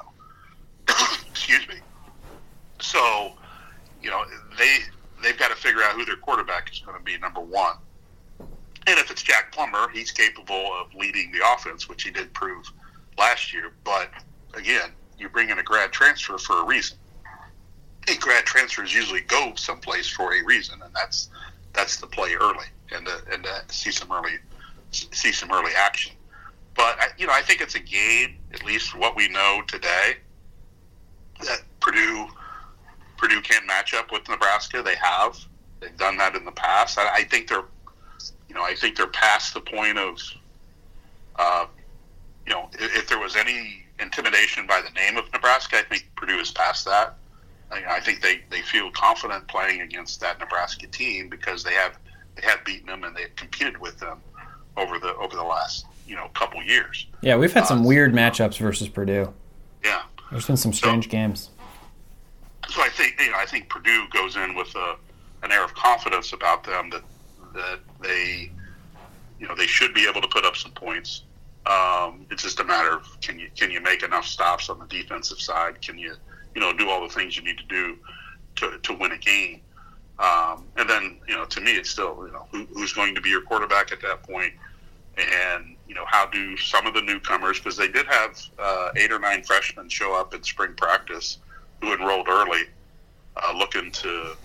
Excuse 1.30 1.68
me. 1.68 1.76
So, 2.80 3.34
you 4.02 4.10
know, 4.10 4.24
they 4.58 4.80
they've 5.24 5.38
got 5.38 5.50
to 5.50 5.56
figure 5.56 5.82
out 5.84 5.96
who 5.96 6.06
their 6.06 6.16
quarterback 6.18 6.72
is 6.72 6.80
going 6.80 6.98
to 6.98 7.04
be. 7.04 7.18
Number 7.18 7.42
one, 7.42 7.76
and 8.40 9.00
if 9.00 9.12
it's 9.12 9.22
Jack 9.22 9.52
Plummer, 9.52 9.88
he's 9.94 10.12
capable 10.12 10.72
of 10.80 10.94
leading 10.96 11.32
the 11.32 11.40
offense, 11.54 11.88
which 11.88 12.04
he 12.04 12.12
did 12.12 12.34
prove 12.34 12.66
last 13.18 13.54
year. 13.54 13.72
But 13.84 14.10
again, 14.56 14.92
you 15.18 15.30
bring 15.30 15.50
in 15.50 15.60
a 15.60 15.64
grad 15.64 15.92
transfer 15.92 16.38
for 16.38 16.62
a 16.62 16.66
reason. 16.66 16.98
And 18.08 18.20
grad 18.20 18.46
transfers 18.46 18.94
usually 18.94 19.22
go 19.22 19.54
someplace 19.56 20.10
for 20.10 20.34
a 20.34 20.44
reason, 20.44 20.82
and 20.84 20.94
that's 20.96 21.30
that's 21.74 21.98
to 22.02 22.08
play 22.08 22.34
early 22.34 22.66
and 22.92 23.06
to, 23.06 23.22
and 23.32 23.44
to 23.44 23.64
see 23.70 23.92
some 23.92 24.12
early 24.12 24.40
see 24.92 25.32
some 25.32 25.52
early 25.52 25.72
action. 25.76 26.14
But 26.76 26.98
you 27.18 27.28
know, 27.28 27.34
I 27.34 27.42
think 27.42 27.62
it's 27.62 27.76
a 27.76 27.80
game, 27.80 28.38
at 28.54 28.64
least 28.64 28.96
what 28.96 29.16
we 29.16 29.28
know 29.28 29.62
today, 29.68 30.18
that 31.42 31.62
Purdue 31.80 32.28
Purdue 33.18 33.42
can't 33.42 33.68
match 33.68 33.94
up 33.94 34.12
with 34.12 34.28
Nebraska. 34.28 34.82
They 34.82 34.96
have. 34.96 35.38
They've 35.80 35.96
done 35.98 36.18
that 36.18 36.36
in 36.36 36.46
the 36.46 36.52
past. 36.52 36.98
I, 36.98 37.18
I 37.18 37.24
think 37.24 37.48
they're, 37.48 37.66
you 38.48 38.56
know, 38.56 38.64
I 38.64 38.76
think 38.76 38.98
they're 38.98 39.08
past 39.08 39.54
the 39.54 39.62
point 39.62 39.98
of, 39.98 40.20
uh, 41.38 41.66
you 42.46 42.54
know, 42.54 42.70
if, 42.74 42.96
if 42.96 43.10
there 43.10 43.20
was 43.20 43.36
any 43.36 43.86
intimidation 44.00 44.66
by 44.66 44.82
the 44.82 44.90
name 44.92 45.18
of 45.18 45.32
Nebraska, 45.34 45.80
I 45.80 45.84
think 45.84 46.08
Purdue 46.16 46.40
is 46.40 46.52
past 46.52 46.86
that. 46.86 47.16
I, 47.72 47.84
I 47.98 48.00
think 48.00 48.22
they, 48.22 48.42
they 48.50 48.62
feel 48.62 48.92
confident 48.92 49.48
playing 49.48 49.82
against 49.82 50.20
that 50.22 50.40
Nebraska 50.40 50.88
team 50.88 51.30
because 51.30 51.64
they 51.64 51.74
have 51.74 51.98
they 52.36 52.48
have 52.48 52.64
beaten 52.64 52.88
them 52.88 53.04
and 53.04 53.16
they've 53.16 53.36
competed 53.36 53.78
with 53.78 54.00
them 54.00 54.22
over 54.78 55.00
the 55.00 55.16
over 55.16 55.36
the 55.36 55.44
last 55.44 55.86
you 56.08 56.16
know 56.16 56.28
couple 56.34 56.62
years. 56.64 57.08
Yeah, 57.22 57.36
we've 57.38 57.54
had 57.54 57.66
some 57.68 57.82
Uh, 57.82 57.88
weird 57.88 58.14
matchups 58.14 58.58
versus 58.58 58.88
Purdue. 58.88 59.34
Yeah. 59.84 60.04
There's 60.32 60.48
been 60.48 60.58
some 60.58 60.74
strange 60.74 61.10
games. 61.10 61.50
So 62.70 62.82
I 62.82 62.90
think 62.90 63.20
you 63.20 63.32
know 63.32 63.38
I 63.38 63.46
think 63.46 63.70
Purdue 63.70 64.08
goes 64.10 64.36
in 64.36 64.56
with 64.56 64.74
a, 64.76 64.96
an 65.44 65.52
air 65.52 65.64
of 65.64 65.74
confidence 65.74 66.34
about 66.34 66.64
them 66.64 66.90
that 66.92 67.04
that 67.54 67.80
they 68.02 68.52
you 69.40 69.48
know 69.48 69.56
they 69.56 69.68
should 69.68 69.94
be 69.94 70.08
able 70.08 70.22
to 70.22 70.28
put 70.28 70.46
up 70.46 70.56
some 70.56 70.72
points. 70.72 71.24
Um, 71.66 72.26
it's 72.32 72.42
just 72.44 72.60
a 72.60 72.64
matter 72.64 72.96
of 72.96 73.20
can 73.22 73.38
you 73.38 73.50
can 73.56 73.70
you 73.72 73.82
make 73.82 74.04
enough 74.04 74.26
stops 74.26 74.70
on 74.70 74.80
the 74.80 74.86
defensive 74.88 75.40
side? 75.40 75.82
Can 75.82 75.98
you 75.98 76.16
you 76.56 76.62
know 76.62 76.74
do 76.74 76.90
all 76.90 77.02
the 77.02 77.14
things 77.14 77.36
you 77.36 77.44
need 77.44 77.58
to 77.58 77.66
do 77.66 77.98
to, 78.58 78.78
to 78.80 78.94
win 78.94 79.12
a 79.12 79.18
game? 79.18 79.62
Um, 80.22 80.66
and 80.78 80.88
then 80.88 81.18
you 81.28 81.36
know 81.36 81.46
to 81.46 81.62
me 81.62 81.72
it's 81.72 81.90
still 81.90 82.24
you 82.28 82.32
know 82.32 82.46
who, 82.52 82.66
who's 82.74 82.94
going 82.94 83.16
to 83.16 83.22
be 83.22 83.30
your 83.30 83.42
quarterback 83.42 83.92
at 83.92 84.02
that 84.02 84.22
point, 84.24 84.54
and 85.18 85.76
you 85.88 85.96
know 85.96 86.06
how 86.06 86.28
do 86.28 86.56
some 86.58 86.86
of 86.86 86.94
the 86.94 87.02
newcomers 87.02 87.58
because 87.58 87.76
they 87.76 87.88
did 87.88 88.06
have 88.06 88.40
uh, 88.60 88.90
eight 88.96 89.12
or 89.12 89.20
nine 89.20 89.44
freshmen 89.44 89.90
show 89.90 90.14
up 90.14 90.34
in 90.36 90.44
spring 90.44 90.74
practice 90.78 91.40
who 91.82 91.94
enrolled 91.94 92.28
early, 92.30 92.64
uh, 93.36 93.54
looking 93.58 93.92
to 93.92 94.36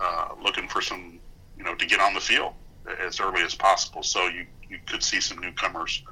uh, 0.00 0.28
looking 0.42 0.66
for 0.68 0.80
some, 0.80 1.18
you 1.56 1.64
know, 1.64 1.74
to 1.74 1.86
get 1.86 2.00
on 2.00 2.14
the 2.14 2.20
field 2.20 2.54
as 3.00 3.20
early 3.20 3.42
as 3.42 3.54
possible. 3.54 4.02
So 4.02 4.28
you 4.28 4.46
you 4.68 4.78
could 4.86 5.02
see 5.02 5.20
some 5.20 5.38
newcomers 5.38 6.02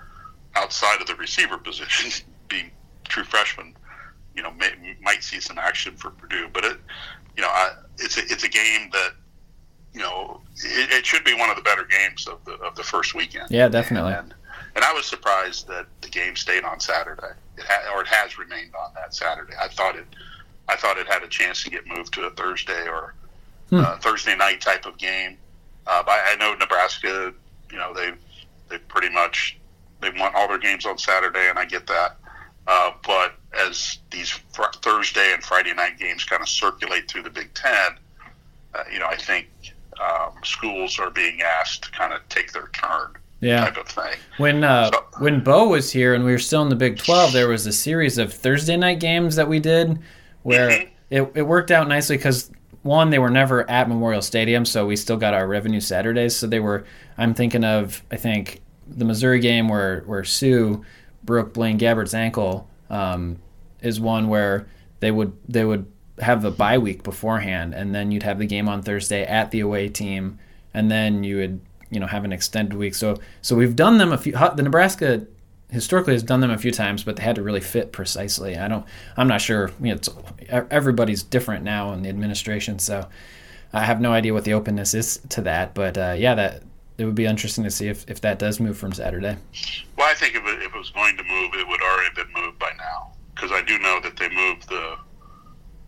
outside 0.54 1.00
of 1.00 1.06
the 1.06 1.14
receiver 1.14 1.58
position, 1.58 2.10
being 2.48 2.70
true 3.04 3.24
freshmen, 3.24 3.74
you 4.34 4.42
know, 4.42 4.50
may, 4.52 4.96
might 5.00 5.22
see 5.22 5.40
some 5.40 5.58
action 5.58 5.96
for 5.96 6.10
Purdue. 6.10 6.48
But 6.52 6.64
it, 6.64 6.78
you 7.36 7.42
know, 7.42 7.48
I, 7.48 7.72
it's 7.98 8.18
a, 8.18 8.22
it's 8.22 8.44
a 8.44 8.48
game 8.48 8.90
that, 8.92 9.12
you 9.92 10.00
know, 10.00 10.40
it, 10.56 10.90
it 10.90 11.06
should 11.06 11.24
be 11.24 11.34
one 11.34 11.50
of 11.50 11.56
the 11.56 11.62
better 11.62 11.84
games 11.84 12.26
of 12.26 12.44
the 12.44 12.52
of 12.64 12.74
the 12.74 12.82
first 12.82 13.14
weekend. 13.14 13.50
Yeah, 13.50 13.68
definitely. 13.68 14.12
And, 14.12 14.34
and 14.74 14.84
I 14.84 14.92
was 14.92 15.06
surprised 15.06 15.66
that 15.68 15.86
the 16.00 16.08
game 16.08 16.36
stayed 16.36 16.64
on 16.64 16.80
Saturday, 16.80 17.32
it 17.56 17.64
ha- 17.66 17.94
or 17.94 18.02
it 18.02 18.08
has 18.08 18.38
remained 18.38 18.74
on 18.74 18.92
that 18.94 19.14
Saturday. 19.14 19.54
I 19.60 19.68
thought 19.68 19.96
it, 19.96 20.06
I 20.68 20.76
thought 20.76 20.98
it 20.98 21.06
had 21.06 21.22
a 21.22 21.28
chance 21.28 21.62
to 21.64 21.70
get 21.70 21.86
moved 21.86 22.12
to 22.14 22.24
a 22.24 22.30
Thursday 22.30 22.86
or 22.88 23.14
uh, 23.72 23.96
Thursday 23.98 24.36
night 24.36 24.60
type 24.60 24.86
of 24.86 24.98
game. 24.98 25.38
Uh, 25.86 26.02
but 26.02 26.18
I 26.26 26.36
know 26.36 26.54
Nebraska, 26.54 27.32
you 27.70 27.78
know, 27.78 27.94
they've 27.94 28.18
they 28.68 28.78
pretty 28.78 29.10
much 29.10 29.58
they 30.00 30.10
won 30.10 30.32
all 30.34 30.48
their 30.48 30.58
games 30.58 30.84
on 30.84 30.98
Saturday, 30.98 31.48
and 31.48 31.58
I 31.58 31.64
get 31.64 31.86
that. 31.86 32.16
Uh, 32.66 32.90
but 33.06 33.34
as 33.58 33.98
these 34.10 34.30
fr- 34.30 34.64
Thursday 34.82 35.32
and 35.32 35.42
Friday 35.42 35.72
night 35.74 35.98
games 35.98 36.24
kind 36.24 36.42
of 36.42 36.48
circulate 36.48 37.08
through 37.10 37.22
the 37.22 37.30
Big 37.30 37.52
Ten, 37.54 37.92
uh, 38.74 38.82
you 38.92 38.98
know, 38.98 39.06
I 39.06 39.16
think 39.16 39.48
um, 40.00 40.32
schools 40.44 40.98
are 40.98 41.10
being 41.10 41.40
asked 41.42 41.84
to 41.84 41.90
kind 41.92 42.12
of 42.12 42.20
take 42.28 42.52
their 42.52 42.68
turn 42.74 43.14
Yeah. 43.40 43.60
type 43.64 43.76
of 43.78 43.88
thing. 43.88 44.14
When 44.38 44.64
uh, 44.64 44.90
So- 44.90 45.04
when 45.18 45.40
Bo 45.40 45.68
was 45.68 45.90
here 45.92 46.14
and 46.14 46.24
we 46.24 46.32
were 46.32 46.38
still 46.38 46.62
in 46.62 46.68
the 46.68 46.76
Big 46.76 46.98
Twelve, 46.98 47.32
there 47.32 47.48
was 47.48 47.66
a 47.66 47.72
series 47.72 48.18
of 48.18 48.32
Thursday 48.32 48.76
night 48.76 49.00
games 49.00 49.36
that 49.36 49.48
we 49.48 49.58
did 49.60 49.98
where 50.42 50.68
Mhm. 50.70 50.88
it, 51.10 51.32
it 51.36 51.42
worked 51.42 51.70
out 51.70 51.88
nicely 51.88 52.16
because 52.16 52.50
one 52.82 53.10
they 53.10 53.18
were 53.18 53.30
never 53.30 53.68
at 53.70 53.88
Memorial 53.88 54.22
Stadium, 54.22 54.64
so 54.64 54.86
we 54.86 54.96
still 54.96 55.16
got 55.16 55.34
our 55.34 55.46
revenue 55.46 55.80
Saturdays. 55.80 56.36
So 56.36 56.46
they 56.46 56.60
were. 56.60 56.84
I'm 57.18 57.32
thinking 57.32 57.64
of 57.64 58.02
I 58.10 58.16
think 58.16 58.60
the 58.88 59.04
Missouri 59.04 59.40
game 59.40 59.68
where 59.68 60.02
where 60.06 60.22
Suh 60.24 60.76
broke 61.26 61.52
Blaine 61.52 61.78
Gabbert's 61.78 62.14
ankle 62.14 62.68
um, 62.88 63.38
is 63.80 64.00
one 64.00 64.28
where 64.28 64.68
they 65.00 65.10
would 65.10 65.32
they 65.48 65.64
would 65.64 65.86
have 66.20 66.42
the 66.42 66.50
bye 66.50 66.78
week 66.78 67.02
beforehand, 67.02 67.74
and 67.74 67.94
then 67.94 68.10
you'd 68.10 68.22
have 68.22 68.38
the 68.38 68.46
game 68.46 68.68
on 68.68 68.82
Thursday 68.82 69.24
at 69.24 69.50
the 69.50 69.60
away 69.60 69.88
team, 69.88 70.38
and 70.72 70.90
then 70.90 71.24
you 71.24 71.36
would 71.36 71.60
you 71.90 72.00
know 72.00 72.06
have 72.06 72.24
an 72.24 72.32
extended 72.32 72.78
week. 72.78 72.94
So 72.94 73.18
so 73.42 73.56
we've 73.56 73.76
done 73.76 73.98
them 73.98 74.12
a 74.12 74.18
few. 74.18 74.32
The 74.32 74.62
Nebraska 74.62 75.26
historically 75.70 76.12
has 76.12 76.22
done 76.22 76.40
them 76.40 76.50
a 76.50 76.58
few 76.58 76.70
times, 76.70 77.02
but 77.02 77.16
they 77.16 77.22
had 77.22 77.36
to 77.36 77.42
really 77.42 77.60
fit 77.60 77.92
precisely. 77.92 78.56
I 78.56 78.68
don't. 78.68 78.86
I'm 79.16 79.28
not 79.28 79.40
sure. 79.40 79.70
You 79.80 79.88
know, 79.88 79.94
it's, 79.94 80.08
everybody's 80.70 81.22
different 81.22 81.64
now 81.64 81.92
in 81.92 82.02
the 82.02 82.08
administration, 82.08 82.78
so 82.78 83.06
I 83.72 83.84
have 83.84 84.00
no 84.00 84.12
idea 84.12 84.32
what 84.32 84.44
the 84.44 84.54
openness 84.54 84.94
is 84.94 85.20
to 85.30 85.42
that. 85.42 85.74
But 85.74 85.98
uh, 85.98 86.14
yeah, 86.16 86.34
that 86.34 86.62
it 86.98 87.04
would 87.04 87.14
be 87.14 87.26
interesting 87.26 87.64
to 87.64 87.70
see 87.70 87.88
if, 87.88 88.08
if 88.08 88.20
that 88.22 88.38
does 88.38 88.58
move 88.60 88.78
from 88.78 88.92
Saturday. 88.92 89.36
Well, 89.96 90.08
I 90.10 90.14
think 90.14 90.34
if 90.34 90.42
it, 90.44 90.62
if 90.62 90.74
it 90.74 90.78
was 90.78 90.90
going 90.90 91.16
to 91.16 91.24
move, 91.24 91.50
it 91.54 91.66
would 91.68 91.80
already 91.82 92.06
have 92.06 92.14
been 92.16 92.42
moved 92.42 92.58
by 92.58 92.70
now. 92.78 93.12
Because 93.34 93.52
I 93.52 93.62
do 93.62 93.78
know 93.78 94.00
that 94.02 94.16
they 94.16 94.28
moved 94.30 94.68
the, 94.70 94.92
uh, 94.92 94.96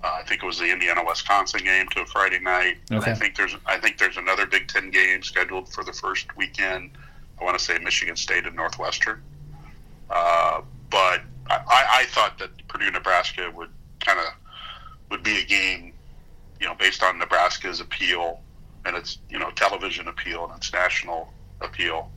I 0.02 0.22
think 0.26 0.42
it 0.42 0.46
was 0.46 0.58
the 0.58 0.70
Indiana 0.70 1.02
Wisconsin 1.06 1.60
game 1.64 1.88
to 1.92 2.02
a 2.02 2.06
Friday 2.06 2.40
night. 2.40 2.76
And 2.90 2.98
Okay. 3.00 3.12
I 3.12 3.14
think 3.14 3.36
there's 3.36 3.56
I 3.64 3.78
think 3.78 3.96
there's 3.98 4.18
another 4.18 4.44
Big 4.46 4.68
Ten 4.68 4.90
game 4.90 5.22
scheduled 5.22 5.72
for 5.72 5.82
the 5.82 5.92
first 5.94 6.36
weekend. 6.36 6.90
I 7.40 7.44
want 7.44 7.58
to 7.58 7.64
say 7.64 7.78
Michigan 7.78 8.16
State 8.16 8.46
and 8.46 8.54
Northwestern. 8.54 9.22
Uh, 10.10 10.60
but 10.90 11.22
I, 11.48 11.54
I, 11.56 11.86
I 12.00 12.04
thought 12.08 12.38
that 12.38 12.50
Purdue 12.68 12.90
Nebraska 12.90 13.50
would 13.54 13.70
kind 14.00 14.18
of 14.18 14.26
would 15.10 15.22
be 15.22 15.38
a 15.40 15.44
game, 15.44 15.94
you 16.60 16.66
know, 16.66 16.74
based 16.74 17.02
on 17.02 17.18
Nebraska's 17.18 17.80
appeal 17.80 18.40
and 18.84 18.96
its 18.96 19.18
you 19.28 19.38
know 19.38 19.50
television 19.50 20.08
appeal 20.08 20.44
and 20.46 20.56
its 20.56 20.72
national 20.72 21.32
appeal. 21.60 22.10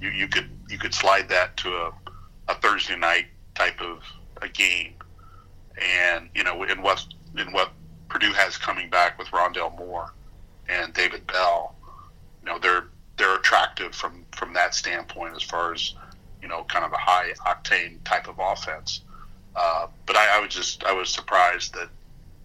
You, 0.00 0.10
you 0.10 0.28
could 0.28 0.48
you 0.68 0.78
could 0.78 0.94
slide 0.94 1.28
that 1.28 1.56
to 1.58 1.68
a, 1.68 1.92
a 2.48 2.54
Thursday 2.54 2.96
night 2.96 3.26
type 3.54 3.80
of 3.80 4.00
a 4.40 4.48
game, 4.48 4.94
and 5.80 6.28
you 6.34 6.44
know 6.44 6.62
in 6.64 6.82
what 6.82 7.04
in 7.36 7.52
what 7.52 7.72
Purdue 8.08 8.32
has 8.32 8.56
coming 8.56 8.90
back 8.90 9.18
with 9.18 9.28
Rondale 9.28 9.76
Moore 9.78 10.12
and 10.68 10.92
David 10.92 11.26
Bell, 11.26 11.74
you 12.42 12.46
know 12.50 12.58
they're 12.58 12.84
they're 13.16 13.36
attractive 13.36 13.94
from 13.94 14.24
from 14.32 14.52
that 14.54 14.74
standpoint 14.74 15.34
as 15.36 15.42
far 15.42 15.72
as 15.72 15.94
you 16.40 16.48
know 16.48 16.64
kind 16.64 16.84
of 16.84 16.92
a 16.92 16.96
high 16.98 17.32
octane 17.46 18.02
type 18.04 18.28
of 18.28 18.36
offense. 18.38 19.00
Uh, 19.54 19.86
but 20.06 20.16
I, 20.16 20.38
I 20.38 20.40
was 20.40 20.54
just 20.54 20.84
I 20.84 20.92
was 20.92 21.10
surprised 21.10 21.74
that 21.74 21.88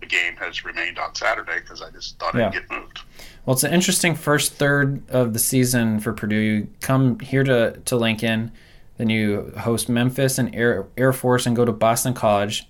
the 0.02 0.06
game 0.06 0.36
has 0.36 0.64
remained 0.64 1.00
on 1.00 1.16
Saturday 1.16 1.60
because 1.60 1.82
I 1.82 1.90
just 1.90 2.20
thought 2.20 2.36
Yeah. 2.36 2.50
it'd 2.50 2.68
get 2.70 2.70
moved. 2.78 3.02
Well, 3.48 3.54
it's 3.54 3.64
an 3.64 3.74
interesting 3.74 4.14
first 4.14 4.56
third 4.56 5.10
of 5.10 5.32
the 5.32 5.40
season 5.40 6.02
for 6.02 6.12
Purdue. 6.12 6.36
You 6.36 6.68
come 6.82 7.18
here 7.20 7.46
to, 7.46 7.80
to 7.86 7.96
Lincoln, 7.96 8.52
then 8.98 9.10
you 9.10 9.54
host 9.58 9.88
Memphis 9.88 10.38
and 10.38 10.54
Air, 10.54 10.86
Air 10.98 11.14
Force 11.14 11.46
and 11.46 11.56
go 11.56 11.64
to 11.64 11.72
Boston 11.72 12.14
College. 12.14 12.68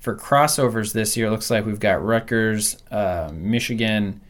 For 0.00 0.14
crossovers 0.14 0.92
this 0.92 1.16
year, 1.16 1.28
it 1.28 1.30
looks 1.30 1.50
like 1.50 1.64
we've 1.64 1.80
got 1.80 2.04
Rutgers, 2.04 2.76
uh, 2.90 3.30
Michigan, 3.32 4.20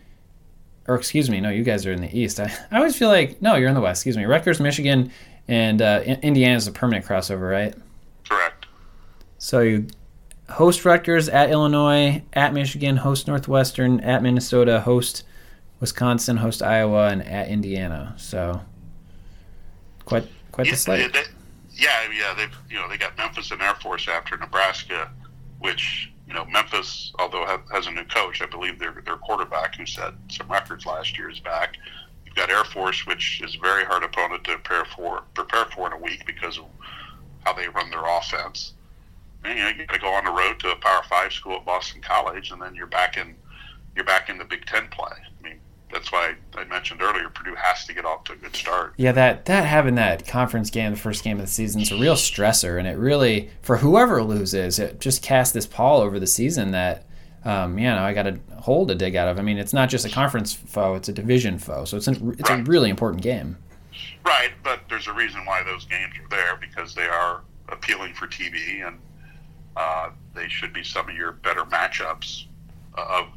or 0.86 0.94
excuse 0.94 1.28
me, 1.28 1.40
no, 1.40 1.50
you 1.50 1.64
guys 1.64 1.84
are 1.84 1.92
in 1.92 2.00
the 2.00 2.16
East. 2.16 2.38
I, 2.40 2.56
I 2.70 2.76
always 2.76 2.96
feel 2.96 3.08
like, 3.08 3.42
no, 3.42 3.56
you're 3.56 3.68
in 3.68 3.74
the 3.74 3.80
West, 3.80 4.02
excuse 4.02 4.16
me. 4.16 4.24
Rutgers, 4.24 4.60
Michigan, 4.60 5.10
and 5.48 5.82
uh, 5.82 6.02
Indiana 6.22 6.54
is 6.54 6.68
a 6.68 6.72
permanent 6.72 7.06
crossover, 7.06 7.50
right? 7.50 7.74
Correct. 8.28 8.66
So 9.38 9.60
you 9.62 9.88
host 10.48 10.84
Rutgers 10.84 11.28
at 11.28 11.50
Illinois, 11.50 12.22
at 12.34 12.54
Michigan, 12.54 12.98
host 12.98 13.26
Northwestern, 13.26 13.98
at 13.98 14.22
Minnesota, 14.22 14.82
host 14.82 15.24
Wisconsin, 15.80 16.38
host 16.38 16.62
Iowa, 16.62 17.08
and 17.08 17.22
at 17.26 17.48
Indiana. 17.48 18.14
So 18.16 18.60
quite 20.04 20.26
quite 20.52 20.64
the 20.64 20.70
Yeah, 20.70 20.76
slate. 20.76 21.12
they- 21.12 21.24
yeah, 21.72 22.10
yeah. 22.10 22.34
They've 22.34 22.56
you 22.68 22.76
know 22.76 22.88
they 22.88 22.96
got 22.98 23.16
Memphis 23.16 23.50
and 23.50 23.62
Air 23.62 23.74
Force 23.76 24.08
after 24.08 24.36
Nebraska, 24.36 25.10
which 25.60 26.10
you 26.26 26.34
know 26.34 26.44
Memphis, 26.46 27.12
although 27.18 27.46
has 27.72 27.86
a 27.86 27.90
new 27.90 28.04
coach, 28.04 28.42
I 28.42 28.46
believe 28.46 28.78
their 28.78 28.92
their 29.04 29.16
quarterback 29.16 29.76
who 29.76 29.86
set 29.86 30.14
some 30.28 30.48
records 30.48 30.84
last 30.86 31.16
year 31.16 31.30
is 31.30 31.40
back. 31.40 31.76
You've 32.26 32.34
got 32.34 32.50
Air 32.50 32.64
Force, 32.64 33.06
which 33.06 33.40
is 33.42 33.54
a 33.54 33.58
very 33.58 33.84
hard 33.84 34.02
opponent 34.02 34.44
to 34.44 34.52
prepare 34.58 34.84
for 34.84 35.22
prepare 35.34 35.66
for 35.66 35.86
in 35.86 35.92
a 35.92 35.98
week 35.98 36.26
because 36.26 36.58
of 36.58 36.64
how 37.44 37.52
they 37.52 37.68
run 37.68 37.90
their 37.90 38.04
offense. 38.04 38.74
And, 39.44 39.56
you 39.56 39.64
know, 39.64 39.70
you 39.70 39.86
got 39.86 39.94
to 39.94 40.00
go 40.00 40.08
on 40.12 40.24
the 40.24 40.32
road 40.32 40.58
to 40.60 40.72
a 40.72 40.76
Power 40.76 41.02
Five 41.08 41.32
school 41.32 41.54
at 41.56 41.64
Boston 41.64 42.00
College, 42.02 42.50
and 42.50 42.60
then 42.60 42.74
you're 42.74 42.88
back 42.88 43.16
in 43.16 43.36
you're 43.94 44.04
back 44.04 44.28
in 44.28 44.36
the 44.38 44.44
Big 44.44 44.66
Ten 44.66 44.88
play. 44.88 45.12
I 45.12 45.42
mean, 45.42 45.60
that's 45.92 46.12
why 46.12 46.34
I 46.54 46.64
mentioned 46.64 47.02
earlier 47.02 47.28
Purdue 47.30 47.54
has 47.54 47.84
to 47.86 47.94
get 47.94 48.04
off 48.04 48.24
to 48.24 48.32
a 48.32 48.36
good 48.36 48.54
start. 48.54 48.94
Yeah, 48.96 49.12
that 49.12 49.46
that 49.46 49.64
having 49.64 49.94
that 49.96 50.26
conference 50.26 50.70
game, 50.70 50.92
the 50.92 50.98
first 50.98 51.24
game 51.24 51.38
of 51.38 51.46
the 51.46 51.52
season, 51.52 51.80
is 51.80 51.90
a 51.90 51.96
real 51.96 52.14
stressor, 52.14 52.78
and 52.78 52.86
it 52.86 52.96
really 52.96 53.50
for 53.62 53.78
whoever 53.78 54.22
loses, 54.22 54.78
it 54.78 55.00
just 55.00 55.22
casts 55.22 55.52
this 55.52 55.66
pall 55.66 56.00
over 56.00 56.18
the 56.18 56.26
season 56.26 56.72
that. 56.72 57.04
Um, 57.44 57.78
you 57.78 57.86
know, 57.86 57.98
I 57.98 58.14
got 58.14 58.26
a 58.26 58.38
hole 58.56 58.84
to 58.88 58.96
dig 58.96 59.14
out 59.14 59.28
of. 59.28 59.38
I 59.38 59.42
mean, 59.42 59.58
it's 59.58 59.72
not 59.72 59.88
just 59.88 60.04
a 60.04 60.10
conference 60.10 60.52
foe; 60.52 60.96
it's 60.96 61.08
a 61.08 61.12
division 61.12 61.56
foe. 61.56 61.84
So 61.84 61.96
it's 61.96 62.08
a, 62.08 62.30
it's 62.30 62.50
a 62.50 62.56
really 62.64 62.90
important 62.90 63.22
game. 63.22 63.56
Right, 64.24 64.50
but 64.64 64.80
there's 64.90 65.06
a 65.06 65.12
reason 65.12 65.46
why 65.46 65.62
those 65.62 65.84
games 65.84 66.14
are 66.22 66.28
there 66.28 66.56
because 66.56 66.96
they 66.96 67.06
are 67.06 67.42
appealing 67.68 68.12
for 68.14 68.26
TV, 68.26 68.86
and 68.86 68.98
uh, 69.76 70.10
they 70.34 70.48
should 70.48 70.72
be 70.72 70.82
some 70.82 71.08
of 71.08 71.14
your 71.14 71.32
better 71.32 71.62
matchups 71.62 72.46
of 72.94 73.28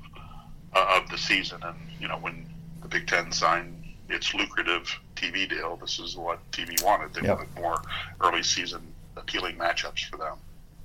uh, 0.73 0.99
of 1.01 1.09
the 1.09 1.17
season. 1.17 1.61
And 1.63 1.75
you 1.99 2.07
know, 2.07 2.17
when 2.17 2.47
the 2.81 2.87
Big 2.87 3.07
Ten 3.07 3.31
signed 3.31 3.75
its 4.09 4.33
lucrative 4.33 4.99
TV 5.15 5.47
deal, 5.49 5.77
this 5.77 5.99
is 5.99 6.15
what 6.17 6.39
TV 6.51 6.81
wanted. 6.83 7.13
They 7.13 7.27
Yep. 7.27 7.37
wanted 7.37 7.55
more 7.55 7.81
early 8.21 8.43
season 8.43 8.81
appealing 9.17 9.57
matchups 9.57 10.05
for 10.09 10.17
them. 10.17 10.37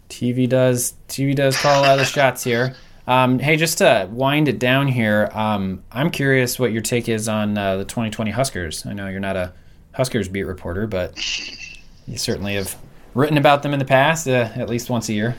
TV 0.09 0.49
does 0.49 0.95
TV 1.09 1.35
does 1.35 1.57
call 1.57 1.81
a 1.81 1.83
lot 1.83 1.93
of 1.93 1.99
the 1.99 2.05
shots 2.13 2.45
here. 2.45 2.77
Um, 3.09 3.39
hey, 3.39 3.57
just 3.57 3.79
to 3.79 4.09
wind 4.11 4.49
it 4.49 4.59
down 4.59 4.89
here, 4.89 5.31
um, 5.33 5.85
I'm 5.93 6.11
curious 6.11 6.59
what 6.59 6.73
your 6.73 6.83
take 6.83 7.09
is 7.09 7.29
on 7.29 7.57
uh, 7.57 7.77
the 7.77 7.85
2020 7.85 8.33
Huskers. 8.33 8.85
I 8.85 8.95
know 8.95 9.07
you're 9.07 9.21
not 9.21 9.37
a 9.37 9.53
Huskers 9.93 10.29
beat 10.29 10.43
reporter, 10.43 10.89
but 10.89 11.17
you 12.09 12.19
certainly 12.19 12.55
have 12.57 12.77
written 13.15 13.39
about 13.39 13.63
them 13.63 13.73
in 13.73 13.79
the 13.79 13.85
past, 13.85 14.27
uh, 14.27 14.51
at 14.57 14.69
least 14.69 14.91
once 14.91 15.09
a 15.09 15.13
year. 15.13 15.37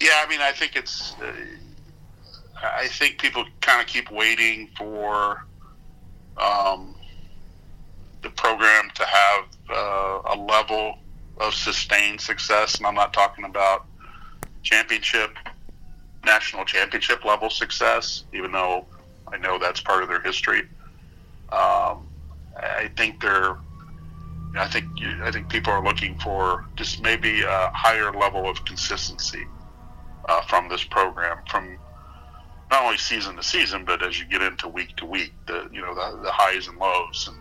Yeah, 0.00 0.22
I 0.24 0.28
mean, 0.28 0.40
I 0.40 0.52
think 0.52 0.74
it's. 0.76 1.14
Uh, 1.22 1.32
I 2.62 2.88
think 2.88 3.18
people 3.18 3.44
kind 3.60 3.80
of 3.80 3.86
keep 3.86 4.10
waiting 4.10 4.68
for 4.76 5.44
um, 6.36 6.94
the 8.22 8.30
program 8.30 8.90
to 8.94 9.04
have 9.04 9.44
uh, 9.70 10.34
a 10.34 10.36
level 10.36 10.98
of 11.38 11.54
sustained 11.54 12.20
success, 12.20 12.78
and 12.78 12.86
I'm 12.86 12.94
not 12.94 13.12
talking 13.12 13.44
about 13.44 13.86
championship, 14.62 15.36
national 16.24 16.64
championship 16.64 17.24
level 17.24 17.50
success, 17.50 18.24
even 18.32 18.52
though 18.52 18.86
I 19.32 19.36
know 19.36 19.58
that's 19.58 19.80
part 19.80 20.02
of 20.02 20.08
their 20.08 20.22
history. 20.22 20.62
Um, 21.52 22.06
I 22.56 22.90
think 22.96 23.20
they're. 23.20 23.56
I 24.56 24.66
think 24.68 24.86
I 25.22 25.30
think 25.30 25.50
people 25.50 25.72
are 25.72 25.84
looking 25.84 26.18
for 26.18 26.64
just 26.76 27.02
maybe 27.02 27.42
a 27.42 27.70
higher 27.74 28.10
level 28.10 28.48
of 28.48 28.64
consistency 28.64 29.44
uh, 30.28 30.40
from 30.42 30.70
this 30.70 30.82
program, 30.82 31.38
from 31.50 31.76
not 32.70 32.82
only 32.84 32.98
season 32.98 33.36
to 33.36 33.42
season, 33.42 33.84
but 33.84 34.02
as 34.02 34.18
you 34.18 34.26
get 34.26 34.42
into 34.42 34.68
week 34.68 34.96
to 34.96 35.06
week, 35.06 35.32
the 35.46 35.68
you 35.72 35.80
know 35.80 35.94
the, 35.94 36.22
the 36.22 36.32
highs 36.32 36.68
and 36.68 36.78
lows 36.78 37.28
and 37.28 37.36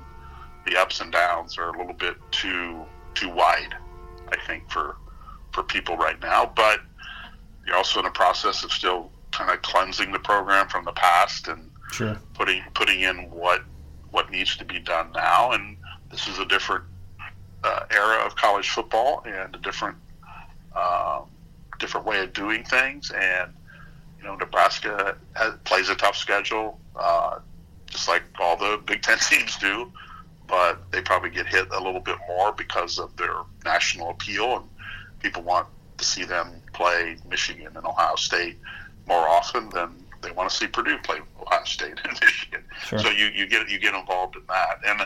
the 0.66 0.80
ups 0.80 1.00
and 1.02 1.12
downs 1.12 1.58
are 1.58 1.70
a 1.70 1.78
little 1.78 1.94
bit 1.94 2.16
too 2.32 2.84
too 3.14 3.30
wide, 3.30 3.76
I 4.30 4.38
think, 4.46 4.70
for 4.70 4.98
for 5.52 5.64
people 5.64 5.98
right 5.98 6.20
now. 6.22 6.52
But 6.56 6.82
you're 7.66 7.76
also 7.76 8.00
in 8.00 8.06
a 8.06 8.12
process 8.12 8.64
of 8.64 8.72
still 8.72 9.12
kind 9.32 9.50
of 9.52 9.62
cleansing 9.62 10.12
the 10.12 10.20
program 10.20 10.68
from 10.68 10.86
the 10.86 10.94
past 10.94 11.48
and 11.48 11.72
Sure. 11.92 12.18
putting 12.34 12.64
putting 12.74 13.02
in 13.02 13.30
what 13.30 13.64
what 14.12 14.32
needs 14.32 14.58
to 14.58 14.66
be 14.66 14.80
done 14.80 15.12
now. 15.14 15.52
And 15.52 15.78
this 16.10 16.28
is 16.28 16.40
a 16.40 16.46
different 16.46 16.84
uh, 17.64 17.86
era 17.92 18.26
of 18.26 18.36
college 18.36 18.70
football 18.70 19.24
and 19.26 19.56
a 19.56 19.60
different 19.60 19.98
um, 20.76 21.26
different 21.80 22.06
way 22.06 22.24
of 22.24 22.34
doing 22.34 22.64
things. 22.64 23.12
And 23.12 23.54
you 24.26 24.32
know, 24.32 24.38
Nebraska 24.38 25.16
has, 25.36 25.54
plays 25.66 25.90
a 25.90 25.96
tough 25.96 26.18
schedule, 26.18 26.80
uh, 26.96 27.40
just 27.86 28.08
like 28.08 28.24
all 28.40 28.58
the 28.58 28.82
Big 28.84 29.04
Ten 29.04 29.18
teams 29.30 29.56
do. 29.58 29.92
But 30.48 30.92
they 30.92 31.02
probably 31.02 31.30
get 31.30 31.48
hit 31.48 31.68
a 31.72 31.82
little 31.82 32.00
bit 32.00 32.18
more 32.28 32.52
because 32.52 33.00
of 33.00 33.16
their 33.18 33.36
national 33.64 34.12
appeal 34.12 34.58
and 34.58 34.70
people 35.20 35.44
want 35.44 35.68
to 35.98 36.06
see 36.06 36.24
them 36.24 36.62
play 36.74 37.18
Michigan 37.30 37.70
and 37.76 37.86
Ohio 37.86 38.16
State 38.16 38.58
more 39.08 39.28
often 39.28 39.70
than 39.70 40.04
they 40.22 40.32
want 40.32 40.50
to 40.50 40.56
see 40.56 40.68
Purdue 40.68 40.98
play 41.00 41.20
Ohio 41.40 41.64
State 41.66 42.00
and 42.04 42.20
Michigan. 42.22 42.64
Sure. 42.86 43.00
So 43.00 43.10
you, 43.10 43.28
you 43.28 43.48
get 43.48 43.70
you 43.70 43.80
get 43.80 43.94
involved 43.94 44.36
in 44.36 44.44
that, 44.48 44.80
and 44.86 45.00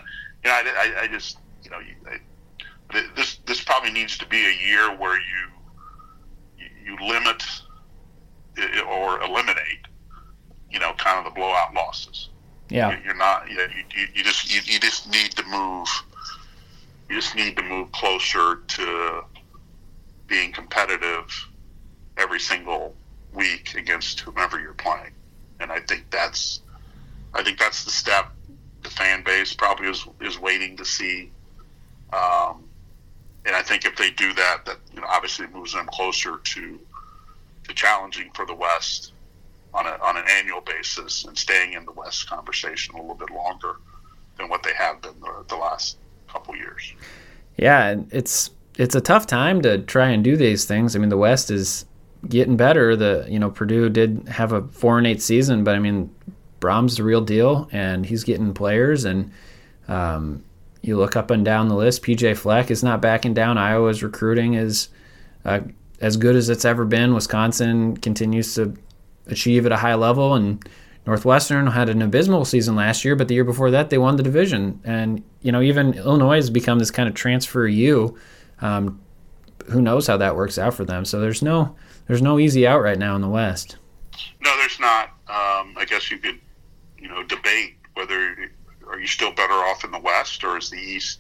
you 0.44 0.50
know 0.50 0.56
I, 0.56 0.94
I, 0.98 1.02
I 1.04 1.08
just 1.08 1.40
you 1.64 1.72
know 1.72 1.80
you, 1.80 1.96
I, 2.06 3.04
this 3.16 3.38
this 3.46 3.64
probably 3.64 3.92
needs 3.92 4.18
to 4.18 4.28
be 4.28 4.46
a 4.46 4.68
year 4.68 4.96
where 4.98 5.18
you 5.18 6.66
you 6.84 6.98
limit 7.08 7.44
or 8.88 9.22
eliminate 9.22 9.88
you 10.72 10.80
know 10.80 10.94
kind 10.94 11.18
of 11.20 11.26
the 11.26 11.40
blowout 11.40 11.74
losses. 11.74 12.30
Yeah. 12.70 13.00
You're 13.04 13.16
not 13.16 13.50
you, 13.50 13.58
you, 13.96 14.08
you 14.14 14.24
just 14.24 14.54
you, 14.54 14.62
you 14.72 14.80
just 14.80 15.10
need 15.10 15.32
to 15.32 15.44
move 15.46 15.88
you 17.10 17.16
just 17.16 17.36
need 17.36 17.58
to 17.58 17.64
move 17.64 17.92
closer 17.92 18.60
to 18.68 19.24
being 20.28 20.52
competitive 20.52 21.48
every 22.18 22.40
single 22.40 22.96
week 23.34 23.74
against 23.76 24.20
whomever 24.20 24.60
you're 24.60 24.74
playing. 24.74 25.12
And 25.60 25.72
I 25.72 25.80
think 25.80 26.10
that's 26.12 26.62
I 27.34 27.44
think 27.44 27.60
that's 27.60 27.84
the 27.84 27.92
step 27.92 28.32
the 28.84 28.90
fan 28.90 29.24
base 29.24 29.54
probably 29.54 29.88
is 29.88 30.06
is 30.22 30.40
waiting 30.40 30.78
to 30.78 30.86
see. 30.86 31.32
Um, 32.14 32.64
and 33.46 33.56
I 33.56 33.62
think 33.62 33.86
if 33.86 33.96
they 33.96 34.12
do 34.12 34.34
that, 34.34 34.66
that 34.66 34.78
you 34.94 35.02
know 35.02 35.08
obviously 35.10 35.48
moves 35.48 35.74
them 35.74 35.88
closer 35.88 36.38
to 36.38 36.80
challenging 37.74 38.32
for 38.34 38.46
the 38.46 38.56
West 38.56 39.14
on 39.74 39.86
a 39.86 39.98
on 40.02 40.18
an 40.18 40.26
annual 40.30 40.62
basis 40.62 41.26
and 41.26 41.38
staying 41.38 41.74
in 41.74 41.86
the 41.86 41.92
West 41.92 42.30
conversation 42.30 42.96
a 42.96 42.98
little 42.98 43.16
bit 43.16 43.30
longer 43.30 43.78
than 44.38 44.50
what 44.50 44.64
they 44.64 44.74
have 44.74 45.02
been 45.02 45.20
the, 45.20 45.46
the 45.48 45.56
last 45.56 45.98
couple 46.28 46.56
years. 46.56 46.94
Yeah, 47.58 47.88
and 47.88 48.12
it's 48.14 48.52
it's 48.78 48.96
a 48.96 49.02
tough 49.02 49.28
time 49.28 49.62
to 49.62 49.80
try 49.80 50.10
and 50.10 50.24
do 50.24 50.38
these 50.38 50.66
things. 50.66 50.96
I 50.96 51.00
mean, 51.00 51.10
the 51.10 51.18
West 51.18 51.52
is 51.52 51.86
getting 52.28 52.58
better. 52.58 52.96
The 52.96 53.26
you 53.30 53.40
know 53.40 53.50
Purdue 53.50 53.90
did 53.90 54.28
have 54.30 54.52
a 54.52 54.64
four 54.70 54.98
and 54.98 55.06
eight 55.06 55.22
season, 55.22 55.64
but 55.64 55.76
I 55.76 55.80
mean, 55.80 56.14
Brohm's 56.60 56.98
the 56.98 57.04
real 57.04 57.22
deal, 57.22 57.70
and 57.72 58.06
he's 58.06 58.24
getting 58.24 58.54
players. 58.54 59.06
And 59.06 59.32
um, 59.88 60.44
you 60.82 60.98
look 60.98 61.16
up 61.16 61.32
and 61.32 61.44
down 61.44 61.68
the 61.68 61.76
list, 61.76 62.04
PJ 62.04 62.38
Fleck 62.38 62.72
is 62.72 62.84
not 62.84 63.02
backing 63.02 63.34
down. 63.34 63.58
Iowa's 63.58 64.02
recruiting 64.02 64.54
is 64.54 64.90
uh, 65.46 65.62
as 66.02 66.18
good 66.18 66.36
as 66.36 66.50
it's 66.50 66.66
ever 66.66 66.86
been. 66.86 67.14
Wisconsin 67.14 67.98
continues 67.98 68.56
to 68.56 68.76
achieve 69.28 69.66
at 69.66 69.72
a 69.72 69.78
high 69.78 69.96
level, 69.96 70.34
and 70.34 70.64
Northwestern 71.06 71.68
had 71.68 71.90
an 71.90 72.02
abysmal 72.02 72.46
season 72.46 72.76
last 72.76 73.04
year, 73.04 73.16
but 73.16 73.28
the 73.28 73.34
year 73.34 73.44
before 73.44 73.72
that 73.72 73.90
they 73.90 73.98
won 73.98 74.16
the 74.16 74.24
division. 74.24 74.80
And 74.84 75.24
you 75.42 75.52
know, 75.52 75.62
even 75.62 75.94
Illinois 75.94 76.36
has 76.36 76.50
become 76.50 76.80
this 76.80 76.92
kind 76.92 77.10
of 77.10 77.16
transfer 77.16 77.68
U. 77.68 78.18
Um, 78.62 79.00
who 79.70 79.82
knows 79.82 80.08
how 80.08 80.18
that 80.18 80.36
works 80.36 80.58
out 80.58 80.74
for 80.74 80.86
them? 80.86 81.06
So 81.06 81.20
there's 81.20 81.42
no 81.42 81.76
there's 82.08 82.22
no 82.22 82.40
easy 82.40 82.66
out 82.68 82.82
right 82.82 82.98
now 82.98 83.16
in 83.16 83.22
the 83.22 83.30
West. 83.30 83.78
No, 84.42 84.56
there's 84.58 84.80
not. 84.80 85.10
Um, 85.28 85.76
I 85.78 85.86
guess 85.88 86.12
you 86.12 86.18
could, 86.18 86.40
you 86.98 87.08
know, 87.08 87.24
debate 87.24 87.76
whether 87.94 88.36
are 88.88 89.00
you 89.00 89.08
still 89.08 89.32
better 89.32 89.54
off 89.54 89.84
in 89.84 89.92
the 89.92 90.00
West 90.00 90.44
or 90.44 90.58
is 90.58 90.70
the 90.70 90.78
East 90.78 91.20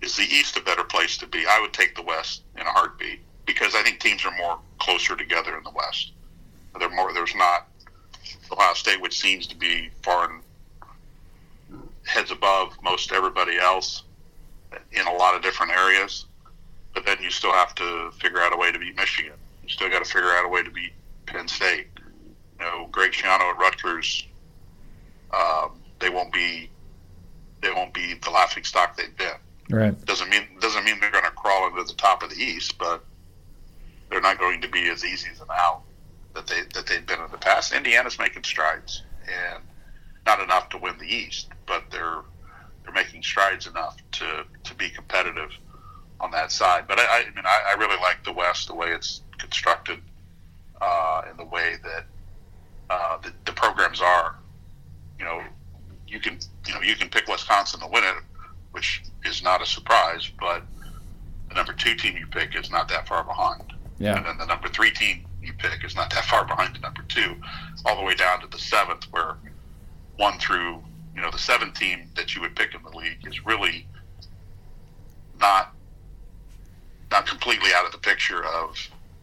is 0.00 0.16
the 0.16 0.24
East 0.24 0.56
a 0.56 0.62
better 0.62 0.84
place 0.84 1.16
to 1.18 1.26
be? 1.26 1.44
I 1.46 1.60
would 1.60 1.72
take 1.72 1.94
the 1.94 2.02
West 2.02 2.42
in 2.54 2.62
a 2.62 2.70
heartbeat 2.70 3.20
because 3.54 3.74
I 3.74 3.82
think 3.82 3.98
teams 3.98 4.24
are 4.24 4.36
more 4.36 4.58
closer 4.78 5.16
together 5.16 5.56
in 5.56 5.64
the 5.64 5.70
West. 5.70 6.12
They're 6.78 6.88
more. 6.88 7.12
There's 7.12 7.34
not 7.34 7.66
Ohio 8.52 8.74
State, 8.74 9.00
which 9.00 9.18
seems 9.18 9.48
to 9.48 9.56
be 9.56 9.90
far 10.02 10.30
and 10.30 10.42
heads 12.04 12.30
above 12.30 12.76
most 12.82 13.10
everybody 13.12 13.58
else 13.58 14.04
in 14.92 15.04
a 15.06 15.12
lot 15.12 15.34
of 15.34 15.42
different 15.42 15.72
areas. 15.72 16.26
But 16.94 17.04
then 17.04 17.18
you 17.20 17.30
still 17.30 17.52
have 17.52 17.74
to 17.76 18.12
figure 18.20 18.40
out 18.40 18.52
a 18.52 18.56
way 18.56 18.70
to 18.70 18.78
beat 18.78 18.96
Michigan. 18.96 19.34
You 19.64 19.68
still 19.68 19.90
got 19.90 20.04
to 20.04 20.10
figure 20.10 20.30
out 20.30 20.44
a 20.44 20.48
way 20.48 20.62
to 20.62 20.70
beat 20.70 20.92
Penn 21.26 21.48
State. 21.48 21.88
You 22.60 22.66
know, 22.66 22.88
Greg 22.92 23.10
Schiano 23.10 23.52
at 23.52 23.58
Rutgers. 23.58 24.26
Um, 25.32 25.72
they 25.98 26.08
won't 26.08 26.32
be. 26.32 26.70
They 27.62 27.72
won't 27.72 27.92
be 27.92 28.14
the 28.14 28.30
laughing 28.30 28.64
stock 28.64 28.96
they've 28.96 29.16
been. 29.16 29.38
Right. 29.70 30.04
Doesn't 30.04 30.30
mean 30.30 30.46
doesn't 30.60 30.84
mean 30.84 31.00
they're 31.00 31.10
going 31.10 31.24
to 31.24 31.30
crawl 31.30 31.66
into 31.66 31.82
the 31.82 31.94
top 31.94 32.22
of 32.22 32.30
the 32.30 32.36
East, 32.36 32.78
but 32.78 33.04
they're 34.10 34.20
not 34.20 34.38
going 34.38 34.60
to 34.60 34.68
be 34.68 34.88
as 34.88 35.04
easy 35.04 35.28
as 35.32 35.40
an 35.40 35.48
out 35.52 35.82
that 36.34 36.46
they 36.46 36.62
that 36.74 36.86
they've 36.86 37.06
been 37.06 37.20
in 37.20 37.30
the 37.30 37.38
past. 37.38 37.72
Indiana's 37.72 38.18
making 38.18 38.44
strides, 38.44 39.02
and 39.22 39.62
not 40.26 40.40
enough 40.40 40.68
to 40.70 40.78
win 40.78 40.96
the 40.98 41.06
East, 41.06 41.48
but 41.66 41.84
they're 41.90 42.22
they're 42.84 42.92
making 42.92 43.22
strides 43.22 43.66
enough 43.66 43.96
to 44.12 44.44
to 44.64 44.74
be 44.74 44.90
competitive 44.90 45.50
on 46.20 46.30
that 46.32 46.52
side. 46.52 46.84
But 46.86 46.98
I, 46.98 47.22
I 47.22 47.24
mean, 47.34 47.44
I, 47.44 47.72
I 47.72 47.78
really 47.78 48.00
like 48.00 48.24
the 48.24 48.32
West, 48.32 48.68
the 48.68 48.74
way 48.74 48.90
it's 48.90 49.22
constructed, 49.38 50.00
uh, 50.80 51.22
and 51.28 51.38
the 51.38 51.46
way 51.46 51.76
that 51.82 52.04
uh, 52.90 53.18
the, 53.18 53.32
the 53.46 53.52
programs 53.52 54.00
are. 54.00 54.36
You 55.18 55.24
know, 55.24 55.42
you 56.06 56.20
can 56.20 56.38
you 56.66 56.74
know 56.74 56.80
you 56.80 56.96
can 56.96 57.08
pick 57.08 57.26
Wisconsin 57.26 57.80
to 57.80 57.86
win 57.86 58.04
it, 58.04 58.16
which 58.72 59.02
is 59.24 59.42
not 59.42 59.62
a 59.62 59.66
surprise, 59.66 60.30
but 60.40 60.62
the 61.48 61.54
number 61.54 61.72
two 61.72 61.94
team 61.94 62.16
you 62.16 62.26
pick 62.26 62.56
is 62.56 62.70
not 62.70 62.88
that 62.88 63.06
far 63.06 63.24
behind. 63.24 63.72
Yeah. 64.00 64.16
And 64.16 64.26
then 64.26 64.38
the 64.38 64.46
number 64.46 64.68
three 64.68 64.90
team 64.90 65.26
you 65.42 65.52
pick 65.52 65.84
is 65.84 65.94
not 65.94 66.10
that 66.10 66.24
far 66.24 66.44
behind 66.46 66.74
the 66.74 66.80
number 66.80 67.02
two, 67.08 67.36
all 67.84 67.96
the 67.96 68.02
way 68.02 68.14
down 68.14 68.40
to 68.40 68.46
the 68.48 68.58
seventh, 68.58 69.04
where 69.12 69.36
one 70.16 70.38
through 70.38 70.82
you 71.14 71.20
know 71.20 71.30
the 71.30 71.38
seventh 71.38 71.74
team 71.78 72.08
that 72.16 72.34
you 72.34 72.40
would 72.40 72.56
pick 72.56 72.74
in 72.74 72.82
the 72.82 72.96
league 72.96 73.26
is 73.26 73.44
really 73.46 73.86
not 75.38 75.74
not 77.10 77.26
completely 77.26 77.70
out 77.74 77.84
of 77.86 77.92
the 77.92 77.98
picture 77.98 78.44
of 78.44 78.76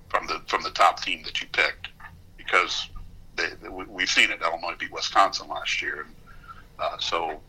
from 0.10 0.28
the 0.28 0.42
from 0.48 0.62
the 0.64 0.72
top 0.72 1.02
team 1.02 1.24
that 1.24 1.42
you 1.42 1.48
picked 1.52 1.90
because 2.38 2.88
they, 3.36 3.48
they, 3.62 3.70
we- 3.70 3.86
we've 3.86 4.10
seen 4.10 4.30
it. 4.32 4.42
Illinois 4.42 4.76
beat 4.80 4.92
Wisconsin 4.92 5.48
last 5.50 5.82
year, 5.82 6.02
and 6.06 6.16
uh, 6.80 6.98
so 7.00 7.40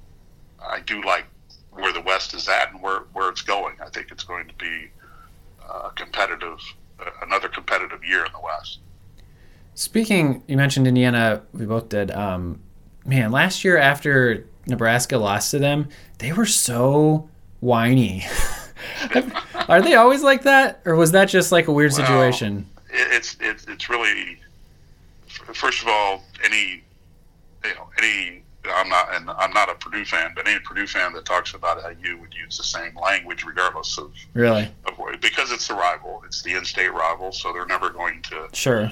I 0.66 0.80
do 0.80 1.02
like 1.04 1.26
where 1.72 1.92
the 1.92 2.00
West 2.00 2.32
is 2.34 2.48
at 2.48 2.72
and 2.72 2.82
where 2.82 3.00
where 3.12 3.28
it's 3.28 3.42
going. 3.42 3.76
I 3.84 3.90
think 3.90 4.10
it's 4.10 4.24
going 4.24 4.48
to 4.48 4.54
be 4.54 4.88
uh, 5.68 5.90
competitive, 5.90 6.58
another 7.22 7.48
competitive 7.48 8.04
year 8.04 8.24
in 8.24 8.32
the 8.32 8.40
West. 8.40 8.78
Speaking, 9.74 10.42
you 10.46 10.56
mentioned 10.56 10.86
Indiana. 10.86 11.42
We 11.52 11.66
both 11.66 11.88
did. 11.88 12.10
Um, 12.10 12.60
man, 13.04 13.30
last 13.30 13.64
year 13.64 13.78
after 13.78 14.46
Nebraska 14.66 15.16
lost 15.18 15.52
to 15.52 15.58
them, 15.58 15.88
they 16.18 16.32
were 16.32 16.46
so 16.46 17.28
whiny. 17.60 18.26
Are 19.68 19.82
they 19.82 19.94
always 19.94 20.22
like 20.22 20.42
that, 20.42 20.80
or 20.84 20.94
was 20.96 21.12
that 21.12 21.26
just 21.26 21.52
like 21.52 21.68
a 21.68 21.72
weird 21.72 21.92
Well, 21.92 22.06
situation? 22.06 22.68
It's 22.90 23.36
it's 23.40 23.66
it's 23.66 23.88
really 23.88 24.40
first 25.28 25.82
of 25.82 25.88
all 25.88 26.22
any 26.44 26.82
you 27.64 27.74
know 27.74 27.88
any 27.98 28.42
I'm 28.74 28.88
not 28.88 29.14
and 29.14 29.30
I'm 29.30 29.52
not 29.52 29.68
a 29.70 29.74
Purdue 29.74 30.04
fan, 30.04 30.32
but 30.34 30.46
any 30.48 30.58
Purdue 30.60 30.86
fan 30.86 31.12
that 31.14 31.24
talks 31.24 31.54
about 31.54 31.78
IU 31.78 32.18
would 32.18 32.34
use 32.34 32.56
the 32.58 32.64
same 32.64 32.96
language 32.96 33.44
regardless 33.44 33.98
of, 33.98 34.12
Really? 34.34 34.70
of 34.86 35.20
because 35.20 35.50
it's 35.52 35.68
the 35.68 35.74
rival, 35.74 36.22
it's 36.26 36.42
the 36.42 36.54
in-state 36.54 36.92
rival, 36.92 37.32
so 37.32 37.52
they're 37.52 37.66
never 37.66 37.90
going 37.90 38.22
to 38.22 38.48
Sure. 38.52 38.90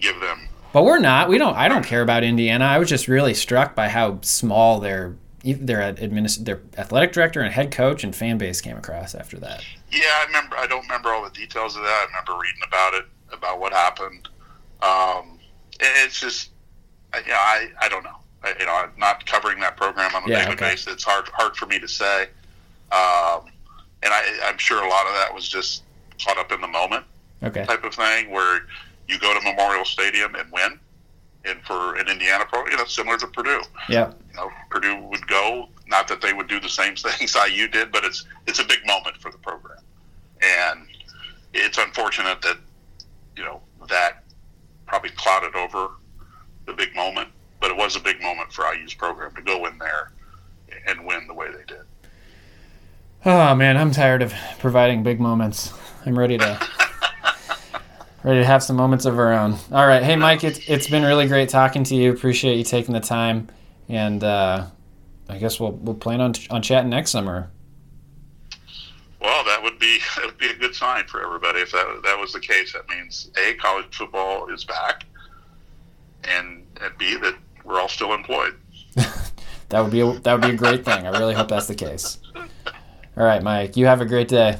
give 0.00 0.20
them 0.20 0.48
But 0.72 0.84
we're 0.84 0.98
not. 0.98 1.28
We 1.28 1.38
don't. 1.38 1.56
I 1.56 1.68
don't 1.68 1.84
care 1.84 2.02
about 2.02 2.22
Indiana. 2.24 2.64
I 2.66 2.78
was 2.78 2.88
just 2.88 3.08
really 3.08 3.34
struck 3.34 3.74
by 3.74 3.88
how 3.88 4.20
small 4.22 4.80
their 4.80 5.14
their 5.44 5.78
administ- 5.94 6.44
their 6.44 6.60
athletic 6.76 7.12
director 7.12 7.40
and 7.40 7.52
head 7.54 7.70
coach 7.72 8.04
and 8.04 8.14
fan 8.14 8.36
base 8.38 8.60
came 8.60 8.76
across 8.76 9.14
after 9.14 9.38
that. 9.38 9.64
Yeah, 9.90 10.00
I 10.20 10.24
remember. 10.26 10.56
I 10.58 10.66
don't 10.66 10.82
remember 10.82 11.10
all 11.10 11.24
the 11.24 11.30
details 11.30 11.74
of 11.76 11.82
that. 11.84 11.88
I 11.88 12.04
remember 12.06 12.32
reading 12.42 12.60
about 12.66 12.94
it, 12.94 13.06
about 13.32 13.58
what 13.60 13.72
happened. 13.72 14.28
Um, 14.82 15.38
it's 15.80 16.20
just, 16.20 16.50
yeah, 17.26 17.36
I, 17.36 17.68
I 17.80 17.88
don't 17.88 18.04
know. 18.04 18.18
I, 18.42 18.54
you 18.58 18.66
know, 18.66 18.72
I'm 18.72 18.92
not 18.98 19.26
covering 19.26 19.60
that 19.60 19.76
program 19.76 20.14
on 20.14 20.24
a 20.24 20.28
Yeah, 20.28 20.42
daily 20.42 20.52
okay. 20.54 20.70
basis. 20.70 20.92
It's 20.94 21.04
hard, 21.04 21.28
hard 21.34 21.56
for 21.56 21.66
me 21.66 21.78
to 21.78 21.88
say. 21.88 22.22
Um, 22.92 23.50
and 24.02 24.12
I, 24.14 24.38
I'm 24.44 24.58
sure 24.58 24.82
a 24.84 24.88
lot 24.88 25.06
of 25.06 25.14
that 25.14 25.34
was 25.34 25.48
just 25.48 25.82
caught 26.24 26.38
up 26.38 26.52
in 26.52 26.60
the 26.60 26.68
moment 26.68 27.04
Okay. 27.42 27.64
type 27.64 27.84
of 27.84 27.94
thing, 27.94 28.30
where 28.30 28.62
you 29.08 29.18
go 29.18 29.32
to 29.32 29.40
Memorial 29.44 29.84
Stadium 29.84 30.34
and 30.34 30.50
win. 30.52 30.78
And 31.44 31.60
for 31.62 31.94
an 31.96 32.08
Indiana 32.08 32.44
pro, 32.50 32.66
you 32.66 32.76
know, 32.76 32.84
similar 32.84 33.16
to 33.18 33.26
Purdue, 33.28 33.62
Yeah. 33.88 34.12
you 34.28 34.36
know, 34.36 34.50
Purdue 34.70 34.96
would 35.04 35.26
go. 35.28 35.68
Not 35.86 36.06
that 36.08 36.20
they 36.20 36.32
would 36.32 36.48
do 36.48 36.60
the 36.60 36.68
same 36.68 36.94
things 36.96 37.34
IU 37.36 37.68
did, 37.68 37.90
but 37.92 38.04
it's 38.04 38.24
it's 38.46 38.58
a 38.58 38.64
big 38.64 38.84
moment 38.86 39.16
for 39.18 39.30
the 39.30 39.38
program, 39.38 39.78
and 40.42 40.86
it's 41.54 41.78
unfortunate 41.78 42.42
that 42.42 42.58
you 43.36 43.44
know 43.44 43.62
that 43.88 44.24
probably 44.86 45.10
clouded 45.10 45.54
over 45.54 45.88
the 46.66 46.72
big 46.74 46.94
moment. 46.94 47.28
But 47.68 47.74
it 47.74 47.84
was 47.84 47.96
a 47.96 48.00
big 48.00 48.22
moment 48.22 48.50
for 48.50 48.64
IU's 48.64 48.94
program 48.94 49.34
to 49.34 49.42
go 49.42 49.66
in 49.66 49.76
there 49.76 50.12
and 50.86 51.04
win 51.04 51.26
the 51.26 51.34
way 51.34 51.48
they 51.48 51.64
did. 51.66 51.82
Oh 53.26 53.54
man, 53.54 53.76
I'm 53.76 53.90
tired 53.90 54.22
of 54.22 54.32
providing 54.58 55.02
big 55.02 55.20
moments. 55.20 55.74
I'm 56.06 56.18
ready 56.18 56.38
to 56.38 56.66
ready 58.24 58.40
to 58.40 58.46
have 58.46 58.62
some 58.62 58.76
moments 58.76 59.04
of 59.04 59.18
our 59.18 59.34
own. 59.34 59.56
All 59.70 59.86
right, 59.86 60.02
hey 60.02 60.16
Mike, 60.16 60.44
it's 60.44 60.66
it's 60.66 60.88
been 60.88 61.02
really 61.02 61.26
great 61.28 61.50
talking 61.50 61.84
to 61.84 61.94
you. 61.94 62.10
Appreciate 62.10 62.56
you 62.56 62.64
taking 62.64 62.94
the 62.94 63.00
time, 63.00 63.48
and 63.90 64.24
uh, 64.24 64.64
I 65.28 65.36
guess 65.36 65.60
we'll 65.60 65.72
we'll 65.72 65.94
plan 65.94 66.22
on 66.22 66.32
on 66.48 66.62
chatting 66.62 66.88
next 66.88 67.10
summer. 67.10 67.50
Well, 69.20 69.44
that 69.44 69.62
would 69.62 69.78
be 69.78 69.98
that'd 70.16 70.38
be 70.38 70.48
a 70.48 70.56
good 70.56 70.74
sign 70.74 71.04
for 71.06 71.22
everybody 71.22 71.60
if 71.60 71.72
that 71.72 72.00
that 72.02 72.18
was 72.18 72.32
the 72.32 72.40
case. 72.40 72.72
That 72.72 72.88
means 72.88 73.30
a 73.36 73.52
college 73.56 73.94
football 73.94 74.48
is 74.48 74.64
back, 74.64 75.04
and, 76.24 76.64
and 76.80 76.96
b 76.96 77.14
that 77.18 77.34
we're 77.68 77.80
all 77.80 77.88
still 77.88 78.12
employed. 78.14 78.54
That 79.70 79.82
would 79.82 79.92
be 79.92 80.00
a, 80.00 80.12
that 80.20 80.32
would 80.32 80.40
be 80.40 80.54
a 80.54 80.56
great 80.56 80.84
thing. 80.84 81.06
I 81.06 81.10
really 81.18 81.34
hope 81.34 81.48
that's 81.48 81.66
the 81.66 81.74
case. 81.74 82.18
All 82.34 83.24
right, 83.24 83.42
Mike. 83.42 83.76
You 83.76 83.84
have 83.86 84.00
a 84.00 84.06
great 84.06 84.28
day. 84.28 84.52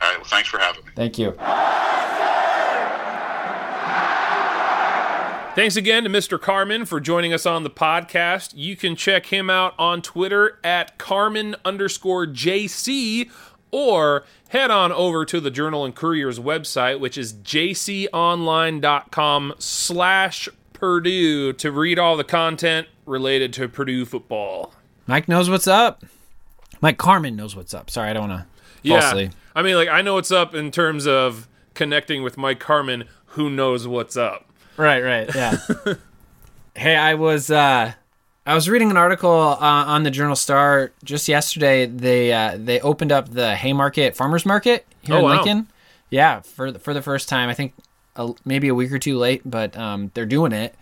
All 0.00 0.08
right. 0.08 0.16
Well, 0.16 0.24
thanks 0.24 0.48
for 0.48 0.58
having 0.58 0.84
me. 0.84 0.90
Thank 0.96 1.18
you. 1.18 1.36
Thanks 5.54 5.76
again 5.76 6.04
to 6.04 6.10
Mr. 6.10 6.38
Carmin 6.38 6.86
for 6.86 7.00
joining 7.00 7.32
us 7.32 7.44
on 7.44 7.64
the 7.64 7.70
podcast. 7.70 8.52
You 8.54 8.76
can 8.76 8.96
check 8.96 9.26
him 9.26 9.50
out 9.50 9.74
on 9.78 10.00
Twitter 10.00 10.58
at 10.64 10.96
Carmin 10.98 11.54
underscore 11.64 12.26
JC 12.26 13.30
or 13.70 14.24
head 14.48 14.70
on 14.70 14.90
over 14.92 15.24
to 15.24 15.40
the 15.40 15.50
Journal 15.50 15.84
and 15.84 15.94
Courier's 15.94 16.38
website, 16.38 16.98
which 16.98 17.18
is 17.18 17.32
jconline.com 17.32 18.10
slash 19.58 20.48
Purdue 20.80 21.52
to 21.52 21.70
read 21.70 21.98
all 21.98 22.16
the 22.16 22.24
content 22.24 22.88
related 23.06 23.52
to 23.54 23.68
Purdue 23.68 24.04
football. 24.06 24.72
Mike 25.06 25.28
knows 25.28 25.50
what's 25.50 25.66
up. 25.68 26.04
Mike 26.80 26.96
Carmin 26.98 27.34
knows 27.36 27.54
what's 27.54 27.74
up. 27.74 27.90
Sorry, 27.90 28.08
I 28.10 28.12
don't 28.14 28.28
want 28.30 28.42
to 28.42 28.46
Yeah. 28.82 29.00
falsely. 29.00 29.30
I 29.54 29.62
mean, 29.62 29.74
like, 29.76 29.88
I 29.88 30.00
know 30.02 30.14
what's 30.14 30.32
up 30.32 30.54
in 30.54 30.70
terms 30.70 31.06
of 31.06 31.46
connecting 31.74 32.22
with 32.22 32.38
Mike 32.38 32.60
Carmin, 32.60 33.06
who 33.26 33.50
knows 33.50 33.86
what's 33.86 34.16
up. 34.16 34.46
Right, 34.76 35.02
right, 35.02 35.34
yeah. 35.34 35.56
hey, 36.74 36.96
I 36.96 37.14
was 37.14 37.50
uh 37.50 37.92
I 38.46 38.54
was 38.54 38.68
reading 38.68 38.90
an 38.90 38.96
article 38.96 39.30
uh, 39.30 39.58
on 39.60 40.02
the 40.02 40.10
Journal 40.10 40.34
Star 40.34 40.92
just 41.04 41.28
yesterday. 41.28 41.84
They 41.86 42.32
uh, 42.32 42.56
they 42.58 42.80
opened 42.80 43.12
up 43.12 43.28
the 43.28 43.54
Haymarket 43.54 44.16
Farmers 44.16 44.46
Market 44.46 44.86
here 45.02 45.16
Oh, 45.16 45.18
in 45.18 45.24
wow. 45.24 45.34
Lincoln. 45.36 45.68
Yeah, 46.08 46.40
for 46.40 46.72
the, 46.72 46.78
for 46.78 46.94
the 46.94 47.02
first 47.02 47.28
time. 47.28 47.48
I 47.50 47.54
think 47.54 47.74
a, 48.16 48.32
maybe 48.44 48.68
a 48.68 48.74
week 48.74 48.92
or 48.92 48.98
two 48.98 49.18
late, 49.18 49.42
but 49.44 49.76
um, 49.76 50.10
they're 50.14 50.26
doing 50.26 50.52
it. 50.52 50.74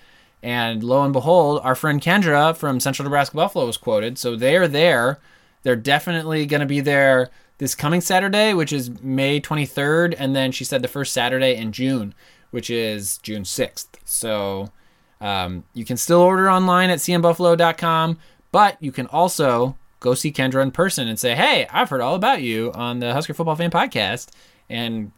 And 0.42 0.84
lo 0.84 1.02
and 1.02 1.12
behold, 1.12 1.60
our 1.64 1.74
friend 1.74 2.00
Kendra 2.00 2.56
from 2.56 2.80
Central 2.80 3.04
Nebraska 3.04 3.36
Buffalo 3.36 3.66
was 3.66 3.76
quoted. 3.76 4.18
So 4.18 4.36
they 4.36 4.56
are 4.56 4.68
there. 4.68 5.18
They're 5.62 5.76
definitely 5.76 6.46
going 6.46 6.60
to 6.60 6.66
be 6.66 6.80
there 6.80 7.30
this 7.58 7.74
coming 7.74 8.00
Saturday, 8.00 8.54
which 8.54 8.72
is 8.72 9.02
May 9.02 9.40
23rd, 9.40 10.14
and 10.16 10.34
then 10.34 10.52
she 10.52 10.64
said 10.64 10.80
the 10.80 10.88
first 10.88 11.12
Saturday 11.12 11.56
in 11.56 11.72
June, 11.72 12.14
which 12.50 12.70
is 12.70 13.18
June 13.18 13.42
6th. 13.42 13.88
So 14.04 14.70
um, 15.20 15.64
you 15.74 15.84
can 15.84 15.96
still 15.96 16.20
order 16.20 16.48
online 16.48 16.90
at 16.90 17.00
cmbuffalo.com, 17.00 18.18
but 18.52 18.76
you 18.80 18.92
can 18.92 19.06
also 19.08 19.76
go 20.00 20.14
see 20.14 20.32
Kendra 20.32 20.62
in 20.62 20.70
person 20.70 21.08
and 21.08 21.18
say, 21.18 21.34
"Hey, 21.34 21.66
I've 21.70 21.90
heard 21.90 22.00
all 22.00 22.14
about 22.14 22.40
you 22.40 22.72
on 22.72 23.00
the 23.00 23.12
Husker 23.12 23.34
Football 23.34 23.56
Fan 23.56 23.70
Podcast," 23.70 24.30
and 24.70 25.10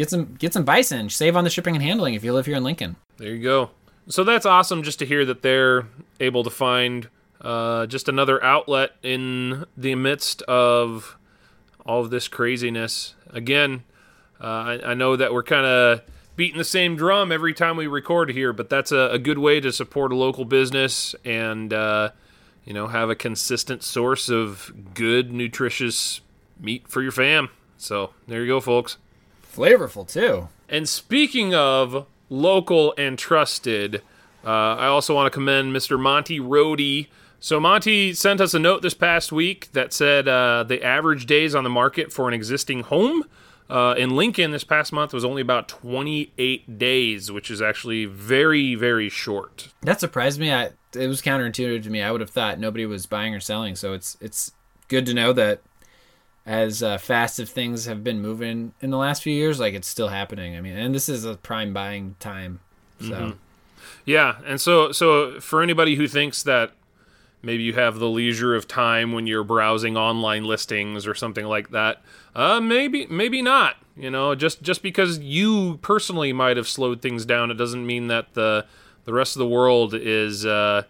get 0.00 0.08
some 0.08 0.34
get 0.38 0.54
some 0.54 0.64
bison. 0.64 1.10
Save 1.10 1.36
on 1.36 1.44
the 1.44 1.50
shipping 1.50 1.76
and 1.76 1.84
handling 1.84 2.14
if 2.14 2.24
you 2.24 2.32
live 2.32 2.46
here 2.46 2.56
in 2.56 2.64
Lincoln. 2.64 2.96
There 3.18 3.34
you 3.34 3.42
go. 3.42 3.70
So 4.08 4.24
that's 4.24 4.46
awesome 4.46 4.82
just 4.82 4.98
to 5.00 5.06
hear 5.06 5.26
that 5.26 5.42
they're 5.42 5.86
able 6.18 6.42
to 6.42 6.50
find 6.50 7.08
uh, 7.42 7.84
just 7.86 8.08
another 8.08 8.42
outlet 8.42 8.92
in 9.02 9.66
the 9.76 9.94
midst 9.96 10.40
of 10.42 11.18
all 11.84 12.00
of 12.00 12.08
this 12.08 12.28
craziness. 12.28 13.14
Again, 13.28 13.84
uh, 14.40 14.46
I, 14.46 14.80
I 14.86 14.94
know 14.94 15.16
that 15.16 15.34
we're 15.34 15.42
kind 15.42 15.66
of 15.66 16.00
beating 16.34 16.56
the 16.56 16.64
same 16.64 16.96
drum 16.96 17.30
every 17.30 17.52
time 17.52 17.76
we 17.76 17.86
record 17.86 18.30
here, 18.30 18.54
but 18.54 18.70
that's 18.70 18.92
a, 18.92 19.10
a 19.12 19.18
good 19.18 19.38
way 19.38 19.60
to 19.60 19.70
support 19.70 20.12
a 20.12 20.16
local 20.16 20.46
business 20.46 21.14
and, 21.26 21.74
uh, 21.74 22.10
you 22.64 22.72
know, 22.72 22.86
have 22.86 23.10
a 23.10 23.14
consistent 23.14 23.82
source 23.82 24.30
of 24.30 24.72
good, 24.94 25.30
nutritious 25.30 26.22
meat 26.58 26.88
for 26.88 27.02
your 27.02 27.12
fam. 27.12 27.50
So 27.76 28.10
there 28.26 28.40
you 28.40 28.46
go, 28.46 28.60
folks. 28.60 28.96
Flavorful 29.52 30.10
too. 30.10 30.48
And 30.68 30.88
speaking 30.88 31.54
of 31.54 32.06
local 32.28 32.94
and 32.96 33.18
trusted, 33.18 34.02
uh, 34.44 34.48
I 34.48 34.86
also 34.86 35.14
want 35.14 35.26
to 35.26 35.30
commend 35.30 35.74
Mr. 35.74 35.98
Monty 35.98 36.38
Rohde. 36.38 37.08
So 37.40 37.58
Monty 37.58 38.12
sent 38.14 38.40
us 38.40 38.54
a 38.54 38.58
note 38.58 38.82
this 38.82 38.94
past 38.94 39.32
week 39.32 39.72
that 39.72 39.92
said 39.92 40.28
uh, 40.28 40.62
the 40.62 40.82
average 40.82 41.26
days 41.26 41.54
on 41.54 41.64
the 41.64 41.70
market 41.70 42.12
for 42.12 42.28
an 42.28 42.34
existing 42.34 42.82
home 42.84 43.24
uh, 43.70 43.94
in 43.96 44.16
Lincoln 44.16 44.50
this 44.50 44.64
past 44.64 44.92
month 44.92 45.12
was 45.12 45.24
only 45.24 45.40
about 45.40 45.68
28 45.68 46.76
days, 46.78 47.30
which 47.30 47.50
is 47.52 47.62
actually 47.62 48.04
very, 48.04 48.74
very 48.74 49.08
short. 49.08 49.68
That 49.82 50.00
surprised 50.00 50.40
me. 50.40 50.52
I, 50.52 50.70
it 50.94 51.06
was 51.06 51.22
counterintuitive 51.22 51.84
to 51.84 51.90
me. 51.90 52.02
I 52.02 52.10
would 52.10 52.20
have 52.20 52.30
thought 52.30 52.58
nobody 52.58 52.84
was 52.84 53.06
buying 53.06 53.32
or 53.32 53.38
selling. 53.38 53.76
So 53.76 53.92
it's 53.92 54.16
it's 54.20 54.50
good 54.88 55.06
to 55.06 55.14
know 55.14 55.32
that 55.34 55.60
as 56.46 56.82
uh, 56.82 56.98
fast 56.98 57.38
as 57.38 57.50
things 57.50 57.86
have 57.86 58.02
been 58.02 58.20
moving 58.20 58.72
in 58.80 58.90
the 58.90 58.96
last 58.96 59.22
few 59.22 59.32
years, 59.32 59.60
like 59.60 59.74
it's 59.74 59.88
still 59.88 60.08
happening. 60.08 60.56
I 60.56 60.60
mean, 60.60 60.76
and 60.76 60.94
this 60.94 61.08
is 61.08 61.24
a 61.24 61.36
prime 61.36 61.72
buying 61.72 62.16
time. 62.18 62.60
So 63.00 63.34
Yeah, 64.04 64.36
and 64.44 64.60
so 64.60 64.92
so 64.92 65.40
for 65.40 65.62
anybody 65.62 65.96
who 65.96 66.08
thinks 66.08 66.42
that 66.42 66.72
maybe 67.42 67.62
you 67.62 67.74
have 67.74 67.98
the 67.98 68.08
leisure 68.08 68.54
of 68.54 68.68
time 68.68 69.12
when 69.12 69.26
you're 69.26 69.44
browsing 69.44 69.96
online 69.96 70.44
listings 70.44 71.06
or 71.06 71.14
something 71.14 71.46
like 71.46 71.70
that, 71.70 72.02
uh, 72.34 72.60
maybe 72.60 73.06
maybe 73.06 73.42
not. 73.42 73.76
You 73.96 74.10
know, 74.10 74.34
just 74.34 74.62
just 74.62 74.82
because 74.82 75.18
you 75.18 75.78
personally 75.82 76.32
might 76.32 76.56
have 76.56 76.68
slowed 76.68 77.02
things 77.02 77.24
down, 77.26 77.50
it 77.50 77.54
doesn't 77.54 77.86
mean 77.86 78.08
that 78.08 78.34
the 78.34 78.66
the 79.04 79.12
rest 79.12 79.36
of 79.36 79.40
the 79.40 79.48
world 79.48 79.94
is 79.94 80.46
uh, 80.46 80.82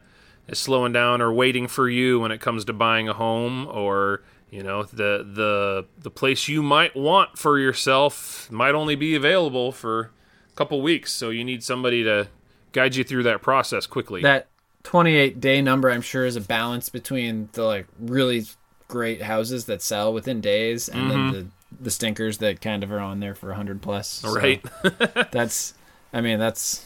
is 0.48 0.59
slowing 0.59 0.92
down 0.92 1.20
or 1.20 1.32
waiting 1.32 1.66
for 1.66 1.88
you 1.88 2.20
when 2.20 2.30
it 2.30 2.40
comes 2.40 2.64
to 2.66 2.72
buying 2.72 3.09
a 3.09 3.14
home 3.14 3.66
or 3.68 4.22
you 4.51 4.62
know 4.62 4.82
the 4.82 5.26
the 5.32 5.86
the 5.98 6.11
place 6.11 6.48
you 6.48 6.62
might 6.62 6.94
want 6.96 7.38
for 7.38 7.59
yourself 7.59 8.51
might 8.51 8.74
only 8.74 8.96
be 8.96 9.14
available 9.14 9.72
for 9.72 10.11
a 10.53 10.57
couple 10.57 10.80
weeks 10.82 11.12
so 11.12 11.30
you 11.30 11.44
need 11.44 11.62
somebody 11.62 12.03
to 12.03 12.28
guide 12.72 12.94
you 12.94 13.05
through 13.05 13.22
that 13.22 13.42
process 13.42 13.86
quickly 13.86 14.22
that 14.22 14.51
28 14.82 15.40
day 15.40 15.62
number, 15.62 15.90
I'm 15.90 16.01
sure, 16.01 16.24
is 16.24 16.36
a 16.36 16.40
balance 16.40 16.88
between 16.88 17.48
the 17.53 17.64
like 17.64 17.86
really 17.98 18.46
great 18.88 19.22
houses 19.22 19.66
that 19.66 19.82
sell 19.82 20.12
within 20.12 20.40
days 20.40 20.88
and 20.88 21.11
then 21.11 21.18
mm-hmm. 21.18 21.32
the 21.32 21.46
the 21.80 21.90
stinkers 21.90 22.38
that 22.38 22.61
kind 22.61 22.82
of 22.82 22.90
are 22.90 22.98
on 22.98 23.20
there 23.20 23.34
for 23.34 23.48
100 23.48 23.80
plus. 23.80 24.09
So 24.09 24.34
right 24.34 24.64
that's, 25.30 25.74
I 26.12 26.20
mean, 26.20 26.38
that's 26.38 26.84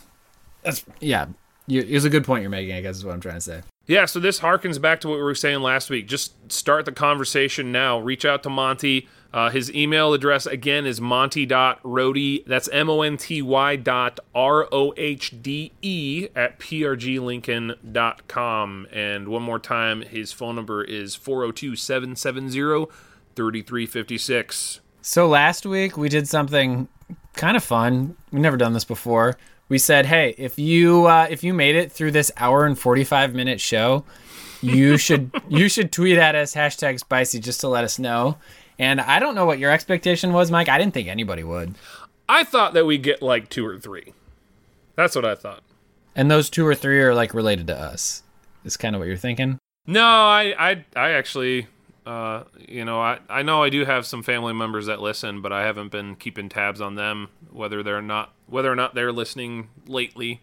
that's 0.63 0.85
yeah. 1.01 1.27
You, 1.67 1.83
it's 1.87 2.05
a 2.05 2.11
good 2.11 2.25
point 2.25 2.43
you're 2.43 2.51
making. 2.51 2.75
I 2.75 2.83
guess 2.83 2.97
is 2.97 3.05
what 3.05 3.15
I'm 3.15 3.21
trying 3.21 3.37
to 3.37 3.41
say. 3.41 3.63
Yeah, 3.87 4.07
so 4.07 4.19
this 4.19 4.41
harkens 4.41 4.81
back 4.81 5.03
to 5.03 5.09
what 5.09 5.19
we 5.19 5.23
were 5.23 5.35
saying 5.35 5.61
last 5.61 5.91
week. 5.91 6.09
Just 6.09 6.51
start 6.51 6.87
the 6.87 6.93
conversation 6.93 7.71
now. 7.71 7.99
Reach 7.99 8.25
out 8.25 8.43
to 8.45 8.51
Monty. 8.51 9.07
Uh, 9.33 9.51
his 9.51 9.73
email 9.75 10.15
address 10.15 10.47
again 10.47 10.87
is 10.87 11.01
monty.rohde. 11.01 12.47
That's 12.47 12.69
M 12.69 12.89
O 12.89 13.03
N 13.03 13.17
T 13.17 13.43
Y 13.43 13.75
dot 13.77 14.21
R 14.35 14.69
O 14.73 14.95
H 14.97 15.43
D 15.43 15.73
E 15.83 16.29
at 16.37 16.61
prglincoln.com. 16.61 18.87
And 18.93 19.29
one 19.29 19.43
more 19.43 19.59
time, 19.59 20.03
his 20.03 20.33
phone 20.33 20.55
number 20.55 20.85
is 20.85 21.17
402 21.17 21.75
770 21.77 22.87
3356. 23.35 24.81
So 25.03 25.27
last 25.27 25.67
week 25.67 25.99
we 25.99 26.09
did 26.09 26.29
something 26.29 26.87
kind 27.35 27.57
of 27.57 27.65
fun. 27.65 28.17
We've 28.31 28.41
never 28.41 28.57
done 28.57 28.73
this 28.73 28.85
before. 28.85 29.37
We 29.69 29.79
said, 29.79 30.07
"Hey, 30.07 30.35
if 30.39 30.59
you 30.59 31.07
uh, 31.07 31.27
if 31.31 31.43
you 31.43 31.55
made 31.55 31.75
it 31.77 31.91
through 31.91 32.11
this 32.13 32.31
hour 32.37 32.67
and 32.67 32.79
forty 32.79 33.05
five 33.05 33.35
minute 33.35 33.61
show, 33.61 34.05
you 34.61 34.97
should 35.05 35.31
you 35.49 35.69
should 35.69 35.93
tweet 35.93 36.19
at 36.19 36.35
us 36.35 36.55
hashtag 36.55 36.99
spicy 36.99 37.41
just 37.41 37.61
to 37.61 37.69
let 37.69 37.85
us 37.85 37.99
know." 37.99 38.39
And 38.79 39.01
I 39.01 39.21
don't 39.21 39.35
know 39.35 39.47
what 39.47 39.59
your 39.61 39.71
expectation 39.71 40.33
was, 40.33 40.51
Mike. 40.51 40.69
I 40.69 40.79
didn't 40.79 40.95
think 40.95 41.09
anybody 41.09 41.45
would. 41.45 41.75
I 42.29 42.43
thought 42.45 42.75
that 42.75 42.87
we'd 42.87 43.03
get 43.03 43.23
like 43.23 43.49
two 43.49 43.65
or 43.65 43.79
three. 43.79 44.13
That's 44.97 45.15
what 45.15 45.25
I 45.25 45.35
thought. 45.35 45.63
And 46.17 46.31
those 46.31 46.51
two 46.51 46.67
or 46.67 46.75
three 46.75 47.01
are 47.01 47.15
like 47.15 47.35
related 47.35 47.67
to 47.69 47.79
us. 47.79 48.23
Is 48.65 48.77
kind 48.77 48.97
of 48.97 49.01
what 49.01 49.09
you're 49.09 49.17
thinking. 49.17 49.59
No, 49.87 50.05
I, 50.05 50.55
I, 50.59 50.85
I 50.97 51.11
actually, 51.11 51.67
uh, 52.07 52.45
you 52.69 52.85
know, 52.85 53.01
I, 53.01 53.19
I 53.29 53.43
know 53.43 53.63
I 53.63 53.71
do 53.71 53.85
have 53.85 54.07
some 54.07 54.23
family 54.23 54.53
members 54.53 54.87
that 54.87 55.01
listen, 55.01 55.41
but 55.41 55.53
I 55.53 55.63
haven't 55.63 55.91
been 55.91 56.17
keeping 56.17 56.49
tabs 56.49 56.81
on 56.81 56.95
them 56.97 57.29
whether 57.51 57.83
they're 57.83 58.03
not 58.03 58.33
whether 58.47 58.71
or 58.71 58.77
not 58.77 58.95
they're 58.95 59.13
listening 59.13 59.69
lately. 59.87 60.43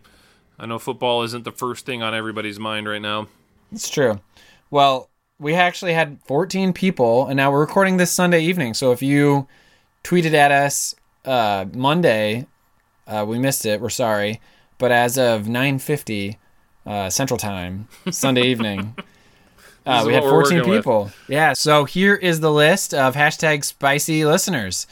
I 0.58 0.66
know 0.66 0.80
football 0.80 1.24
isn't 1.24 1.44
the 1.44 1.52
first 1.52 1.86
thing 1.86 2.02
on 2.02 2.14
everybody's 2.14 2.60
mind 2.60 2.88
right 2.88 3.02
now. 3.02 3.28
It's 3.72 3.90
true. 3.90 4.20
Well, 4.70 5.10
we 5.40 5.56
actually 5.56 5.94
had 5.94 6.20
14 6.26 6.72
people, 6.74 7.28
and 7.28 7.36
now 7.36 7.52
we're 7.52 7.62
recording 7.62 7.98
this 7.98 8.12
Sunday 8.12 8.42
evening. 8.42 8.74
So 8.74 8.92
if 8.92 9.02
you 9.02 9.48
tweeted 10.04 10.34
at 10.34 10.52
us 10.52 10.96
uh, 11.26 11.66
Monday, 11.74 12.48
uh, 13.08 13.26
we 13.28 13.40
missed 13.40 13.66
it. 13.66 13.82
We're 13.82 13.90
sorry, 13.90 14.40
but 14.78 14.92
as 14.92 15.18
of 15.18 15.44
9:50 15.44 16.38
uh, 16.86 17.10
Central 17.10 17.38
Time, 17.38 17.88
Sunday 18.10 18.44
evening, 18.44 18.96
uh, 19.86 20.04
we 20.06 20.14
had 20.14 20.24
14 20.24 20.32
working 20.58 20.70
with. 20.70 20.80
people. 20.80 21.12
Yeah. 21.28 21.54
So 21.54 21.86
here 21.86 22.16
is 22.16 22.40
the 22.40 22.52
list 22.52 22.94
of 22.94 23.16
hashtag 23.16 23.64
spicy 23.64 24.26
listeners: 24.26 24.88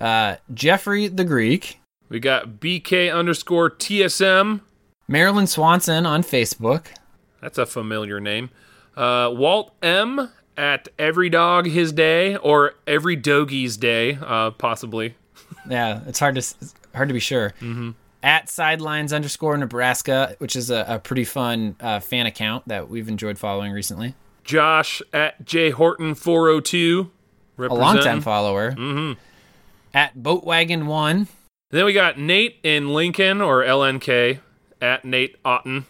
uh, 0.00 0.36
Jeffrey 0.52 1.08
the 1.08 1.24
Greek, 1.24 1.80
We 2.08 2.20
got 2.20 2.60
BK 2.60 3.14
underscore 3.14 3.70
TSM. 3.70 4.60
Marilyn 5.06 5.46
Swanson 5.46 6.06
on 6.06 6.22
Facebook, 6.22 6.86
That's 7.42 7.58
a 7.58 7.66
familiar 7.66 8.20
name. 8.20 8.48
Uh, 8.96 9.30
Walt 9.34 9.74
M. 9.82 10.30
at 10.56 10.88
every 10.98 11.28
dog 11.28 11.66
his 11.66 11.92
day 11.92 12.36
or 12.36 12.74
every 12.86 13.14
dogie's 13.16 13.76
day, 13.76 14.16
uh, 14.22 14.50
possibly. 14.52 15.16
Yeah, 15.68 16.00
it's 16.06 16.18
hard 16.18 16.34
to 16.34 16.42
hard 16.94 17.08
to 17.08 17.14
be 17.14 17.20
sure. 17.20 17.54
Mm-hmm. 17.60 17.92
At 18.24 18.48
sidelines 18.48 19.12
underscore 19.12 19.54
Nebraska, 19.58 20.34
which 20.38 20.56
is 20.56 20.70
a, 20.70 20.86
a 20.88 20.98
pretty 20.98 21.24
fun 21.24 21.76
uh, 21.78 22.00
fan 22.00 22.24
account 22.24 22.66
that 22.68 22.88
we've 22.88 23.06
enjoyed 23.06 23.36
following 23.36 23.70
recently. 23.70 24.14
Josh 24.44 25.02
at 25.12 25.44
J 25.44 25.68
Horton 25.68 26.14
four 26.14 26.48
hundred 26.48 26.64
two, 26.64 27.10
a 27.58 27.64
longtime 27.64 28.22
follower. 28.22 28.72
Mm-hmm. 28.72 29.20
At 29.92 30.16
Boatwagon 30.16 30.86
one. 30.86 31.28
Then 31.68 31.84
we 31.84 31.92
got 31.92 32.18
Nate 32.18 32.56
in 32.62 32.94
Lincoln 32.94 33.42
or 33.42 33.62
LNK 33.62 34.38
at 34.80 35.04
Nate 35.04 35.36
Otten. 35.44 35.84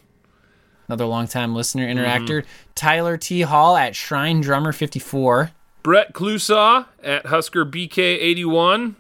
Another 0.89 1.07
longtime 1.07 1.55
listener 1.55 1.87
interactor. 1.87 2.43
Mm-hmm. 2.43 2.71
Tyler 2.75 3.17
T. 3.17 3.43
Hall 3.43 3.77
at 3.77 3.95
Shrine 3.95 4.41
Drummer 4.41 4.73
54. 4.73 5.53
Brett 5.85 6.13
Clusaw 6.13 6.87
at 7.01 7.27
Husker 7.27 7.65
BK 7.65 7.99
81. 7.99 8.97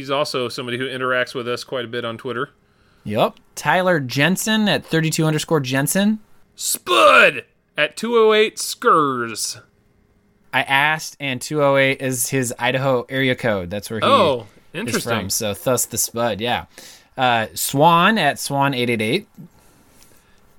He's 0.00 0.10
also 0.10 0.48
somebody 0.48 0.78
who 0.78 0.86
interacts 0.86 1.34
with 1.34 1.46
us 1.46 1.62
quite 1.62 1.84
a 1.84 1.88
bit 1.88 2.06
on 2.06 2.16
Twitter. 2.16 2.48
Yep. 3.04 3.36
Tyler 3.54 4.00
Jensen 4.00 4.66
at 4.66 4.82
32 4.82 5.26
underscore 5.26 5.60
Jensen. 5.60 6.20
Spud 6.56 7.44
at 7.76 7.98
208 7.98 8.56
Skurs. 8.56 9.60
I 10.54 10.62
asked, 10.62 11.18
and 11.20 11.38
208 11.38 12.00
is 12.00 12.30
his 12.30 12.54
Idaho 12.58 13.04
area 13.10 13.34
code. 13.34 13.68
That's 13.68 13.90
where 13.90 14.00
he 14.00 14.06
oh, 14.06 14.46
is 14.72 15.04
from. 15.04 15.28
So 15.28 15.52
thus 15.52 15.84
the 15.84 15.98
Spud, 15.98 16.40
yeah. 16.40 16.64
Uh, 17.14 17.48
Swan 17.52 18.16
at 18.16 18.36
Swan888. 18.36 19.26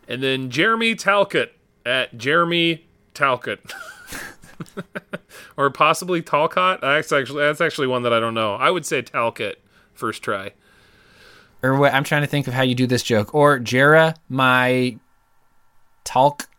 And 0.07 0.21
then 0.21 0.51
Jeremy 0.51 0.93
Talcott 0.93 1.53
at 1.83 2.15
Jeremy 2.15 2.85
Talcott. 3.15 3.59
or 5.61 5.69
possibly 5.69 6.21
Talcott. 6.21 6.81
That's 6.81 7.11
actually 7.11 7.43
that's 7.43 7.61
actually 7.61 7.87
one 7.87 8.01
that 8.03 8.13
I 8.13 8.19
don't 8.19 8.33
know. 8.33 8.55
I 8.55 8.71
would 8.71 8.85
say 8.85 9.01
Talcott 9.03 9.59
first 9.93 10.23
try. 10.23 10.51
Or 11.61 11.77
what? 11.77 11.93
I'm 11.93 12.03
trying 12.03 12.23
to 12.23 12.27
think 12.27 12.47
of 12.47 12.53
how 12.53 12.63
you 12.63 12.73
do 12.73 12.87
this 12.87 13.03
joke. 13.03 13.35
Or 13.35 13.59
Jera 13.59 14.15
my 14.27 14.97
Talk. 16.03 16.49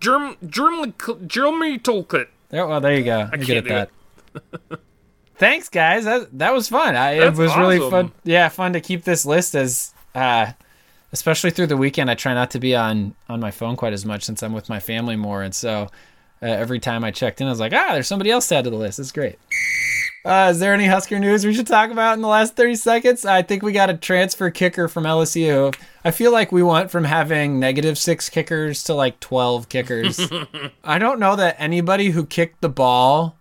Jeremy 0.00 0.94
Jeremy 1.26 1.78
Talcott. 1.78 2.30
There, 2.48 2.66
well, 2.66 2.80
there 2.80 2.96
you 2.96 3.04
go. 3.04 3.28
You're 3.34 3.44
good 3.44 3.70
at 3.70 3.90
that. 4.32 4.80
Thanks, 5.36 5.68
guys. 5.68 6.06
That 6.06 6.38
that 6.38 6.54
was 6.54 6.68
fun. 6.68 6.96
I, 6.96 7.26
it 7.26 7.36
was 7.36 7.50
awesome. 7.50 7.60
really 7.60 7.90
fun. 7.90 8.12
Yeah, 8.24 8.48
fun 8.48 8.72
to 8.72 8.80
keep 8.80 9.04
this 9.04 9.26
list 9.26 9.54
as, 9.54 9.92
uh, 10.14 10.52
especially 11.12 11.50
through 11.50 11.66
the 11.68 11.76
weekend. 11.76 12.10
I 12.10 12.14
try 12.14 12.32
not 12.32 12.50
to 12.52 12.58
be 12.58 12.74
on 12.74 13.14
on 13.28 13.38
my 13.38 13.50
phone 13.50 13.76
quite 13.76 13.92
as 13.92 14.06
much 14.06 14.24
since 14.24 14.42
I'm 14.42 14.54
with 14.54 14.70
my 14.70 14.80
family 14.80 15.16
more, 15.16 15.42
and 15.42 15.54
so 15.54 15.88
uh, 16.42 16.46
every 16.46 16.78
time 16.78 17.04
I 17.04 17.10
checked 17.10 17.40
in, 17.40 17.46
I 17.46 17.50
was 17.50 17.60
like, 17.60 17.72
ah, 17.72 17.90
there's 17.92 18.06
somebody 18.06 18.30
else 18.30 18.46
to 18.48 18.56
add 18.56 18.64
to 18.64 18.70
the 18.70 18.76
list. 18.76 18.98
It's 18.98 19.12
great. 19.12 19.38
Uh, 20.24 20.48
is 20.50 20.58
there 20.58 20.74
any 20.74 20.86
Husker 20.86 21.18
news 21.18 21.46
we 21.46 21.54
should 21.54 21.66
talk 21.66 21.90
about 21.90 22.14
in 22.14 22.20
the 22.22 22.28
last 22.28 22.54
30 22.54 22.74
seconds? 22.74 23.24
I 23.24 23.42
think 23.42 23.62
we 23.62 23.72
got 23.72 23.88
a 23.88 23.96
transfer 23.96 24.50
kicker 24.50 24.88
from 24.88 25.04
LSU. 25.04 25.74
I 26.04 26.10
feel 26.10 26.32
like 26.32 26.52
we 26.52 26.62
went 26.62 26.90
from 26.90 27.04
having 27.04 27.58
negative 27.58 27.96
six 27.96 28.28
kickers 28.28 28.82
to 28.84 28.94
like 28.94 29.20
12 29.20 29.68
kickers. 29.68 30.20
I 30.84 30.98
don't 30.98 31.18
know 31.20 31.36
that 31.36 31.56
anybody 31.58 32.10
who 32.10 32.26
kicked 32.26 32.60
the 32.60 32.68
ball 32.68 33.36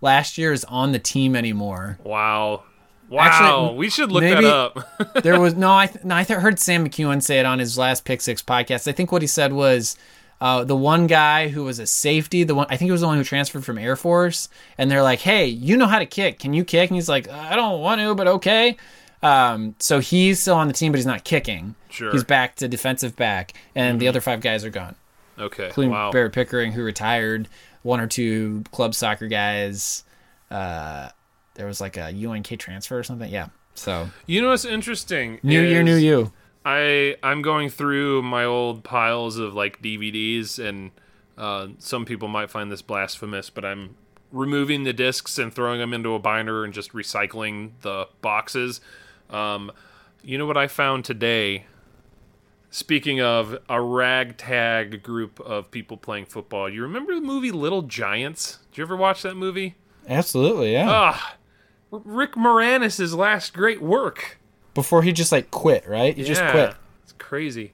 last 0.00 0.36
year 0.36 0.52
is 0.52 0.64
on 0.64 0.92
the 0.92 0.98
team 0.98 1.36
anymore. 1.36 1.98
Wow. 2.02 2.64
Wow, 3.08 3.20
Actually, 3.20 3.76
we 3.76 3.90
should 3.90 4.10
look 4.10 4.22
that 4.22 4.42
up. 4.42 5.22
there 5.22 5.38
was 5.38 5.54
no, 5.56 5.70
I 5.76 5.86
th- 5.86 6.02
no, 6.02 6.16
I 6.16 6.24
th- 6.24 6.40
heard 6.40 6.58
Sam 6.58 6.88
McKewon 6.88 7.22
say 7.22 7.38
it 7.38 7.44
on 7.44 7.58
his 7.58 7.76
last 7.76 8.06
Pick 8.06 8.22
Six 8.22 8.40
podcast. 8.42 8.88
I 8.88 8.92
think 8.92 9.12
what 9.12 9.20
he 9.20 9.28
said 9.28 9.52
was 9.52 9.98
uh, 10.42 10.64
the 10.64 10.74
one 10.74 11.06
guy 11.06 11.46
who 11.46 11.62
was 11.62 11.78
a 11.78 11.86
safety, 11.86 12.42
the 12.42 12.52
one 12.52 12.66
I 12.68 12.76
think 12.76 12.88
it 12.88 12.92
was 12.92 13.02
the 13.02 13.06
one 13.06 13.16
who 13.16 13.22
transferred 13.22 13.64
from 13.64 13.78
Air 13.78 13.94
Force, 13.94 14.48
and 14.76 14.90
they're 14.90 15.04
like, 15.04 15.20
"Hey, 15.20 15.46
you 15.46 15.76
know 15.76 15.86
how 15.86 16.00
to 16.00 16.04
kick? 16.04 16.40
Can 16.40 16.52
you 16.52 16.64
kick?" 16.64 16.90
And 16.90 16.96
he's 16.96 17.08
like, 17.08 17.30
"I 17.30 17.54
don't 17.54 17.80
want 17.80 18.00
to, 18.00 18.12
but 18.16 18.26
okay." 18.26 18.76
Um, 19.22 19.76
so 19.78 20.00
he's 20.00 20.40
still 20.40 20.56
on 20.56 20.66
the 20.66 20.74
team, 20.74 20.90
but 20.90 20.96
he's 20.96 21.06
not 21.06 21.22
kicking. 21.22 21.76
Sure, 21.90 22.10
he's 22.10 22.24
back 22.24 22.56
to 22.56 22.66
defensive 22.66 23.14
back, 23.14 23.54
and 23.76 23.92
mm-hmm. 23.92 23.98
the 24.00 24.08
other 24.08 24.20
five 24.20 24.40
guys 24.40 24.64
are 24.64 24.70
gone. 24.70 24.96
Okay, 25.38 25.66
including 25.66 25.92
wow. 25.92 26.10
Barrett 26.10 26.32
Pickering, 26.32 26.72
who 26.72 26.82
retired, 26.82 27.48
one 27.84 28.00
or 28.00 28.08
two 28.08 28.64
club 28.72 28.96
soccer 28.96 29.28
guys. 29.28 30.02
Uh, 30.50 31.10
there 31.54 31.68
was 31.68 31.80
like 31.80 31.96
a 31.96 32.08
UNK 32.08 32.58
transfer 32.58 32.98
or 32.98 33.04
something. 33.04 33.30
Yeah. 33.30 33.46
So 33.74 34.10
you 34.26 34.42
know 34.42 34.48
what's 34.48 34.64
interesting? 34.64 35.38
New 35.44 35.62
year, 35.62 35.84
new 35.84 35.94
you. 35.94 36.32
I 36.64 37.16
I'm 37.22 37.42
going 37.42 37.68
through 37.70 38.22
my 38.22 38.44
old 38.44 38.84
piles 38.84 39.38
of 39.38 39.54
like 39.54 39.82
DVDs, 39.82 40.58
and 40.58 40.90
uh, 41.36 41.68
some 41.78 42.04
people 42.04 42.28
might 42.28 42.50
find 42.50 42.70
this 42.70 42.82
blasphemous, 42.82 43.50
but 43.50 43.64
I'm 43.64 43.96
removing 44.30 44.84
the 44.84 44.92
discs 44.92 45.38
and 45.38 45.52
throwing 45.52 45.78
them 45.78 45.92
into 45.92 46.14
a 46.14 46.18
binder 46.18 46.64
and 46.64 46.72
just 46.72 46.92
recycling 46.92 47.72
the 47.82 48.08
boxes. 48.20 48.80
Um, 49.30 49.72
you 50.22 50.38
know 50.38 50.46
what 50.46 50.56
I 50.56 50.68
found 50.68 51.04
today? 51.04 51.66
Speaking 52.70 53.20
of 53.20 53.58
a 53.68 53.82
ragtag 53.82 55.02
group 55.02 55.38
of 55.40 55.70
people 55.70 55.98
playing 55.98 56.24
football, 56.26 56.70
you 56.70 56.80
remember 56.82 57.14
the 57.14 57.20
movie 57.20 57.50
Little 57.50 57.82
Giants? 57.82 58.60
Did 58.70 58.78
you 58.78 58.84
ever 58.84 58.96
watch 58.96 59.20
that 59.22 59.36
movie? 59.36 59.74
Absolutely, 60.08 60.72
yeah. 60.72 60.86
Ah, 60.88 61.36
Rick 61.90 62.32
Moranis' 62.32 63.14
last 63.14 63.52
great 63.52 63.82
work 63.82 64.38
before 64.74 65.02
he 65.02 65.12
just 65.12 65.32
like 65.32 65.50
quit, 65.50 65.86
right? 65.88 66.14
He 66.14 66.22
yeah, 66.22 66.28
just 66.28 66.42
quit. 66.50 66.74
It's 67.02 67.12
crazy. 67.18 67.72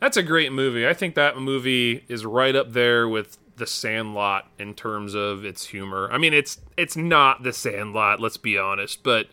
That's 0.00 0.16
a 0.16 0.22
great 0.22 0.52
movie. 0.52 0.86
I 0.86 0.94
think 0.94 1.14
that 1.16 1.38
movie 1.38 2.04
is 2.08 2.24
right 2.24 2.54
up 2.54 2.72
there 2.72 3.08
with 3.08 3.36
The 3.56 3.66
Sandlot 3.66 4.48
in 4.58 4.74
terms 4.74 5.14
of 5.14 5.44
its 5.44 5.66
humor. 5.66 6.08
I 6.12 6.18
mean, 6.18 6.32
it's 6.32 6.58
it's 6.76 6.96
not 6.96 7.42
The 7.42 7.52
Sandlot, 7.52 8.20
let's 8.20 8.36
be 8.36 8.56
honest, 8.56 9.02
but 9.02 9.26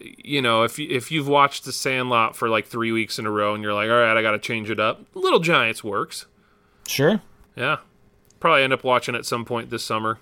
you 0.00 0.42
know, 0.42 0.62
if 0.62 0.78
you, 0.78 0.88
if 0.90 1.10
you've 1.10 1.28
watched 1.28 1.64
The 1.64 1.72
Sandlot 1.72 2.36
for 2.36 2.48
like 2.48 2.66
3 2.66 2.92
weeks 2.92 3.18
in 3.18 3.26
a 3.26 3.30
row 3.30 3.54
and 3.54 3.62
you're 3.62 3.72
like, 3.74 3.88
"All 3.88 3.96
right, 3.96 4.16
I 4.16 4.22
got 4.22 4.32
to 4.32 4.38
change 4.38 4.70
it 4.70 4.80
up." 4.80 5.06
Little 5.14 5.40
Giants 5.40 5.82
works. 5.82 6.26
Sure. 6.86 7.22
Yeah. 7.54 7.78
Probably 8.40 8.62
end 8.62 8.72
up 8.72 8.84
watching 8.84 9.14
at 9.14 9.24
some 9.24 9.44
point 9.44 9.70
this 9.70 9.84
summer. 9.84 10.18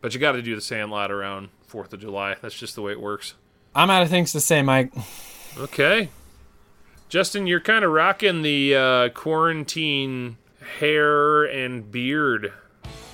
But 0.00 0.14
you 0.14 0.20
got 0.20 0.32
to 0.32 0.42
do 0.42 0.54
The 0.54 0.60
Sandlot 0.60 1.10
around 1.10 1.48
4th 1.70 1.92
of 1.92 2.00
July. 2.00 2.36
That's 2.40 2.54
just 2.54 2.74
the 2.74 2.82
way 2.82 2.92
it 2.92 3.00
works. 3.00 3.34
I'm 3.74 3.90
out 3.90 4.02
of 4.02 4.10
things 4.10 4.32
to 4.32 4.40
say, 4.40 4.62
Mike. 4.62 4.92
Okay. 5.56 6.08
Justin, 7.08 7.46
you're 7.46 7.60
kind 7.60 7.84
of 7.84 7.92
rocking 7.92 8.42
the 8.42 8.74
uh, 8.74 9.08
quarantine 9.10 10.36
hair 10.78 11.44
and 11.44 11.90
beard. 11.90 12.52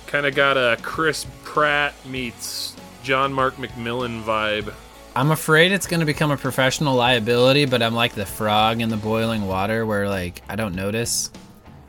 Kind 0.07 0.25
of 0.25 0.35
got 0.35 0.57
a 0.57 0.77
Chris 0.81 1.25
Pratt 1.43 1.93
meets 2.05 2.75
John 3.03 3.33
Mark 3.33 3.55
McMillan 3.55 4.23
vibe. 4.23 4.73
I'm 5.15 5.31
afraid 5.31 5.71
it's 5.71 5.87
going 5.87 5.99
to 5.99 6.05
become 6.05 6.29
a 6.29 6.37
professional 6.37 6.95
liability, 6.95 7.65
but 7.65 7.81
I'm 7.81 7.95
like 7.95 8.13
the 8.13 8.25
frog 8.25 8.81
in 8.81 8.89
the 8.89 8.97
boiling 8.97 9.47
water 9.47 9.85
where, 9.85 10.07
like, 10.07 10.43
I 10.47 10.55
don't 10.55 10.75
notice. 10.75 11.31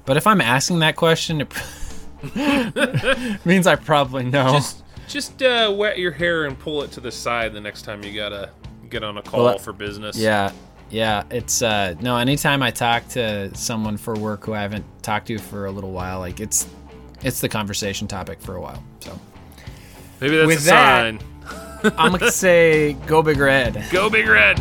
But 0.07 0.17
if 0.17 0.27
I'm 0.27 0.41
asking 0.41 0.79
that 0.79 0.97
question, 0.97 1.43
it 1.43 1.49
means 3.45 3.67
I 3.67 3.77
probably 3.77 4.25
know. 4.25 4.53
Just, 4.53 4.83
just 5.09 5.43
uh, 5.43 5.75
wet 5.77 5.99
your 5.99 6.13
hair 6.13 6.47
and 6.47 6.59
pull 6.59 6.83
it 6.83 6.91
to 6.93 7.01
the 7.01 7.13
side 7.13 7.53
the 7.53 7.61
next 7.61 7.83
time 7.83 8.03
you 8.03 8.15
gotta 8.15 8.51
get 8.89 9.03
on 9.03 9.17
a 9.19 9.23
call 9.23 9.45
well, 9.45 9.59
for 9.59 9.73
business. 9.73 10.17
Yeah, 10.17 10.53
yeah. 10.91 11.25
It's 11.31 11.63
uh, 11.63 11.95
no. 12.01 12.17
Anytime 12.17 12.63
I 12.63 12.71
talk 12.71 13.09
to 13.09 13.55
someone 13.55 13.97
for 13.97 14.15
work 14.15 14.45
who 14.45 14.55
I 14.55 14.63
haven't 14.63 14.85
talked 15.03 15.27
to 15.29 15.39
for 15.39 15.67
a 15.67 15.71
little 15.71 15.93
while, 15.93 16.19
like 16.19 16.41
it's 16.41 16.67
it's 17.23 17.41
the 17.41 17.49
conversation 17.49 18.09
topic 18.09 18.41
for 18.41 18.57
a 18.57 18.61
while. 18.61 18.83
So 19.01 19.19
maybe 20.21 20.37
that's 20.37 20.47
With 20.47 20.59
a 20.59 20.63
sign. 20.63 21.21
I'm 21.97 22.13
gonna 22.13 22.33
say 22.33 22.93
go 23.07 23.23
big 23.23 23.39
red. 23.39 23.85
Go 23.91 24.11
big 24.11 24.27
red. 24.27 24.61